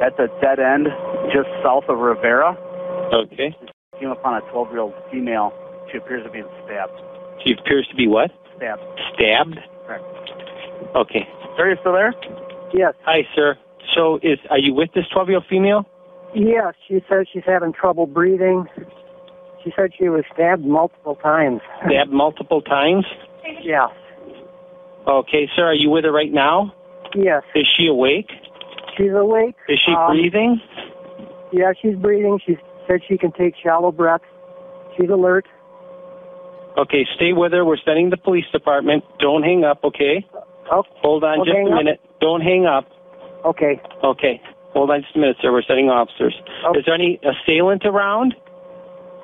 at 0.00 0.16
the 0.16 0.28
dead 0.40 0.58
end 0.58 0.88
just 1.34 1.50
south 1.62 1.84
of 1.90 1.98
Rivera. 1.98 2.56
Okay. 3.12 3.54
Came 4.00 4.08
upon 4.08 4.40
a 4.40 4.50
12 4.50 4.72
year 4.72 4.80
old 4.80 4.94
female. 5.12 5.52
She 5.92 5.98
appears 5.98 6.24
to 6.24 6.32
be 6.32 6.40
stabbed. 6.64 6.96
She 7.44 7.52
appears 7.52 7.86
to 7.90 7.94
be 7.94 8.08
what? 8.08 8.30
Stabbed. 8.56 8.82
Stabbed? 9.14 9.58
Correct. 9.86 10.04
Okay. 10.94 11.28
Sir, 11.56 11.70
you 11.70 11.76
still 11.80 11.92
there? 11.92 12.14
Yes. 12.72 12.94
Hi, 13.04 13.26
sir. 13.34 13.56
So, 13.94 14.18
is 14.22 14.38
are 14.50 14.58
you 14.58 14.74
with 14.74 14.90
this 14.94 15.04
12 15.12 15.28
year 15.28 15.36
old 15.38 15.46
female? 15.48 15.86
Yes. 16.34 16.74
She 16.88 17.00
says 17.08 17.26
she's 17.32 17.44
having 17.46 17.72
trouble 17.72 18.06
breathing. 18.06 18.66
She 19.64 19.72
said 19.76 19.90
she 19.98 20.08
was 20.08 20.24
stabbed 20.32 20.64
multiple 20.64 21.16
times. 21.16 21.60
Stabbed 21.86 22.10
multiple 22.12 22.60
times? 22.62 23.04
Yes. 23.62 23.90
Okay, 25.06 25.48
sir. 25.54 25.66
Are 25.66 25.74
you 25.74 25.90
with 25.90 26.04
her 26.04 26.12
right 26.12 26.32
now? 26.32 26.74
Yes. 27.14 27.42
Is 27.54 27.66
she 27.76 27.86
awake? 27.86 28.30
She's 28.96 29.12
awake. 29.12 29.54
Is 29.68 29.78
she 29.78 29.92
Um, 29.92 30.12
breathing? 30.12 30.60
Yeah, 31.52 31.72
she's 31.80 31.94
breathing. 31.96 32.40
She 32.44 32.58
said 32.86 33.00
she 33.08 33.16
can 33.16 33.32
take 33.32 33.54
shallow 33.56 33.92
breaths. 33.92 34.24
She's 34.96 35.08
alert. 35.10 35.46
Okay, 36.76 37.06
stay 37.16 37.32
with 37.32 37.52
her. 37.52 37.64
We're 37.64 37.78
sending 37.84 38.10
the 38.10 38.16
police 38.18 38.44
department. 38.52 39.02
Don't 39.18 39.42
hang 39.42 39.64
up, 39.64 39.82
okay? 39.82 40.26
Oh, 40.70 40.82
Hold 41.02 41.24
on 41.24 41.44
just 41.44 41.56
a 41.56 41.62
up? 41.62 41.78
minute. 41.78 42.00
Don't 42.20 42.42
hang 42.42 42.66
up. 42.66 42.84
Okay. 43.44 43.80
Okay. 44.04 44.40
Hold 44.74 44.90
on 44.90 45.00
just 45.02 45.16
a 45.16 45.18
minute, 45.18 45.36
sir. 45.40 45.52
We're 45.52 45.62
sending 45.62 45.88
officers. 45.88 46.34
Oh. 46.64 46.76
Is 46.76 46.84
there 46.84 46.94
any 46.94 47.18
assailant 47.24 47.84
around? 47.86 48.34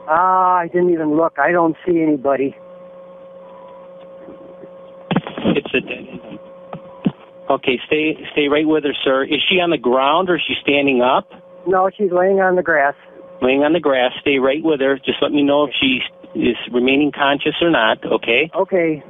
Ah, 0.08 0.56
I 0.58 0.68
didn't 0.68 0.90
even 0.90 1.14
look. 1.16 1.38
I 1.38 1.52
don't 1.52 1.76
see 1.86 2.00
anybody. 2.00 2.56
It's 5.54 5.74
a 5.74 5.80
dead 5.80 6.08
end. 6.10 6.38
Okay, 7.50 7.78
stay 7.86 8.16
stay 8.32 8.48
right 8.48 8.66
with 8.66 8.84
her, 8.84 8.94
sir. 9.04 9.24
Is 9.24 9.42
she 9.48 9.56
on 9.60 9.70
the 9.70 9.78
ground 9.78 10.30
or 10.30 10.36
is 10.36 10.42
she 10.46 10.54
standing 10.62 11.02
up? 11.02 11.28
No, 11.66 11.90
she's 11.96 12.10
laying 12.10 12.40
on 12.40 12.56
the 12.56 12.62
grass. 12.62 12.94
Laying 13.42 13.62
on 13.62 13.72
the 13.74 13.80
grass. 13.80 14.12
Stay 14.20 14.38
right 14.38 14.62
with 14.62 14.80
her. 14.80 14.96
Just 15.04 15.20
let 15.20 15.32
me 15.32 15.42
know 15.42 15.64
if 15.64 15.70
she 15.80 16.00
is 16.34 16.56
remaining 16.72 17.12
conscious 17.12 17.54
or 17.60 17.70
not, 17.70 18.04
okay? 18.04 18.50
Okay. 18.54 19.02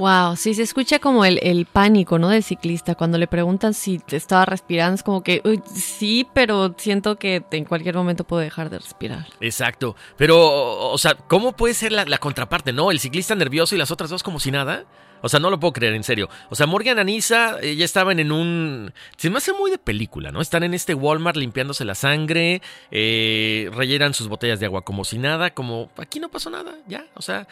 Wow, 0.00 0.36
sí 0.36 0.54
se 0.54 0.62
escucha 0.62 1.00
como 1.00 1.24
el, 1.24 1.40
el, 1.42 1.66
pánico, 1.66 2.20
¿no? 2.20 2.28
Del 2.28 2.44
ciclista. 2.44 2.94
Cuando 2.94 3.18
le 3.18 3.26
preguntan 3.26 3.74
si 3.74 4.00
estaba 4.12 4.44
respirando, 4.44 4.94
es 4.94 5.02
como 5.02 5.24
que, 5.24 5.42
uy, 5.44 5.60
sí, 5.74 6.24
pero 6.32 6.72
siento 6.78 7.16
que 7.16 7.42
en 7.50 7.64
cualquier 7.64 7.96
momento 7.96 8.22
puedo 8.22 8.40
dejar 8.40 8.70
de 8.70 8.78
respirar. 8.78 9.26
Exacto. 9.40 9.96
Pero, 10.16 10.38
o 10.92 10.98
sea, 10.98 11.14
¿cómo 11.14 11.50
puede 11.50 11.74
ser 11.74 11.90
la, 11.90 12.04
la 12.04 12.18
contraparte, 12.18 12.72
no? 12.72 12.92
El 12.92 13.00
ciclista 13.00 13.34
nervioso 13.34 13.74
y 13.74 13.78
las 13.78 13.90
otras 13.90 14.08
dos 14.08 14.22
como 14.22 14.38
si 14.38 14.52
nada. 14.52 14.84
O 15.22 15.28
sea, 15.28 15.40
no 15.40 15.50
lo 15.50 15.60
puedo 15.60 15.72
creer, 15.72 15.94
en 15.94 16.04
serio. 16.04 16.28
O 16.50 16.54
sea, 16.54 16.66
Morgan 16.66 16.98
Anisa 16.98 17.60
ya 17.60 17.84
estaban 17.84 18.18
en 18.18 18.32
un... 18.32 18.92
Se 19.16 19.30
me 19.30 19.38
hace 19.38 19.52
muy 19.52 19.70
de 19.70 19.78
película, 19.78 20.30
¿no? 20.30 20.40
Están 20.40 20.62
en 20.62 20.74
este 20.74 20.94
Walmart 20.94 21.36
limpiándose 21.36 21.84
la 21.84 21.94
sangre, 21.94 22.62
eh, 22.90 23.70
rellenan 23.72 24.14
sus 24.14 24.28
botellas 24.28 24.60
de 24.60 24.66
agua 24.66 24.82
como 24.82 25.04
si 25.04 25.18
nada, 25.18 25.50
como 25.54 25.90
aquí 25.96 26.20
no 26.20 26.28
pasó 26.28 26.50
nada, 26.50 26.74
ya. 26.86 27.06
O 27.14 27.22
sea, 27.22 27.48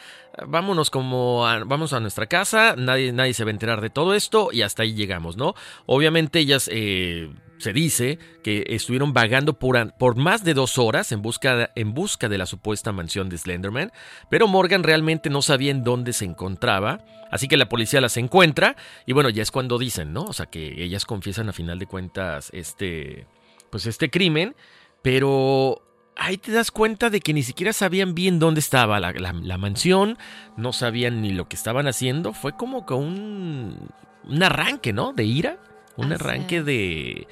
vámonos 0.46 0.90
como... 0.90 1.46
A, 1.46 1.64
vamos 1.64 1.92
a 1.92 2.00
nuestra 2.00 2.26
casa, 2.26 2.74
nadie, 2.76 3.12
nadie 3.12 3.34
se 3.34 3.44
va 3.44 3.50
a 3.50 3.52
enterar 3.52 3.80
de 3.80 3.90
todo 3.90 4.14
esto 4.14 4.50
y 4.52 4.62
hasta 4.62 4.82
ahí 4.82 4.94
llegamos, 4.94 5.36
¿no? 5.36 5.54
Obviamente 5.86 6.38
ellas... 6.38 6.68
Eh, 6.72 7.30
se 7.58 7.72
dice 7.72 8.18
que 8.42 8.64
estuvieron 8.68 9.12
vagando 9.12 9.54
por, 9.58 9.92
por, 9.98 10.16
más 10.16 10.44
de 10.44 10.54
dos 10.54 10.78
horas 10.78 11.10
en 11.12 11.22
busca, 11.22 11.70
en 11.74 11.94
busca 11.94 12.28
de 12.28 12.38
la 12.38 12.46
supuesta 12.46 12.92
mansión 12.92 13.28
de 13.28 13.38
Slenderman, 13.38 13.92
pero 14.30 14.46
Morgan 14.48 14.82
realmente 14.82 15.30
no 15.30 15.42
sabía 15.42 15.70
en 15.70 15.82
dónde 15.84 16.12
se 16.12 16.24
encontraba, 16.26 17.00
así 17.30 17.48
que 17.48 17.56
la 17.56 17.68
policía 17.68 18.00
las 18.00 18.16
encuentra 18.16 18.76
y 19.06 19.12
bueno, 19.12 19.28
ya 19.30 19.42
es 19.42 19.50
cuando 19.50 19.78
dicen, 19.78 20.12
¿no? 20.12 20.22
O 20.24 20.32
sea, 20.32 20.46
que 20.46 20.82
ellas 20.82 21.04
confiesan 21.06 21.48
a 21.48 21.52
final 21.52 21.78
de 21.78 21.86
cuentas 21.86 22.50
este, 22.52 23.26
pues 23.70 23.86
este 23.86 24.10
crimen, 24.10 24.54
Pero 25.02 25.82
ahí 26.16 26.36
te 26.36 26.50
das 26.50 26.70
cuenta 26.72 27.10
de 27.10 27.20
que 27.20 27.32
ni 27.32 27.42
siquiera 27.44 27.72
sabían 27.72 28.14
bien 28.14 28.38
dónde 28.40 28.58
estaba 28.60 28.98
la, 28.98 29.12
la- 29.12 29.32
la 29.32 29.56
mansión, 29.58 30.18
no 30.56 30.72
sabían 30.72 31.22
ni 31.22 31.30
lo 31.30 31.46
que 31.48 31.54
estaban 31.56 31.86
haciendo. 31.86 32.32
Fue 32.32 32.56
como 32.56 32.84
que 32.86 32.94
un, 32.94 33.88
un 34.24 34.42
arranque, 34.42 34.92
¿no? 34.92 35.12
De 35.12 35.22
ira, 35.24 35.58
un 35.96 36.06
Así 36.12 36.14
arranque 36.24 36.56
es. 36.58 36.64
de 36.64 37.28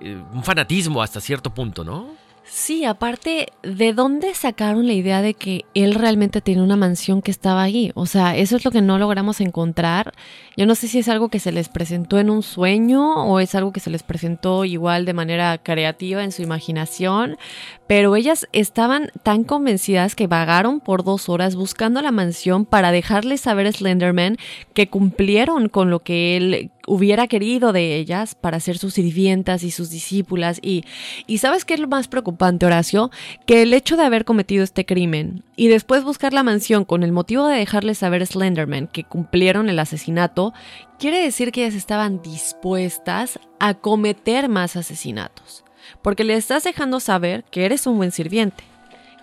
un 0.00 0.44
fanatismo 0.44 1.02
hasta 1.02 1.20
cierto 1.20 1.52
punto, 1.52 1.84
¿no? 1.84 2.20
Sí, 2.52 2.84
aparte, 2.84 3.46
¿de 3.62 3.92
dónde 3.92 4.34
sacaron 4.34 4.88
la 4.88 4.92
idea 4.92 5.22
de 5.22 5.34
que 5.34 5.66
él 5.72 5.94
realmente 5.94 6.40
tiene 6.40 6.62
una 6.62 6.74
mansión 6.74 7.22
que 7.22 7.30
estaba 7.30 7.62
ahí? 7.62 7.92
O 7.94 8.06
sea, 8.06 8.36
eso 8.36 8.56
es 8.56 8.64
lo 8.64 8.72
que 8.72 8.82
no 8.82 8.98
logramos 8.98 9.40
encontrar. 9.40 10.14
Yo 10.56 10.66
no 10.66 10.74
sé 10.74 10.88
si 10.88 10.98
es 10.98 11.08
algo 11.08 11.28
que 11.28 11.38
se 11.38 11.52
les 11.52 11.68
presentó 11.68 12.18
en 12.18 12.28
un 12.28 12.42
sueño 12.42 13.24
o 13.24 13.38
es 13.38 13.54
algo 13.54 13.72
que 13.72 13.78
se 13.78 13.90
les 13.90 14.02
presentó 14.02 14.64
igual 14.64 15.04
de 15.04 15.12
manera 15.12 15.58
creativa 15.58 16.24
en 16.24 16.32
su 16.32 16.42
imaginación, 16.42 17.38
pero 17.86 18.16
ellas 18.16 18.48
estaban 18.50 19.12
tan 19.22 19.44
convencidas 19.44 20.16
que 20.16 20.26
vagaron 20.26 20.80
por 20.80 21.04
dos 21.04 21.28
horas 21.28 21.54
buscando 21.54 22.02
la 22.02 22.10
mansión 22.10 22.64
para 22.64 22.90
dejarle 22.90 23.38
saber 23.38 23.68
a 23.68 23.72
Slenderman 23.72 24.38
que 24.74 24.88
cumplieron 24.88 25.68
con 25.68 25.88
lo 25.88 26.00
que 26.00 26.36
él 26.36 26.72
hubiera 26.86 27.26
querido 27.26 27.72
de 27.72 27.96
ellas 27.96 28.34
para 28.34 28.60
ser 28.60 28.78
sus 28.78 28.94
sirvientas 28.94 29.62
y 29.62 29.70
sus 29.70 29.90
discípulas. 29.90 30.58
Y, 30.62 30.84
y 31.26 31.38
¿sabes 31.38 31.64
qué 31.64 31.74
es 31.74 31.80
lo 31.80 31.88
más 31.88 32.08
preocupante, 32.08 32.66
Horacio? 32.66 33.10
Que 33.46 33.62
el 33.62 33.74
hecho 33.74 33.96
de 33.96 34.04
haber 34.04 34.24
cometido 34.24 34.64
este 34.64 34.86
crimen 34.86 35.44
y 35.56 35.68
después 35.68 36.04
buscar 36.04 36.32
la 36.32 36.42
mansión 36.42 36.84
con 36.84 37.02
el 37.02 37.12
motivo 37.12 37.46
de 37.46 37.58
dejarle 37.58 37.94
saber 37.94 38.22
a 38.22 38.26
Slenderman 38.26 38.88
que 38.88 39.04
cumplieron 39.04 39.68
el 39.68 39.78
asesinato, 39.78 40.52
quiere 40.98 41.22
decir 41.22 41.52
que 41.52 41.64
ellas 41.64 41.74
estaban 41.74 42.22
dispuestas 42.22 43.38
a 43.58 43.74
cometer 43.74 44.48
más 44.48 44.76
asesinatos. 44.76 45.64
Porque 46.02 46.24
le 46.24 46.34
estás 46.34 46.64
dejando 46.64 47.00
saber 47.00 47.44
que 47.50 47.64
eres 47.64 47.86
un 47.86 47.96
buen 47.96 48.12
sirviente, 48.12 48.64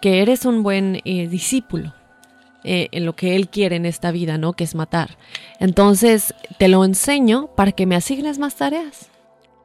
que 0.01 0.21
eres 0.21 0.45
un 0.45 0.63
buen 0.63 1.01
eh, 1.05 1.27
discípulo 1.27 1.96
eh, 2.67 2.89
en 2.91 3.05
lo 3.05 3.15
que 3.15 3.35
él 3.35 3.49
quiere 3.49 3.75
en 3.77 3.85
esta 3.85 4.11
vida, 4.11 4.37
¿no? 4.37 4.53
Que 4.53 4.63
es 4.65 4.75
matar. 4.75 5.17
Entonces, 5.59 6.33
te 6.59 6.67
lo 6.67 6.83
enseño 6.85 7.47
para 7.55 7.71
que 7.71 7.85
me 7.85 7.95
asignes 7.95 8.37
más 8.37 8.55
tareas. 8.55 9.09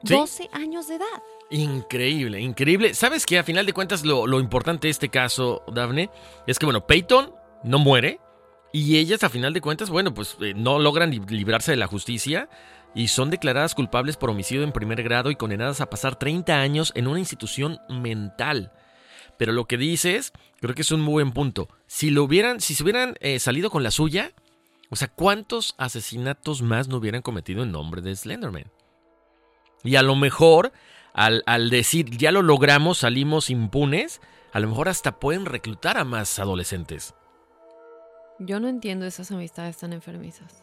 Sí. 0.05 0.15
12 0.15 0.49
años 0.53 0.89
de 0.89 0.95
edad. 0.97 1.07
Increíble, 1.51 2.41
increíble. 2.41 2.95
¿Sabes 2.95 3.27
qué? 3.27 3.39
A 3.39 3.45
final 3.45 3.67
de 3.67 3.73
cuentas, 3.75 4.05
lo, 4.05 4.27
lo 4.27 4.41
importante 4.41 4.87
de 4.87 4.91
este 4.93 5.11
caso, 5.11 5.63
Daphne, 5.73 6.09
es 6.47 6.59
que, 6.59 6.65
bueno, 6.67 6.87
Peyton 6.87 7.35
no 7.63 7.79
muere 7.79 8.19
y 8.73 8.97
ellas, 8.97 9.23
a 9.23 9.29
final 9.29 9.53
de 9.53 9.61
cuentas, 9.61 9.91
bueno, 9.91 10.15
pues 10.15 10.37
eh, 10.41 10.55
no 10.57 10.79
logran 10.79 11.11
li- 11.11 11.21
librarse 11.29 11.73
de 11.73 11.77
la 11.77 11.87
justicia 11.87 12.49
y 12.95 13.09
son 13.09 13.29
declaradas 13.31 13.75
culpables 13.75 14.17
por 14.17 14.31
homicidio 14.31 14.63
en 14.65 14.73
primer 14.73 15.03
grado 15.03 15.31
y 15.31 15.37
condenadas 15.37 15.81
a 15.83 15.91
pasar 15.91 16.17
30 16.17 16.59
años 16.59 16.91
en 16.95 17.07
una 17.07 17.19
institución 17.19 17.79
mental. 17.89 18.73
Pero 19.43 19.55
lo 19.55 19.65
que 19.65 19.77
dices, 19.77 20.33
creo 20.61 20.73
que 20.73 20.83
es 20.83 20.93
un 20.93 21.01
muy 21.01 21.15
buen 21.15 21.33
punto. 21.33 21.69
Si 21.89 22.11
lo 22.11 22.23
hubieran, 22.23 22.61
si 22.61 22.77
se 22.77 22.85
hubieran 22.85 23.17
eh, 23.19 23.41
salido 23.41 23.71
con 23.71 23.83
la 23.83 23.91
suya, 23.91 24.31
o 24.89 24.95
sea, 24.95 25.09
¿cuántos 25.09 25.75
asesinatos 25.79 26.63
más 26.63 26.87
no 26.87 26.99
hubieran 26.99 27.23
cometido 27.23 27.65
en 27.65 27.73
nombre 27.73 28.03
de 28.03 28.15
Slenderman? 28.15 28.71
Y 29.83 29.97
a 29.97 30.03
lo 30.03 30.15
mejor, 30.15 30.71
al, 31.13 31.43
al 31.47 31.71
decir, 31.71 32.17
ya 32.17 32.31
lo 32.31 32.43
logramos, 32.43 32.99
salimos 32.99 33.51
impunes, 33.51 34.21
a 34.53 34.61
lo 34.61 34.69
mejor 34.69 34.89
hasta 34.89 35.19
pueden 35.19 35.45
reclutar 35.45 35.99
a 35.99 36.05
más 36.05 36.39
adolescentes. 36.39 37.13
Yo 38.39 38.61
no 38.61 38.69
entiendo 38.69 39.07
esas 39.07 39.33
amistades 39.33 39.77
tan 39.77 39.93
enfermizas. 39.93 40.62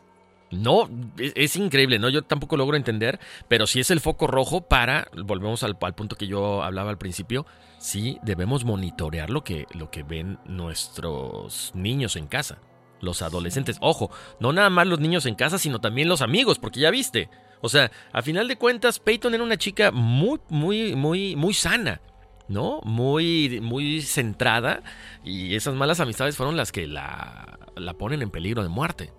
No, 0.52 0.90
es, 1.18 1.34
es 1.36 1.56
increíble, 1.56 2.00
¿no? 2.00 2.10
Yo 2.10 2.24
tampoco 2.24 2.58
logro 2.58 2.76
entender, 2.76 3.20
pero 3.48 3.68
si 3.68 3.80
es 3.80 3.92
el 3.92 4.00
foco 4.00 4.28
rojo 4.28 4.62
para, 4.62 5.08
volvemos 5.16 5.64
al, 5.64 5.78
al 5.80 5.96
punto 5.96 6.16
que 6.16 6.28
yo 6.28 6.64
hablaba 6.64 6.90
al 6.90 6.98
principio, 6.98 7.46
sí 7.78 8.20
debemos 8.24 8.66
monitorear 8.66 9.30
lo 9.30 9.44
que, 9.44 9.66
lo 9.74 9.92
que 9.92 10.04
ven 10.04 10.40
nuestros 10.46 11.72
niños 11.76 12.16
en 12.16 12.28
casa, 12.28 12.60
los 13.02 13.22
adolescentes. 13.22 13.78
Ojo, 13.80 14.12
no 14.40 14.52
nada 14.54 14.70
más 14.70 14.88
los 14.88 15.00
niños 15.00 15.26
en 15.26 15.36
casa, 15.36 15.58
sino 15.58 15.80
también 15.80 16.10
los 16.10 16.22
amigos, 16.22 16.60
porque 16.60 16.80
ya 16.80 16.92
viste. 16.92 17.30
O 17.62 17.70
sea, 17.70 17.92
a 18.14 18.22
final 18.22 18.48
de 18.48 18.58
cuentas, 18.58 19.00
Peyton 19.00 19.34
era 19.34 19.44
una 19.44 19.58
chica 19.58 19.92
muy, 19.92 20.40
muy, 20.50 20.96
muy, 20.96 21.36
muy 21.36 21.54
sana. 21.54 22.02
¿No? 22.48 22.82
Muy, 22.84 23.60
muy 23.62 24.02
centrada. 24.02 24.82
Y 25.24 25.54
esas 25.54 25.76
malas 25.76 26.00
amistades 26.00 26.36
fueron 26.36 26.58
las 26.58 26.72
que 26.72 26.88
la, 26.88 27.60
la 27.76 27.94
ponen 27.94 28.24
en 28.24 28.32
peligro 28.32 28.64
de 28.64 28.70
muerte. 28.70 29.14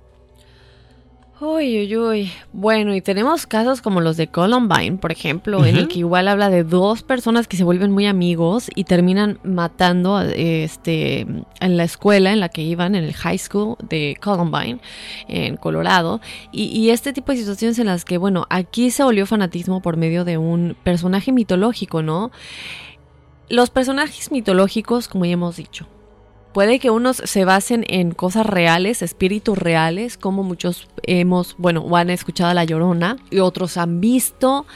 Uy, 1.43 1.81
uy, 1.81 1.97
uy. 1.97 2.33
Bueno, 2.53 2.95
y 2.95 3.01
tenemos 3.01 3.47
casos 3.47 3.81
como 3.81 4.03
los 4.03 4.19
de 4.19 4.27
Columbine, 4.27 4.99
por 4.99 5.11
ejemplo, 5.11 5.65
en 5.65 5.79
el 5.79 5.89
que 5.89 6.01
igual 6.01 6.29
habla 6.29 6.51
de 6.51 6.65
dos 6.65 7.03
personas 7.03 7.49
que 7.49 7.57
se 7.57 7.65
vuelven 7.65 7.93
muy 7.93 8.05
amigos 8.05 8.69
y 8.75 8.85
terminan 8.85 9.39
matando 9.43 10.21
este, 10.21 11.21
en 11.21 11.77
la 11.79 11.85
escuela 11.85 12.35
en 12.35 12.41
la 12.41 12.51
que 12.51 12.61
iban, 12.61 12.95
en 12.95 13.05
el 13.05 13.15
high 13.15 13.39
school 13.39 13.77
de 13.89 14.19
Columbine, 14.21 14.81
en 15.29 15.57
Colorado. 15.57 16.21
Y, 16.53 16.65
y 16.79 16.91
este 16.91 17.15
tipo 17.15 17.33
de 17.33 17.39
situaciones 17.39 17.79
en 17.79 17.87
las 17.87 18.05
que, 18.05 18.19
bueno, 18.19 18.47
aquí 18.51 18.91
se 18.91 19.03
volvió 19.03 19.25
fanatismo 19.25 19.81
por 19.81 19.97
medio 19.97 20.27
de 20.27 20.37
un 20.37 20.77
personaje 20.85 21.33
mitológico, 21.33 22.03
¿no? 22.03 22.33
Los 23.49 23.71
personajes 23.71 24.31
mitológicos, 24.31 25.09
como 25.09 25.25
ya 25.25 25.33
hemos 25.33 25.57
dicho, 25.57 25.87
Puede 26.53 26.81
que 26.81 26.91
unos 26.91 27.19
se 27.19 27.45
basen 27.45 27.85
en 27.89 28.11
cosas 28.11 28.45
reales, 28.45 29.03
espíritus 29.03 29.57
reales, 29.57 30.17
como 30.17 30.43
muchos 30.43 30.89
hemos, 31.05 31.55
bueno, 31.59 31.83
o 31.83 31.97
han 31.97 32.11
escuchado 32.11 32.51
a 32.51 32.55
La 32.55 32.65
Llorona, 32.65 33.17
y 33.31 33.39
otros 33.39 33.77
han 33.77 34.01
visto, 34.01 34.67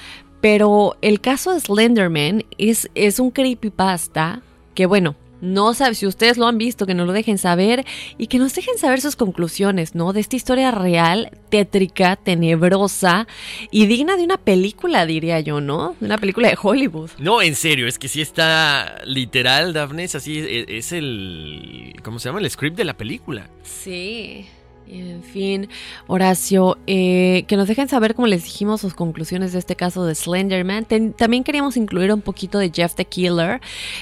pero 0.41 0.97
el 1.03 1.21
caso 1.21 1.53
de 1.53 1.61
Slenderman 1.61 2.45
es, 2.59 2.89
es 2.95 3.19
un 3.19 3.31
creepypasta 3.33 4.43
que, 4.75 4.87
bueno, 4.87 5.17
no 5.41 5.75
sabe 5.75 5.95
si 5.95 6.07
ustedes 6.07 6.39
lo 6.39 6.47
han 6.47 6.59
visto, 6.59 6.87
que 6.87 6.95
nos 6.95 7.07
lo 7.07 7.13
dejen 7.13 7.39
saber 7.39 7.85
y 8.19 8.27
que 8.29 8.39
nos 8.39 8.55
dejen 8.55 8.79
saber 8.79 9.01
sus 9.01 9.17
conclusiones, 9.17 9.95
¿no? 9.95 10.13
De 10.13 10.21
esta 10.21 10.37
historia 10.37 10.71
real, 10.71 11.31
tétrica, 11.51 12.17
tenebrosa 12.17 13.27
y 13.71 13.87
digna 13.87 14.17
de 14.17 14.25
una 14.25 14.39
película, 14.39 15.07
diría 15.07 15.41
yo, 15.41 15.61
¿no? 15.61 15.97
De 16.01 16.07
una 16.07 16.19
película 16.19 16.49
de 16.49 16.59
Hollywood. 16.61 17.11
No, 17.19 17.43
en 17.43 17.55
serio, 17.55 17.87
es 17.87 17.99
que 17.99 18.09
sí 18.09 18.21
está 18.21 19.03
literal, 19.05 19.73
Daphne, 19.73 20.05
es 20.05 20.15
así, 20.15 20.39
es, 20.39 20.67
es 20.69 20.93
el, 20.93 21.95
¿cómo 22.03 22.19
se 22.19 22.29
llama? 22.29 22.41
El 22.41 22.51
script 22.51 22.77
de 22.77 22.85
la 22.85 22.97
película. 22.97 23.49
Sí. 23.63 24.47
En 24.87 25.23
fin, 25.23 25.69
Horacio, 26.07 26.77
eh, 26.87 27.45
que 27.49 27.57
nos 27.57 27.69
dejen 27.69 27.89
saber, 27.89 28.15
como 28.15 28.27
les 28.29 28.45
dijimos, 28.45 28.83
sus 28.83 28.93
conclusiones 28.93 29.53
de 29.55 29.59
este 29.59 29.77
caso 29.77 30.05
de 30.05 30.15
Slenderman. 30.15 30.85
Ten- 30.85 31.15
también 31.15 31.43
queríamos 31.43 31.79
incluir 31.79 32.13
un 32.13 32.21
poquito 32.21 32.59
de 32.59 32.71
Jeff 32.73 32.95
the 32.95 33.07
Killer. 33.07 33.61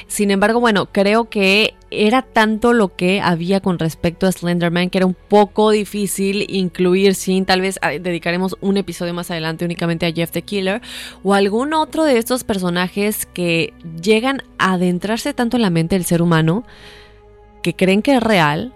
Sin 0.09 0.33
embargo, 0.33 0.59
bueno, 0.59 0.87
creo 0.91 1.31
que 1.31 1.75
era 1.93 2.23
tanto 2.23 2.73
lo 2.73 2.89
que 2.97 3.21
había 3.21 3.61
con 3.61 3.79
respecto 3.79 4.27
a 4.27 4.33
Slenderman 4.33 4.91
que 4.91 4.99
era 4.99 5.07
un 5.07 5.15
poco 5.29 5.71
difícil 5.71 6.47
incluir 6.53 7.15
sin, 7.15 7.45
tal 7.45 7.61
vez 7.61 7.79
ah, 7.83 7.91
dedicaremos 7.93 8.57
un 8.61 8.77
episodio 8.77 9.15
más 9.15 9.31
adelante 9.31 9.65
únicamente 9.65 10.07
a 10.07 10.13
Jeff 10.13 10.33
the 10.33 10.43
Killer 10.43 10.81
o 11.23 11.35
algún 11.35 11.75
otro 11.75 12.05
de 12.05 12.19
estos 12.19 12.45
personajes 12.45 13.27
que 13.27 13.73
llegan 14.03 14.43
a 14.59 14.73
adentrarse 14.75 15.33
tanto 15.33 15.57
en 15.59 15.63
la 15.63 15.71
mente 15.71 15.95
del 15.95 16.05
ser 16.07 16.23
humano 16.23 16.65
que 17.63 17.75
creen 17.77 18.03
que 18.03 18.17
es 18.17 18.23
real 18.23 18.75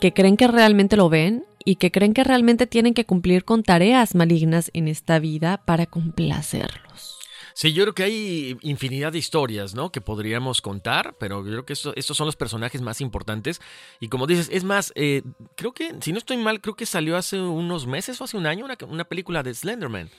que 0.00 0.12
creen 0.12 0.36
que 0.36 0.48
realmente 0.48 0.96
lo 0.96 1.08
ven 1.08 1.44
y 1.64 1.76
que 1.76 1.90
creen 1.90 2.12
que 2.14 2.24
realmente 2.24 2.66
tienen 2.66 2.94
que 2.94 3.06
cumplir 3.06 3.44
con 3.44 3.62
tareas 3.62 4.14
malignas 4.14 4.70
en 4.74 4.88
esta 4.88 5.18
vida 5.18 5.62
para 5.64 5.86
complacerlos. 5.86 7.18
Sí, 7.56 7.72
yo 7.72 7.84
creo 7.84 7.94
que 7.94 8.02
hay 8.02 8.58
infinidad 8.62 9.12
de 9.12 9.18
historias, 9.18 9.74
¿no? 9.76 9.92
Que 9.92 10.00
podríamos 10.00 10.60
contar, 10.60 11.14
pero 11.20 11.44
yo 11.44 11.50
creo 11.52 11.64
que 11.64 11.72
esto- 11.72 11.92
estos 11.94 12.16
son 12.16 12.26
los 12.26 12.34
personajes 12.34 12.82
más 12.82 13.00
importantes. 13.00 13.60
Y 14.00 14.08
como 14.08 14.26
dices, 14.26 14.48
es 14.52 14.64
más, 14.64 14.92
eh, 14.96 15.22
creo 15.56 15.72
que, 15.72 15.94
si 16.00 16.10
no 16.10 16.18
estoy 16.18 16.36
mal, 16.36 16.60
creo 16.60 16.74
que 16.74 16.84
salió 16.84 17.16
hace 17.16 17.40
unos 17.40 17.86
meses 17.86 18.20
o 18.20 18.24
hace 18.24 18.36
un 18.36 18.46
año 18.46 18.64
una, 18.64 18.76
una 18.88 19.04
película 19.04 19.44
de 19.44 19.54
Slenderman. 19.54 20.10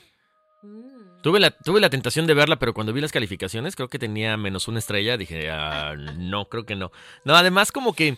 Tuve 1.21 1.39
la, 1.39 1.51
tuve 1.51 1.81
la 1.81 1.89
tentación 1.89 2.25
de 2.25 2.33
verla, 2.35 2.57
pero 2.57 2.73
cuando 2.73 2.93
vi 2.93 3.01
las 3.01 3.11
calificaciones, 3.11 3.75
creo 3.75 3.89
que 3.89 3.99
tenía 3.99 4.37
menos 4.37 4.67
una 4.69 4.79
estrella. 4.79 5.17
Dije, 5.17 5.49
ah, 5.51 5.93
no, 6.17 6.45
creo 6.45 6.65
que 6.65 6.75
no. 6.75 6.91
No, 7.25 7.35
además, 7.35 7.71
como 7.71 7.93
que 7.93 8.17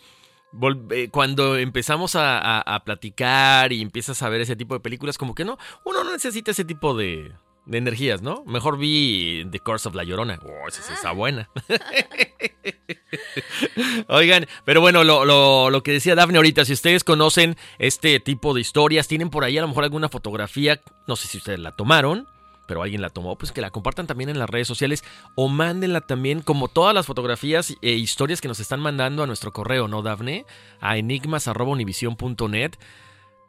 cuando 1.11 1.57
empezamos 1.57 2.15
a, 2.15 2.39
a- 2.39 2.75
a 2.75 2.83
platicar 2.83 3.71
y 3.73 3.81
empiezas 3.81 4.21
a 4.23 4.29
ver 4.29 4.41
ese 4.41 4.55
tipo 4.55 4.73
de 4.73 4.79
películas, 4.79 5.17
como 5.17 5.35
que 5.35 5.45
no, 5.45 5.57
uno 5.83 6.03
no 6.03 6.11
necesita 6.11 6.51
ese 6.51 6.65
tipo 6.65 6.95
de, 6.95 7.33
de 7.65 7.77
energías, 7.77 8.21
¿no? 8.21 8.43
Mejor 8.45 8.77
vi 8.77 9.45
The 9.51 9.59
Curse 9.59 9.89
of 9.89 9.95
La 9.95 10.03
Llorona. 10.03 10.39
Oh, 10.43 10.67
esa 10.67 10.81
sí 10.81 10.93
está 10.93 11.11
buena. 11.11 11.49
Oigan, 14.07 14.47
pero 14.65 14.81
bueno, 14.81 15.03
lo, 15.03 15.25
lo- 15.25 15.69
lo 15.69 15.83
que 15.83 15.91
decía 15.91 16.15
Dafne 16.15 16.37
ahorita, 16.37 16.65
si 16.65 16.73
ustedes 16.73 17.03
conocen 17.03 17.55
este 17.79 18.19
tipo 18.19 18.53
de 18.53 18.61
historias, 18.61 19.07
tienen 19.07 19.29
por 19.29 19.43
ahí 19.43 19.57
a 19.57 19.61
lo 19.61 19.67
mejor 19.67 19.83
alguna 19.83 20.09
fotografía, 20.09 20.81
no 21.07 21.15
sé 21.15 21.27
si 21.27 21.37
ustedes 21.37 21.59
la 21.59 21.75
tomaron, 21.75 22.27
pero 22.67 22.83
alguien 22.83 23.01
la 23.01 23.09
tomó, 23.09 23.37
pues 23.37 23.51
que 23.51 23.61
la 23.61 23.71
compartan 23.71 24.05
también 24.05 24.29
en 24.29 24.37
las 24.37 24.49
redes 24.49 24.67
sociales 24.67 25.03
o 25.35 25.47
mándenla 25.47 26.01
también, 26.01 26.41
como 26.41 26.67
todas 26.67 26.93
las 26.93 27.05
fotografías 27.05 27.75
e 27.81 27.91
historias 27.91 28.41
que 28.41 28.47
nos 28.47 28.59
están 28.59 28.79
mandando 28.79 29.23
a 29.23 29.27
nuestro 29.27 29.53
correo, 29.53 29.87
¿no, 29.87 30.01
Dafne? 30.01 30.45
A 30.81 30.97
enigmas.univision.net. 30.97 32.73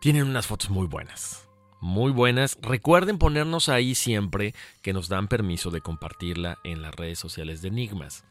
Tienen 0.01 0.29
unas 0.29 0.47
fotos 0.47 0.71
muy 0.71 0.87
buenas. 0.87 1.49
muy 1.81 2.11
buenas. 2.11 2.59
Recuerden 2.61 3.19
ponernos 3.19 3.69
ahí 3.69 3.95
siempre 3.95 4.55
que 4.83 4.93
nos 4.93 5.09
dan 5.09 5.29
permiso 5.29 5.71
de 5.71 5.81
compartirla 5.81 6.59
en 6.64 6.83
las 6.83 6.95
redes 6.95 7.19
sociales 7.19 7.62
de 7.62 7.69
Enigmas. 7.69 8.25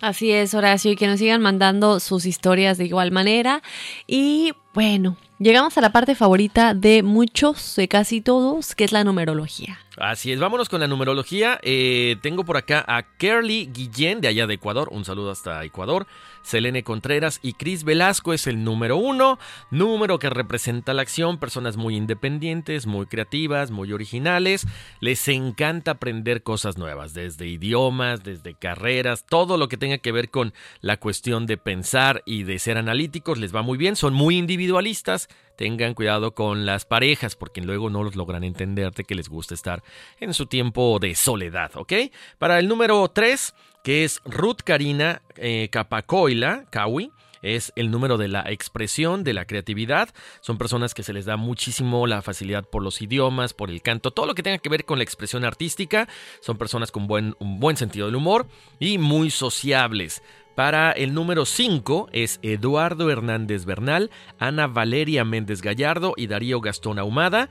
Así 0.00 0.32
es, 0.32 0.54
Horacio, 0.54 0.92
y 0.92 0.96
que 0.96 1.06
nos 1.06 1.18
sigan 1.18 1.42
mandando 1.42 2.00
sus 2.00 2.24
historias 2.24 2.78
de 2.78 2.86
igual 2.86 3.10
manera. 3.10 3.62
Y 4.06 4.54
bueno, 4.72 5.16
llegamos 5.38 5.76
a 5.76 5.82
la 5.82 5.92
parte 5.92 6.14
favorita 6.14 6.72
de 6.72 7.02
muchos, 7.02 7.76
de 7.76 7.86
casi 7.86 8.20
todos, 8.22 8.74
que 8.74 8.84
es 8.84 8.92
la 8.92 9.04
numerología. 9.04 9.78
Así 9.98 10.32
es, 10.32 10.40
vámonos 10.40 10.70
con 10.70 10.80
la 10.80 10.86
numerología. 10.86 11.60
Eh, 11.62 12.16
tengo 12.22 12.44
por 12.44 12.56
acá 12.56 12.82
a 12.88 13.02
Kerly 13.02 13.66
Guillén 13.66 14.22
de 14.22 14.28
allá 14.28 14.46
de 14.46 14.54
Ecuador. 14.54 14.88
Un 14.90 15.04
saludo 15.04 15.30
hasta 15.30 15.62
Ecuador. 15.64 16.06
Selene 16.42 16.82
Contreras 16.82 17.38
y 17.42 17.52
Cris 17.52 17.84
Velasco 17.84 18.32
es 18.32 18.46
el 18.46 18.64
número 18.64 18.96
uno, 18.96 19.38
número 19.70 20.18
que 20.18 20.30
representa 20.30 20.94
la 20.94 21.02
acción, 21.02 21.38
personas 21.38 21.76
muy 21.76 21.96
independientes, 21.96 22.86
muy 22.86 23.06
creativas, 23.06 23.70
muy 23.70 23.92
originales, 23.92 24.66
les 25.00 25.26
encanta 25.28 25.92
aprender 25.92 26.42
cosas 26.42 26.78
nuevas, 26.78 27.14
desde 27.14 27.46
idiomas, 27.46 28.22
desde 28.24 28.54
carreras, 28.54 29.24
todo 29.26 29.56
lo 29.56 29.68
que 29.68 29.76
tenga 29.76 29.98
que 29.98 30.12
ver 30.12 30.30
con 30.30 30.54
la 30.80 30.96
cuestión 30.96 31.46
de 31.46 31.56
pensar 31.56 32.22
y 32.26 32.44
de 32.44 32.58
ser 32.58 32.78
analíticos 32.78 33.38
les 33.38 33.54
va 33.54 33.62
muy 33.62 33.78
bien, 33.78 33.96
son 33.96 34.14
muy 34.14 34.36
individualistas, 34.36 35.28
tengan 35.56 35.94
cuidado 35.94 36.34
con 36.34 36.64
las 36.64 36.86
parejas 36.86 37.36
porque 37.36 37.60
luego 37.60 37.90
no 37.90 38.02
los 38.02 38.16
logran 38.16 38.44
entender 38.44 38.92
de 38.92 39.04
que 39.04 39.14
les 39.14 39.28
gusta 39.28 39.54
estar 39.54 39.82
en 40.18 40.32
su 40.32 40.46
tiempo 40.46 40.98
de 40.98 41.14
soledad, 41.14 41.72
¿ok? 41.74 41.92
Para 42.38 42.58
el 42.58 42.66
número 42.66 43.06
3, 43.08 43.54
que 43.82 44.04
es 44.04 44.20
Ruth 44.24 44.58
Karina 44.64 45.22
eh, 45.36 45.68
Capacoila, 45.70 46.66
Kawi, 46.70 47.12
es 47.42 47.72
el 47.76 47.90
número 47.90 48.18
de 48.18 48.28
la 48.28 48.42
expresión, 48.50 49.24
de 49.24 49.32
la 49.32 49.46
creatividad. 49.46 50.10
Son 50.40 50.58
personas 50.58 50.94
que 50.94 51.02
se 51.02 51.12
les 51.12 51.24
da 51.24 51.36
muchísimo 51.36 52.06
la 52.06 52.22
facilidad 52.22 52.64
por 52.64 52.82
los 52.82 53.00
idiomas, 53.00 53.54
por 53.54 53.70
el 53.70 53.82
canto, 53.82 54.10
todo 54.10 54.26
lo 54.26 54.34
que 54.34 54.42
tenga 54.42 54.58
que 54.58 54.68
ver 54.68 54.84
con 54.84 54.98
la 54.98 55.04
expresión 55.04 55.44
artística. 55.44 56.08
Son 56.40 56.58
personas 56.58 56.92
con 56.92 57.06
buen, 57.06 57.34
un 57.38 57.58
buen 57.60 57.76
sentido 57.76 58.06
del 58.06 58.16
humor 58.16 58.46
y 58.78 58.98
muy 58.98 59.30
sociables. 59.30 60.22
Para 60.54 60.92
el 60.92 61.14
número 61.14 61.46
5 61.46 62.10
es 62.12 62.38
Eduardo 62.42 63.10
Hernández 63.10 63.64
Bernal, 63.64 64.10
Ana 64.38 64.66
Valeria 64.66 65.24
Méndez 65.24 65.62
Gallardo 65.62 66.12
y 66.16 66.26
Darío 66.26 66.60
Gastón 66.60 66.98
Ahumada. 66.98 67.48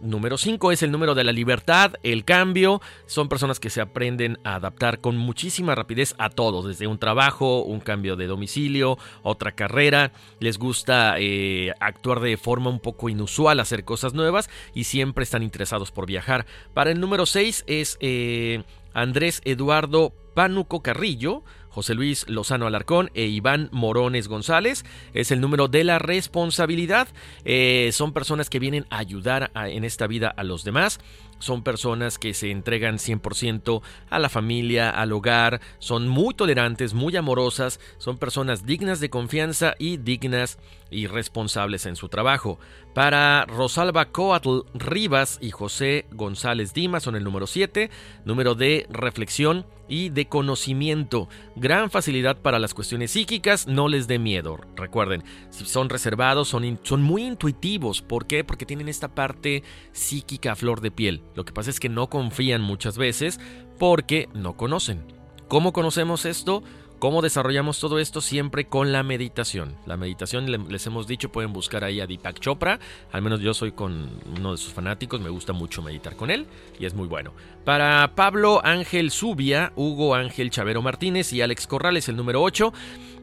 Número 0.00 0.38
5 0.38 0.72
es 0.72 0.82
el 0.82 0.92
número 0.92 1.14
de 1.14 1.24
la 1.24 1.32
libertad, 1.32 1.94
el 2.02 2.24
cambio. 2.24 2.80
Son 3.06 3.28
personas 3.28 3.58
que 3.58 3.70
se 3.70 3.80
aprenden 3.80 4.38
a 4.44 4.54
adaptar 4.54 5.00
con 5.00 5.16
muchísima 5.16 5.74
rapidez 5.74 6.14
a 6.18 6.30
todo, 6.30 6.66
desde 6.66 6.86
un 6.86 6.98
trabajo, 6.98 7.62
un 7.62 7.80
cambio 7.80 8.14
de 8.14 8.26
domicilio, 8.26 8.98
otra 9.22 9.52
carrera. 9.52 10.12
Les 10.38 10.58
gusta 10.58 11.16
eh, 11.18 11.72
actuar 11.80 12.20
de 12.20 12.36
forma 12.36 12.70
un 12.70 12.80
poco 12.80 13.08
inusual, 13.08 13.60
hacer 13.60 13.84
cosas 13.84 14.14
nuevas 14.14 14.48
y 14.74 14.84
siempre 14.84 15.24
están 15.24 15.42
interesados 15.42 15.90
por 15.90 16.06
viajar. 16.06 16.46
Para 16.74 16.90
el 16.90 17.00
número 17.00 17.26
6 17.26 17.64
es 17.66 17.96
eh, 18.00 18.62
Andrés 18.94 19.40
Eduardo 19.44 20.12
Pánuco 20.34 20.82
Carrillo. 20.82 21.42
José 21.78 21.94
Luis 21.94 22.28
Lozano 22.28 22.66
Alarcón 22.66 23.08
e 23.14 23.26
Iván 23.26 23.68
Morones 23.70 24.26
González. 24.26 24.84
Es 25.14 25.30
el 25.30 25.40
número 25.40 25.68
de 25.68 25.84
la 25.84 26.00
responsabilidad. 26.00 27.06
Eh, 27.44 27.90
son 27.92 28.12
personas 28.12 28.50
que 28.50 28.58
vienen 28.58 28.84
a 28.90 28.98
ayudar 28.98 29.52
en 29.54 29.84
esta 29.84 30.08
vida 30.08 30.26
a 30.26 30.42
los 30.42 30.64
demás. 30.64 30.98
Son 31.38 31.62
personas 31.62 32.18
que 32.18 32.34
se 32.34 32.50
entregan 32.50 32.98
100% 32.98 33.82
a 34.10 34.18
la 34.18 34.28
familia, 34.28 34.90
al 34.90 35.12
hogar. 35.12 35.60
Son 35.78 36.08
muy 36.08 36.34
tolerantes, 36.34 36.94
muy 36.94 37.16
amorosas. 37.16 37.80
Son 37.98 38.18
personas 38.18 38.66
dignas 38.66 39.00
de 39.00 39.10
confianza 39.10 39.74
y 39.78 39.98
dignas 39.98 40.58
y 40.90 41.06
responsables 41.06 41.86
en 41.86 41.96
su 41.96 42.08
trabajo. 42.08 42.58
Para 42.94 43.44
Rosalba 43.46 44.06
Coatl 44.06 44.60
Rivas 44.74 45.38
y 45.40 45.50
José 45.50 46.06
González 46.12 46.74
Dimas 46.74 47.02
son 47.02 47.16
el 47.16 47.24
número 47.24 47.46
7. 47.46 47.90
Número 48.24 48.54
de 48.54 48.86
reflexión 48.90 49.66
y 49.88 50.10
de 50.10 50.26
conocimiento. 50.26 51.28
Gran 51.56 51.90
facilidad 51.90 52.36
para 52.36 52.58
las 52.58 52.74
cuestiones 52.74 53.12
psíquicas, 53.12 53.66
no 53.66 53.88
les 53.88 54.06
dé 54.06 54.18
miedo. 54.18 54.58
Recuerden, 54.76 55.24
son 55.50 55.88
reservados, 55.88 56.48
son, 56.48 56.78
son 56.82 57.02
muy 57.02 57.24
intuitivos. 57.24 58.02
¿Por 58.02 58.26
qué? 58.26 58.44
Porque 58.44 58.66
tienen 58.66 58.88
esta 58.88 59.08
parte 59.08 59.62
psíquica 59.92 60.52
a 60.52 60.56
flor 60.56 60.80
de 60.80 60.90
piel. 60.90 61.22
Lo 61.38 61.44
que 61.44 61.52
pasa 61.52 61.70
es 61.70 61.78
que 61.78 61.88
no 61.88 62.10
confían 62.10 62.62
muchas 62.62 62.98
veces 62.98 63.38
porque 63.78 64.28
no 64.34 64.56
conocen. 64.56 65.04
¿Cómo 65.46 65.72
conocemos 65.72 66.24
esto? 66.24 66.64
¿Cómo 66.98 67.22
desarrollamos 67.22 67.78
todo 67.78 68.00
esto? 68.00 68.20
Siempre 68.20 68.64
con 68.64 68.90
la 68.90 69.04
meditación. 69.04 69.76
La 69.86 69.96
meditación, 69.96 70.50
les 70.68 70.86
hemos 70.88 71.06
dicho, 71.06 71.30
pueden 71.30 71.52
buscar 71.52 71.84
ahí 71.84 72.00
a 72.00 72.08
Deepak 72.08 72.40
Chopra. 72.40 72.80
Al 73.12 73.22
menos 73.22 73.38
yo 73.38 73.54
soy 73.54 73.70
con 73.70 74.10
uno 74.36 74.50
de 74.50 74.58
sus 74.58 74.72
fanáticos, 74.72 75.20
me 75.20 75.30
gusta 75.30 75.52
mucho 75.52 75.80
meditar 75.80 76.16
con 76.16 76.32
él 76.32 76.48
y 76.80 76.86
es 76.86 76.94
muy 76.94 77.06
bueno. 77.06 77.32
Para 77.64 78.16
Pablo 78.16 78.60
Ángel 78.64 79.12
Zubia, 79.12 79.72
Hugo 79.76 80.16
Ángel 80.16 80.50
Chavero 80.50 80.82
Martínez 80.82 81.32
y 81.32 81.40
Alex 81.40 81.68
Corrales, 81.68 82.08
el 82.08 82.16
número 82.16 82.42
8, 82.42 82.72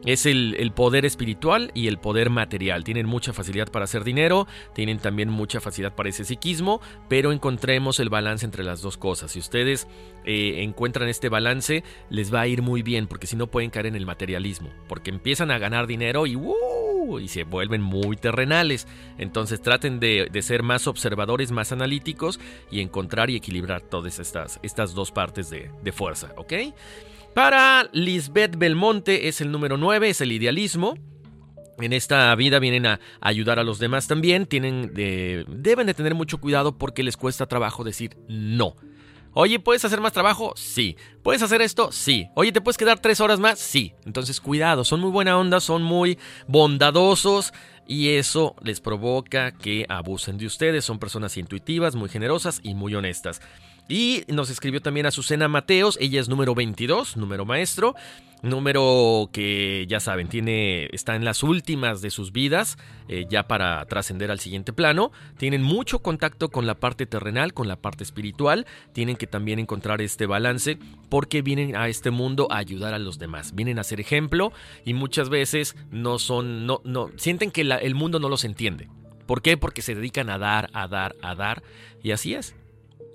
es 0.06 0.24
el, 0.24 0.72
poder 0.74 1.04
espiritual 1.04 1.72
y 1.74 1.88
el 1.88 1.98
poder 1.98 2.30
material. 2.30 2.84
Tienen 2.84 3.06
mucha 3.06 3.32
facilidad 3.32 3.70
para 3.70 3.84
hacer 3.84 4.04
dinero, 4.04 4.46
tienen 4.72 4.98
también 4.98 5.28
mucha 5.28 5.60
facilidad 5.60 5.94
para 5.94 6.08
ese 6.08 6.24
psiquismo, 6.24 6.80
pero 7.08 7.32
encontremos 7.32 7.98
el 7.98 8.08
balance 8.08 8.46
entre 8.46 8.62
las 8.64 8.80
dos 8.80 8.96
cosas. 8.96 9.32
Si 9.32 9.40
ustedes 9.40 9.88
eh, 10.24 10.62
encuentran 10.62 11.08
este 11.08 11.28
balance, 11.28 11.82
les 12.08 12.32
va 12.32 12.42
a 12.42 12.46
ir 12.46 12.62
muy 12.62 12.82
bien, 12.82 13.08
porque 13.08 13.26
si 13.26 13.36
no 13.36 13.48
pueden 13.48 13.70
caer 13.70 13.86
en 13.86 13.96
el 13.96 14.06
materialismo, 14.06 14.70
porque 14.88 15.10
empiezan 15.10 15.50
a 15.50 15.58
ganar 15.58 15.88
dinero 15.88 16.26
y, 16.26 16.36
¡uh! 16.36 17.18
y 17.18 17.26
se 17.26 17.42
vuelven 17.42 17.82
muy 17.82 18.16
terrenales. 18.16 18.86
Entonces 19.18 19.60
traten 19.60 19.98
de, 19.98 20.30
ser 20.40 20.62
más 20.62 20.86
observadores, 20.86 21.50
más 21.50 21.72
analíticos 21.72 22.38
y 22.70 22.80
encontrar 22.80 23.30
y 23.30 23.36
equilibrar 23.36 23.82
todas 23.82 24.20
estas, 24.20 24.60
estas 24.62 24.94
dos 24.94 25.10
partes 25.10 25.50
de, 25.50 25.70
de 25.82 25.92
fuerza, 25.92 26.32
¿ok? 26.36 26.52
Para 27.36 27.90
Lisbeth 27.92 28.56
Belmonte 28.56 29.28
es 29.28 29.42
el 29.42 29.52
número 29.52 29.76
9, 29.76 30.08
es 30.08 30.22
el 30.22 30.32
idealismo. 30.32 30.96
En 31.76 31.92
esta 31.92 32.34
vida 32.34 32.58
vienen 32.60 32.86
a 32.86 32.98
ayudar 33.20 33.58
a 33.58 33.62
los 33.62 33.78
demás 33.78 34.08
también. 34.08 34.46
Tienen 34.46 34.94
deben 34.94 35.86
de 35.86 35.92
tener 35.92 36.14
mucho 36.14 36.38
cuidado 36.38 36.78
porque 36.78 37.02
les 37.02 37.18
cuesta 37.18 37.44
trabajo 37.44 37.84
decir 37.84 38.16
no. 38.26 38.74
Oye, 39.34 39.60
¿puedes 39.60 39.84
hacer 39.84 40.00
más 40.00 40.14
trabajo? 40.14 40.54
Sí. 40.56 40.96
¿Puedes 41.22 41.42
hacer 41.42 41.60
esto? 41.60 41.92
Sí. 41.92 42.30
Oye, 42.34 42.52
¿te 42.52 42.62
puedes 42.62 42.78
quedar 42.78 43.00
tres 43.00 43.20
horas 43.20 43.38
más? 43.38 43.58
Sí. 43.58 43.92
Entonces, 44.06 44.40
cuidado, 44.40 44.82
son 44.82 45.00
muy 45.00 45.10
buena 45.10 45.36
onda, 45.36 45.60
son 45.60 45.82
muy 45.82 46.18
bondadosos 46.48 47.52
y 47.86 48.14
eso 48.14 48.56
les 48.62 48.80
provoca 48.80 49.52
que 49.52 49.84
abusen 49.90 50.38
de 50.38 50.46
ustedes. 50.46 50.86
Son 50.86 50.98
personas 50.98 51.36
intuitivas, 51.36 51.96
muy 51.96 52.08
generosas 52.08 52.60
y 52.62 52.72
muy 52.72 52.94
honestas. 52.94 53.42
Y 53.88 54.24
nos 54.26 54.50
escribió 54.50 54.80
también 54.82 55.06
Azucena 55.06 55.46
Mateos, 55.46 55.96
ella 56.00 56.20
es 56.20 56.28
número 56.28 56.56
22, 56.56 57.16
número 57.16 57.44
maestro, 57.44 57.94
número 58.42 59.30
que 59.32 59.86
ya 59.88 60.00
saben, 60.00 60.26
tiene, 60.28 60.86
está 60.86 61.14
en 61.14 61.24
las 61.24 61.44
últimas 61.44 62.00
de 62.00 62.10
sus 62.10 62.32
vidas, 62.32 62.78
eh, 63.08 63.26
ya 63.28 63.46
para 63.46 63.84
trascender 63.86 64.32
al 64.32 64.40
siguiente 64.40 64.72
plano. 64.72 65.12
Tienen 65.38 65.62
mucho 65.62 66.00
contacto 66.00 66.48
con 66.48 66.66
la 66.66 66.74
parte 66.74 67.06
terrenal, 67.06 67.54
con 67.54 67.68
la 67.68 67.76
parte 67.76 68.02
espiritual, 68.02 68.66
tienen 68.92 69.14
que 69.14 69.28
también 69.28 69.60
encontrar 69.60 70.00
este 70.00 70.26
balance 70.26 70.78
porque 71.08 71.42
vienen 71.42 71.76
a 71.76 71.88
este 71.88 72.10
mundo 72.10 72.48
a 72.50 72.56
ayudar 72.56 72.92
a 72.92 72.98
los 72.98 73.20
demás, 73.20 73.54
vienen 73.54 73.78
a 73.78 73.84
ser 73.84 74.00
ejemplo 74.00 74.52
y 74.84 74.94
muchas 74.94 75.28
veces 75.28 75.76
no 75.92 76.18
son, 76.18 76.66
no, 76.66 76.80
no, 76.84 77.10
sienten 77.16 77.52
que 77.52 77.60
el 77.60 77.94
mundo 77.94 78.18
no 78.18 78.28
los 78.28 78.44
entiende. 78.44 78.88
¿Por 79.26 79.42
qué? 79.42 79.56
Porque 79.56 79.82
se 79.82 79.94
dedican 79.94 80.28
a 80.28 80.38
dar, 80.38 80.70
a 80.72 80.88
dar, 80.88 81.14
a 81.22 81.36
dar 81.36 81.62
y 82.02 82.10
así 82.10 82.34
es 82.34 82.54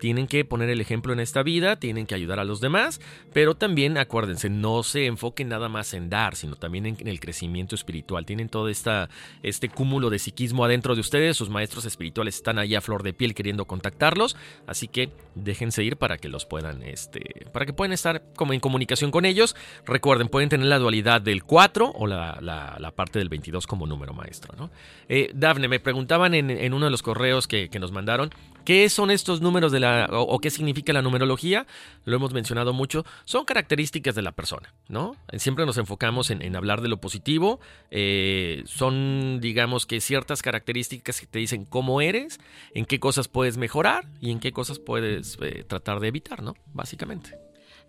tienen 0.02 0.26
que 0.26 0.44
poner 0.46 0.68
el 0.72 0.82
ejemplo 0.82 1.14
en 1.14 1.20
esta 1.20 1.44
vida, 1.44 1.76
tienen 1.76 2.08
que 2.08 2.16
ayudar 2.16 2.40
a 2.40 2.44
los 2.44 2.60
demás, 2.60 3.00
pero 3.34 3.54
también 3.54 4.00
acuérdense, 4.00 4.50
no 4.50 4.82
se 4.82 5.06
enfoquen 5.06 5.48
nada 5.50 5.70
más 5.70 5.94
en 5.94 6.10
dar, 6.10 6.36
sino 6.36 6.56
también 6.56 6.88
en, 6.88 7.08
el 7.08 7.20
crecimiento 7.20 7.76
espiritual. 7.76 8.26
Tienen 8.26 8.50
todo 8.50 8.68
esta, 8.68 9.10
este 9.44 9.70
cúmulo 9.70 10.10
de 10.10 10.18
psiquismo 10.18 10.66
adentro 10.66 10.96
de 10.96 11.02
ustedes, 11.02 11.38
sus 11.38 11.52
maestros 11.52 11.86
espirituales 11.86 12.36
están 12.36 12.58
ahí 12.58 12.74
a 12.74 12.82
flor 12.82 13.04
de 13.04 13.14
piel 13.14 13.36
queriendo 13.36 13.66
contactarlos, 13.66 14.36
así 14.66 14.88
que 14.88 15.12
déjense 15.36 15.84
ir 15.84 15.98
para 15.98 16.18
que 16.18 16.30
los 16.30 16.48
puedan, 16.48 16.82
este, 16.82 17.46
para 17.54 17.68
que 17.68 17.74
puedan 17.74 17.94
estar 17.94 18.24
como 18.36 18.54
en 18.54 18.60
comunicación 18.60 19.12
con 19.12 19.24
ellos. 19.24 19.56
Recuerden, 19.86 20.30
pueden 20.30 20.50
tener 20.50 20.66
la 20.66 20.80
dualidad 20.80 21.22
del 21.22 21.44
4 21.44 21.92
o 21.94 22.08
la, 22.08 22.92
parte 22.96 23.20
del 23.20 23.30
22 23.30 23.68
como 23.68 23.86
número 23.86 24.16
maestro. 24.16 24.56
¿no? 24.58 24.72
Eh, 25.10 25.30
Dafne, 25.36 25.68
me 25.68 25.80
preguntaban 25.80 26.34
en, 26.34 26.74
uno 26.74 26.86
de 26.86 26.92
los 26.92 27.04
correos 27.04 27.48
que, 27.48 27.70
que 27.70 27.78
nos 27.78 27.92
mandaron, 27.92 28.32
¿Qué 28.66 28.90
son 28.90 29.12
estos 29.12 29.42
números 29.42 29.72
de 29.72 29.80
la 29.80 30.08
o, 30.12 30.40
qué 30.40 30.50
significa 30.50 30.94
la 30.94 31.02
numerología? 31.02 31.66
Lo 32.06 32.16
hemos 32.16 32.34
mencionado 32.34 32.74
mucho. 32.74 33.06
Son 33.26 33.46
características 33.46 34.16
de 34.16 34.22
la 34.22 34.32
persona, 34.32 34.74
¿no? 34.88 35.16
Siempre 35.38 35.66
nos 35.66 35.78
enfocamos 35.78 36.30
en, 36.30 36.56
hablar 36.56 36.82
de 36.82 36.90
lo 36.90 36.98
positivo. 36.98 37.60
Eh, 37.90 38.64
son, 38.66 39.40
digamos 39.42 39.86
que 39.86 40.00
ciertas 40.00 40.42
características 40.42 41.20
que 41.20 41.28
te 41.28 41.40
dicen 41.40 41.66
cómo 41.66 42.02
eres, 42.02 42.40
en 42.74 42.86
qué 42.86 43.00
cosas 43.00 43.28
puedes 43.28 43.58
mejorar 43.58 44.08
y 44.20 44.32
en 44.32 44.40
qué 44.40 44.52
cosas 44.52 44.80
puedes 44.80 45.38
eh, 45.42 45.64
tratar 45.68 46.00
de 46.00 46.10
evitar, 46.10 46.44
¿no? 46.44 46.56
Básicamente. 46.74 47.38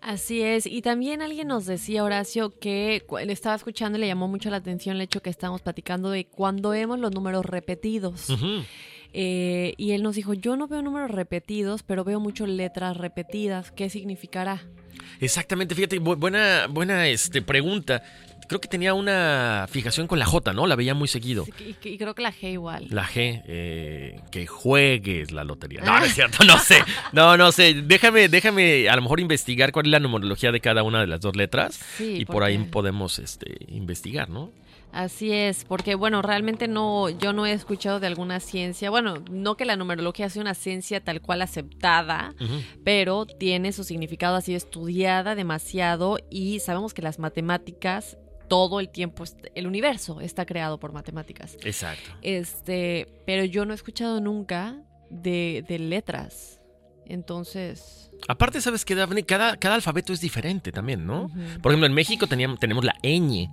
Así 0.03 0.41
es, 0.41 0.65
y 0.65 0.81
también 0.81 1.21
alguien 1.21 1.47
nos 1.47 1.65
decía, 1.65 2.03
Horacio, 2.03 2.59
que 2.59 3.05
le 3.25 3.31
estaba 3.31 3.55
escuchando 3.55 3.97
y 3.97 4.01
le 4.01 4.07
llamó 4.07 4.27
mucho 4.27 4.49
la 4.49 4.57
atención 4.57 4.97
el 4.97 5.01
hecho 5.01 5.21
que 5.21 5.29
estábamos 5.29 5.61
platicando 5.61 6.09
de 6.09 6.25
cuando 6.25 6.71
vemos 6.71 6.99
los 6.99 7.13
números 7.13 7.45
repetidos. 7.45 8.27
Eh, 9.13 9.75
y 9.77 9.91
él 9.91 10.01
nos 10.03 10.15
dijo, 10.15 10.33
yo 10.33 10.57
no 10.57 10.67
veo 10.67 10.81
números 10.81 11.11
repetidos, 11.11 11.83
pero 11.83 12.03
veo 12.03 12.19
muchas 12.19 12.49
letras 12.49 12.97
repetidas. 12.97 13.71
¿Qué 13.71 13.89
significará? 13.89 14.63
Exactamente, 15.19 15.75
fíjate, 15.75 15.99
bu- 16.01 16.17
buena, 16.17 16.67
buena 16.69 17.07
este, 17.07 17.41
pregunta. 17.41 18.01
Creo 18.47 18.59
que 18.59 18.67
tenía 18.67 18.93
una 18.93 19.67
fijación 19.69 20.05
con 20.05 20.19
la 20.19 20.25
J, 20.25 20.51
¿no? 20.53 20.67
La 20.67 20.75
veía 20.75 20.93
muy 20.93 21.07
seguido. 21.07 21.45
Y, 21.59 21.87
y 21.87 21.97
creo 21.97 22.13
que 22.13 22.21
la 22.21 22.33
G 22.33 22.51
igual. 22.51 22.87
La 22.89 23.05
G, 23.07 23.41
eh, 23.47 24.19
que 24.31 24.45
juegues 24.47 25.31
la 25.31 25.43
lotería. 25.45 25.81
No, 25.81 25.97
no 25.97 26.05
es 26.05 26.13
cierto, 26.15 26.43
no 26.43 26.57
sé. 26.59 26.79
No, 27.13 27.37
no 27.37 27.51
sé. 27.53 27.73
Déjame, 27.83 28.27
déjame 28.27 28.89
a 28.89 28.95
lo 28.97 29.01
mejor 29.03 29.19
investigar 29.21 29.71
cuál 29.71 29.85
es 29.85 29.91
la 29.93 29.99
numerología 29.99 30.51
de 30.51 30.59
cada 30.59 30.83
una 30.83 30.99
de 30.99 31.07
las 31.07 31.21
dos 31.21 31.35
letras. 31.37 31.79
Sí, 31.97 32.17
y 32.19 32.25
por 32.25 32.43
ahí 32.43 32.57
podemos 32.57 33.17
este, 33.19 33.55
investigar, 33.69 34.29
¿no? 34.29 34.51
Así 34.93 35.33
es, 35.33 35.65
porque 35.65 35.95
bueno, 35.95 36.21
realmente 36.21 36.67
no, 36.67 37.09
yo 37.09 37.33
no 37.33 37.47
he 37.47 37.51
escuchado 37.51 37.99
de 37.99 38.05
alguna 38.05 38.39
ciencia, 38.39 38.91
bueno, 38.91 39.15
no 39.31 39.57
que 39.57 39.65
la 39.65 39.75
numerología 39.75 40.29
sea 40.29 40.41
una 40.43 40.53
ciencia 40.53 41.03
tal 41.03 41.19
cual 41.19 41.41
aceptada, 41.41 42.35
pero 42.83 43.25
tiene 43.25 43.71
su 43.71 43.83
significado 43.83 44.35
así 44.35 44.53
estudiada 44.53 45.33
demasiado 45.33 46.19
y 46.29 46.59
sabemos 46.59 46.93
que 46.93 47.01
las 47.01 47.17
matemáticas 47.17 48.17
todo 48.47 48.79
el 48.79 48.89
tiempo, 48.89 49.23
el 49.55 49.65
universo 49.65 50.21
está 50.21 50.45
creado 50.45 50.79
por 50.79 50.93
matemáticas. 50.93 51.57
Exacto. 51.63 52.11
Este, 52.21 53.07
pero 53.25 53.45
yo 53.45 53.65
no 53.65 53.71
he 53.71 53.75
escuchado 53.75 54.21
nunca 54.21 54.77
de, 55.09 55.65
de 55.67 55.79
letras. 55.79 56.59
Entonces, 57.07 58.11
Aparte, 58.27 58.61
¿sabes 58.61 58.85
qué, 58.85 58.95
Daphne? 58.95 59.23
Cada, 59.23 59.57
cada 59.57 59.75
alfabeto 59.75 60.13
es 60.13 60.21
diferente 60.21 60.71
también, 60.71 61.05
¿no? 61.05 61.29
Por 61.61 61.71
ejemplo, 61.71 61.87
en 61.87 61.93
México 61.93 62.27
teníamos, 62.27 62.59
tenemos 62.59 62.85
la 62.85 62.95
ñ. 63.03 63.49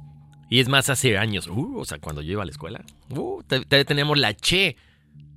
Y 0.51 0.61
es 0.61 0.68
más, 0.68 0.90
hace 0.90 1.16
años, 1.16 1.46
uh, 1.46 1.78
o 1.78 1.84
sea, 1.86 1.98
cuando 1.98 2.20
yo 2.22 2.32
iba 2.32 2.42
a 2.42 2.44
la 2.44 2.51
escuela, 2.51 2.84
uh, 3.11 3.42
te- 3.44 3.61
te- 3.64 3.84
teníamos 3.86 4.18
la 4.18 4.34
che. 4.34 4.76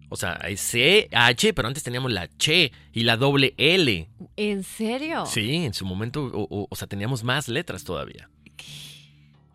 O 0.09 0.16
sea, 0.16 0.39
C, 0.57 1.07
H, 1.11 1.53
pero 1.53 1.68
antes 1.68 1.82
teníamos 1.84 2.11
la 2.11 2.28
che 2.38 2.72
y 2.91 3.03
la 3.03 3.16
doble 3.16 3.53
L. 3.57 4.09
¿en 4.36 4.64
serio? 4.64 5.26
Sí, 5.26 5.55
en 5.66 5.74
su 5.74 5.86
momento, 5.86 6.26
o, 6.26 6.47
o- 6.49 6.68
o 6.70 6.76
sea, 6.76 6.88
teníamos 6.88 7.24
más 7.24 7.47
letras 7.47 7.84
todavía. 7.84 8.30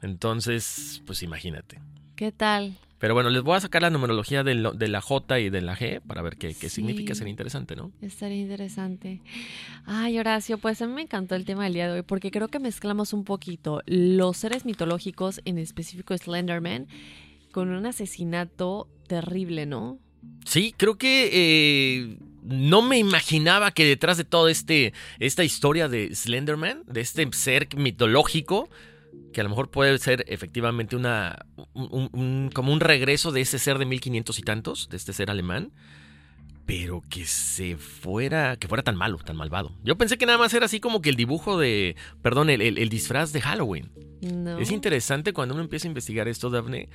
Entonces, 0.03 1.03
pues 1.07 1.23
imagínate. 1.23 1.81
¿Qué 2.17 2.33
tal? 2.33 2.77
Pero 2.99 3.15
bueno, 3.15 3.31
les 3.31 3.43
voy 3.43 3.57
a 3.57 3.61
sacar 3.61 3.83
la 3.83 3.91
numerología 3.91 4.43
de, 4.43 4.55
lo- 4.57 4.73
de 4.73 4.89
la 4.89 5.01
J 5.01 5.39
y 5.41 5.51
de 5.51 5.61
la 5.61 5.77
G 5.77 6.01
para 6.01 6.21
ver 6.23 6.37
qué, 6.37 6.49
qué 6.49 6.69
Sí. 6.69 6.77
significa. 6.77 7.15
Sería 7.15 7.31
interesante, 7.31 7.77
¿no? 7.77 7.93
Estaría 8.03 8.39
interesante. 8.39 9.21
Ay, 9.87 10.19
Horacio, 10.19 10.59
pues 10.59 10.83
a 10.83 10.87
mí 10.87 10.95
me 10.95 11.03
encantó 11.03 11.35
el 11.37 11.45
tema 11.45 11.65
del 11.65 11.75
día 11.75 11.87
de 11.87 11.93
hoy 11.95 12.03
porque 12.03 12.31
creo 12.31 12.49
que 12.49 12.59
mezclamos 12.59 13.13
un 13.13 13.25
poquito 13.25 13.83
los 13.87 14.37
seres 14.37 14.65
mitológicos, 14.65 15.41
en 15.45 15.59
específico 15.59 16.17
Slenderman, 16.17 16.87
con 17.53 17.71
un 17.71 17.87
asesinato 17.87 18.89
terrible, 19.07 19.65
¿no? 19.67 19.99
Sí, 20.45 20.75
creo 20.77 20.99
que 20.99 21.31
eh, 21.33 22.19
no 22.43 22.83
me 22.83 22.99
imaginaba 22.99 23.71
que 23.71 23.85
detrás 23.85 24.17
de 24.17 24.25
toda 24.25 24.51
este, 24.51 24.93
esta 25.21 25.45
historia 25.45 25.89
de 25.89 26.15
Slenderman, 26.15 26.83
de 26.87 27.01
este 27.01 27.29
ser 27.33 27.69
mitológico, 27.77 28.69
que 29.33 29.41
a 29.41 29.45
lo 29.45 29.51
mejor 29.51 29.71
puede 29.71 29.99
ser 29.99 30.25
efectivamente 30.29 30.97
una 30.97 31.45
un- 31.75 31.89
un- 31.93 32.11
un- 32.13 32.51
como 32.55 32.73
un 32.73 32.81
regreso 32.81 33.31
de 33.33 33.41
ese 33.43 33.59
ser 33.59 33.79
de 33.79 33.87
1500 33.87 34.39
y 34.39 34.43
tantos, 34.43 34.89
de 34.89 34.97
este 34.97 35.13
ser 35.13 35.31
alemán, 35.31 35.73
pero 36.67 37.03
que 37.09 37.25
se 37.25 37.77
fuera, 37.77 38.57
que 38.57 38.69
fuera 38.69 38.83
tan 38.83 38.97
malo, 38.97 39.17
tan 39.19 39.37
malvado. 39.37 39.73
Yo 39.85 39.97
pensé 39.97 40.19
que 40.19 40.27
nada 40.27 40.39
más 40.39 40.53
era 40.53 40.67
así 40.67 40.81
como 40.81 41.01
que 41.01 41.09
el 41.11 41.17
dibujo 41.17 41.59
de, 41.59 41.97
perdón, 42.23 42.51
el, 42.51 42.61
el- 42.61 42.79
el 42.79 42.89
disfraz 42.91 43.33
de 43.33 43.41
Halloween. 43.41 43.91
No. 44.21 44.59
Es 44.59 44.71
interesante 44.71 45.33
cuando 45.33 45.55
uno 45.55 45.63
empieza 45.63 45.87
a 45.89 45.91
investigar 45.91 46.29
esto, 46.29 46.51
Daphne. 46.51 46.89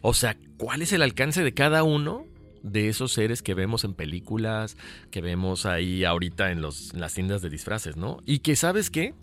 O 0.00 0.14
sea, 0.14 0.36
¿cuál 0.56 0.82
es 0.82 0.92
el 0.92 1.02
alcance 1.02 1.44
de 1.44 1.52
cada 1.54 1.82
uno 1.84 2.24
de 2.62 2.88
esos 2.88 3.12
seres 3.12 3.40
que 3.42 3.54
vemos 3.54 3.84
en 3.84 3.94
películas, 3.94 4.76
que 5.10 5.20
vemos 5.20 5.64
ahí 5.66 6.04
ahorita 6.04 6.50
en, 6.50 6.60
los, 6.60 6.92
en 6.94 7.00
las 7.00 7.14
tiendas 7.14 7.40
de 7.42 7.50
disfraces, 7.50 7.96
¿no? 7.96 8.18
Y 8.26 8.40
que, 8.40 8.56
¿sabes 8.56 8.90
qué? 8.90 9.14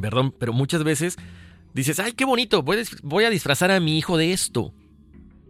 Perdón, 0.00 0.34
pero 0.36 0.52
muchas 0.52 0.82
veces 0.82 1.16
dices, 1.80 1.98
ay, 2.00 2.12
qué 2.12 2.24
bonito, 2.24 2.62
voy 2.62 2.78
a, 2.78 2.80
dis- 2.80 3.00
voy 3.02 3.24
a 3.24 3.30
disfrazar 3.30 3.70
a 3.70 3.80
mi 3.80 3.96
hijo 3.98 4.16
de 4.16 4.32
esto. 4.32 4.74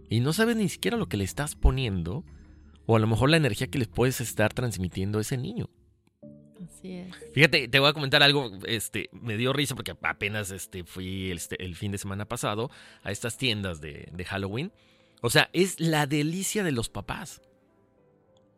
Y 0.09 0.21
no 0.21 0.33
sabes 0.33 0.57
ni 0.57 0.69
siquiera 0.69 0.97
lo 0.97 1.09
que 1.09 1.17
le 1.17 1.25
estás 1.25 1.55
poniendo, 1.57 2.25
o 2.87 2.97
a 2.97 2.99
lo 3.01 3.07
mejor 3.07 3.31
la 3.31 3.37
energía 3.37 3.67
que 3.69 3.79
les 3.79 3.89
puedes 3.89 4.21
estar 4.21 4.53
transmitiendo 4.53 5.19
a 5.19 5.23
ese 5.23 5.37
niño. 5.37 5.69
Así 6.65 6.93
es. 6.93 7.15
Fíjate, 7.35 7.69
te 7.69 7.79
voy 7.81 7.89
a 7.89 7.93
comentar 7.93 8.23
algo, 8.23 8.51
este, 8.67 9.11
me 9.13 9.37
dio 9.37 9.53
risa 9.53 9.75
porque 9.75 9.93
apenas 10.03 10.51
este, 10.51 10.85
fui 10.85 11.31
este, 11.31 11.63
el 11.65 11.75
fin 11.75 11.93
de 11.93 11.99
semana 11.99 12.25
pasado 12.27 12.71
a 13.03 13.11
estas 13.11 13.37
tiendas 13.37 13.81
de, 13.81 14.09
de 14.13 14.25
Halloween. 14.25 14.73
O 15.23 15.31
sea, 15.31 15.51
es 15.53 15.81
la 15.81 16.07
delicia 16.07 16.63
de 16.65 16.73
los 16.73 16.89
papás. 16.89 17.41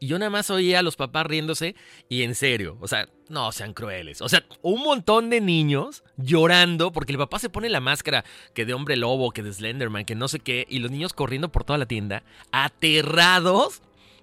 Y 0.00 0.06
yo 0.06 0.18
nada 0.18 0.30
más 0.30 0.48
oía 0.50 0.78
a 0.78 0.82
los 0.82 0.96
papás 0.96 1.26
riéndose 1.26 1.74
y 2.08 2.22
en 2.22 2.34
serio, 2.36 2.76
o 2.80 2.86
sea, 2.86 3.08
no 3.28 3.50
sean 3.52 3.74
crueles. 3.74 4.22
O 4.22 4.28
sea, 4.28 4.44
un 4.62 4.82
montón 4.82 5.28
de 5.28 5.40
niños 5.40 6.04
llorando 6.16 6.92
porque 6.92 7.12
el 7.12 7.18
papá 7.18 7.38
se 7.40 7.50
pone 7.50 7.68
la 7.68 7.80
máscara 7.80 8.24
que 8.54 8.64
de 8.64 8.74
hombre 8.74 8.96
lobo, 8.96 9.32
que 9.32 9.42
de 9.42 9.52
Slenderman, 9.52 10.04
que 10.04 10.14
no 10.14 10.28
sé 10.28 10.38
qué, 10.38 10.66
y 10.68 10.78
los 10.78 10.90
niños 10.92 11.12
corriendo 11.12 11.50
por 11.50 11.64
toda 11.64 11.78
la 11.78 11.86
tienda, 11.86 12.22
aterrados 12.52 13.82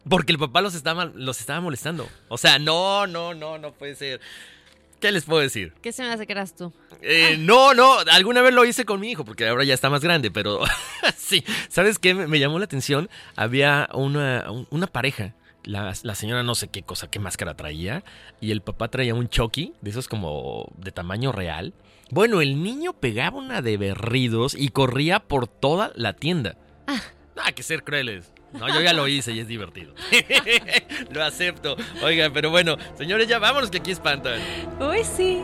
porque 0.09 0.31
el 0.31 0.37
papá 0.39 0.61
los 0.61 0.75
estaba, 0.75 1.05
los 1.05 1.39
estaba 1.39 1.61
molestando. 1.61 2.07
O 2.29 2.37
sea, 2.37 2.59
no, 2.59 3.07
no, 3.07 3.33
no, 3.33 3.57
no 3.57 3.71
puede 3.73 3.95
ser. 3.95 4.21
¿Qué 4.99 5.11
les 5.11 5.25
puedo 5.25 5.41
decir? 5.41 5.73
¿Qué 5.81 5.91
se 5.91 6.03
me 6.03 6.09
hace 6.09 6.25
que 6.25 6.31
eras 6.33 6.55
tú? 6.55 6.71
Eh, 7.01 7.35
no, 7.39 7.73
no, 7.73 7.97
alguna 8.11 8.41
vez 8.41 8.53
lo 8.53 8.65
hice 8.65 8.85
con 8.85 8.99
mi 8.99 9.11
hijo, 9.11 9.25
porque 9.25 9.47
ahora 9.47 9.63
ya 9.63 9.73
está 9.73 9.89
más 9.89 10.01
grande, 10.01 10.31
pero 10.31 10.61
sí, 11.17 11.43
¿sabes 11.69 11.99
qué? 11.99 12.13
Me, 12.13 12.39
llamó 12.39 12.59
la 12.59 12.65
atención, 12.65 13.09
había 13.35 13.89
una, 13.93 14.49
un- 14.51 14.67
una 14.69 14.87
pareja, 14.87 15.33
la, 15.65 15.93
la 16.01 16.15
señora 16.15 16.43
no 16.43 16.55
sé 16.55 16.69
qué 16.69 16.83
cosa, 16.83 17.09
qué 17.09 17.19
máscara 17.19 17.55
traía, 17.55 18.03
y 18.41 18.51
el 18.51 18.61
papá 18.61 18.87
traía 18.87 19.13
un 19.13 19.29
Chucky, 19.29 19.73
de 19.81 19.89
esos 19.89 20.07
como 20.07 20.71
de 20.77 20.91
tamaño 20.91 21.31
real. 21.31 21.73
Bueno, 22.11 22.41
el 22.41 22.61
niño 22.61 22.93
pegaba 22.93 23.37
una 23.37 23.61
de 23.61 23.77
berridos 23.77 24.55
y 24.55 24.69
corría 24.69 25.19
por 25.19 25.47
toda 25.47 25.91
la 25.95 26.13
tienda. 26.13 26.57
Ah, 26.87 27.51
que 27.51 27.63
ser 27.63 27.83
crueles. 27.83 28.31
No, 28.53 28.67
yo 28.69 28.81
ya 28.81 28.93
lo 28.93 29.07
hice 29.07 29.33
y 29.33 29.39
es 29.39 29.47
divertido. 29.47 29.93
lo 31.11 31.23
acepto. 31.23 31.75
Oiga, 32.01 32.29
pero 32.33 32.49
bueno, 32.49 32.77
señores, 32.97 33.27
ya 33.27 33.39
vámonos 33.39 33.69
que 33.69 33.79
aquí 33.79 33.91
espantan. 33.91 34.39
Uy, 34.79 35.03
sí. 35.03 35.43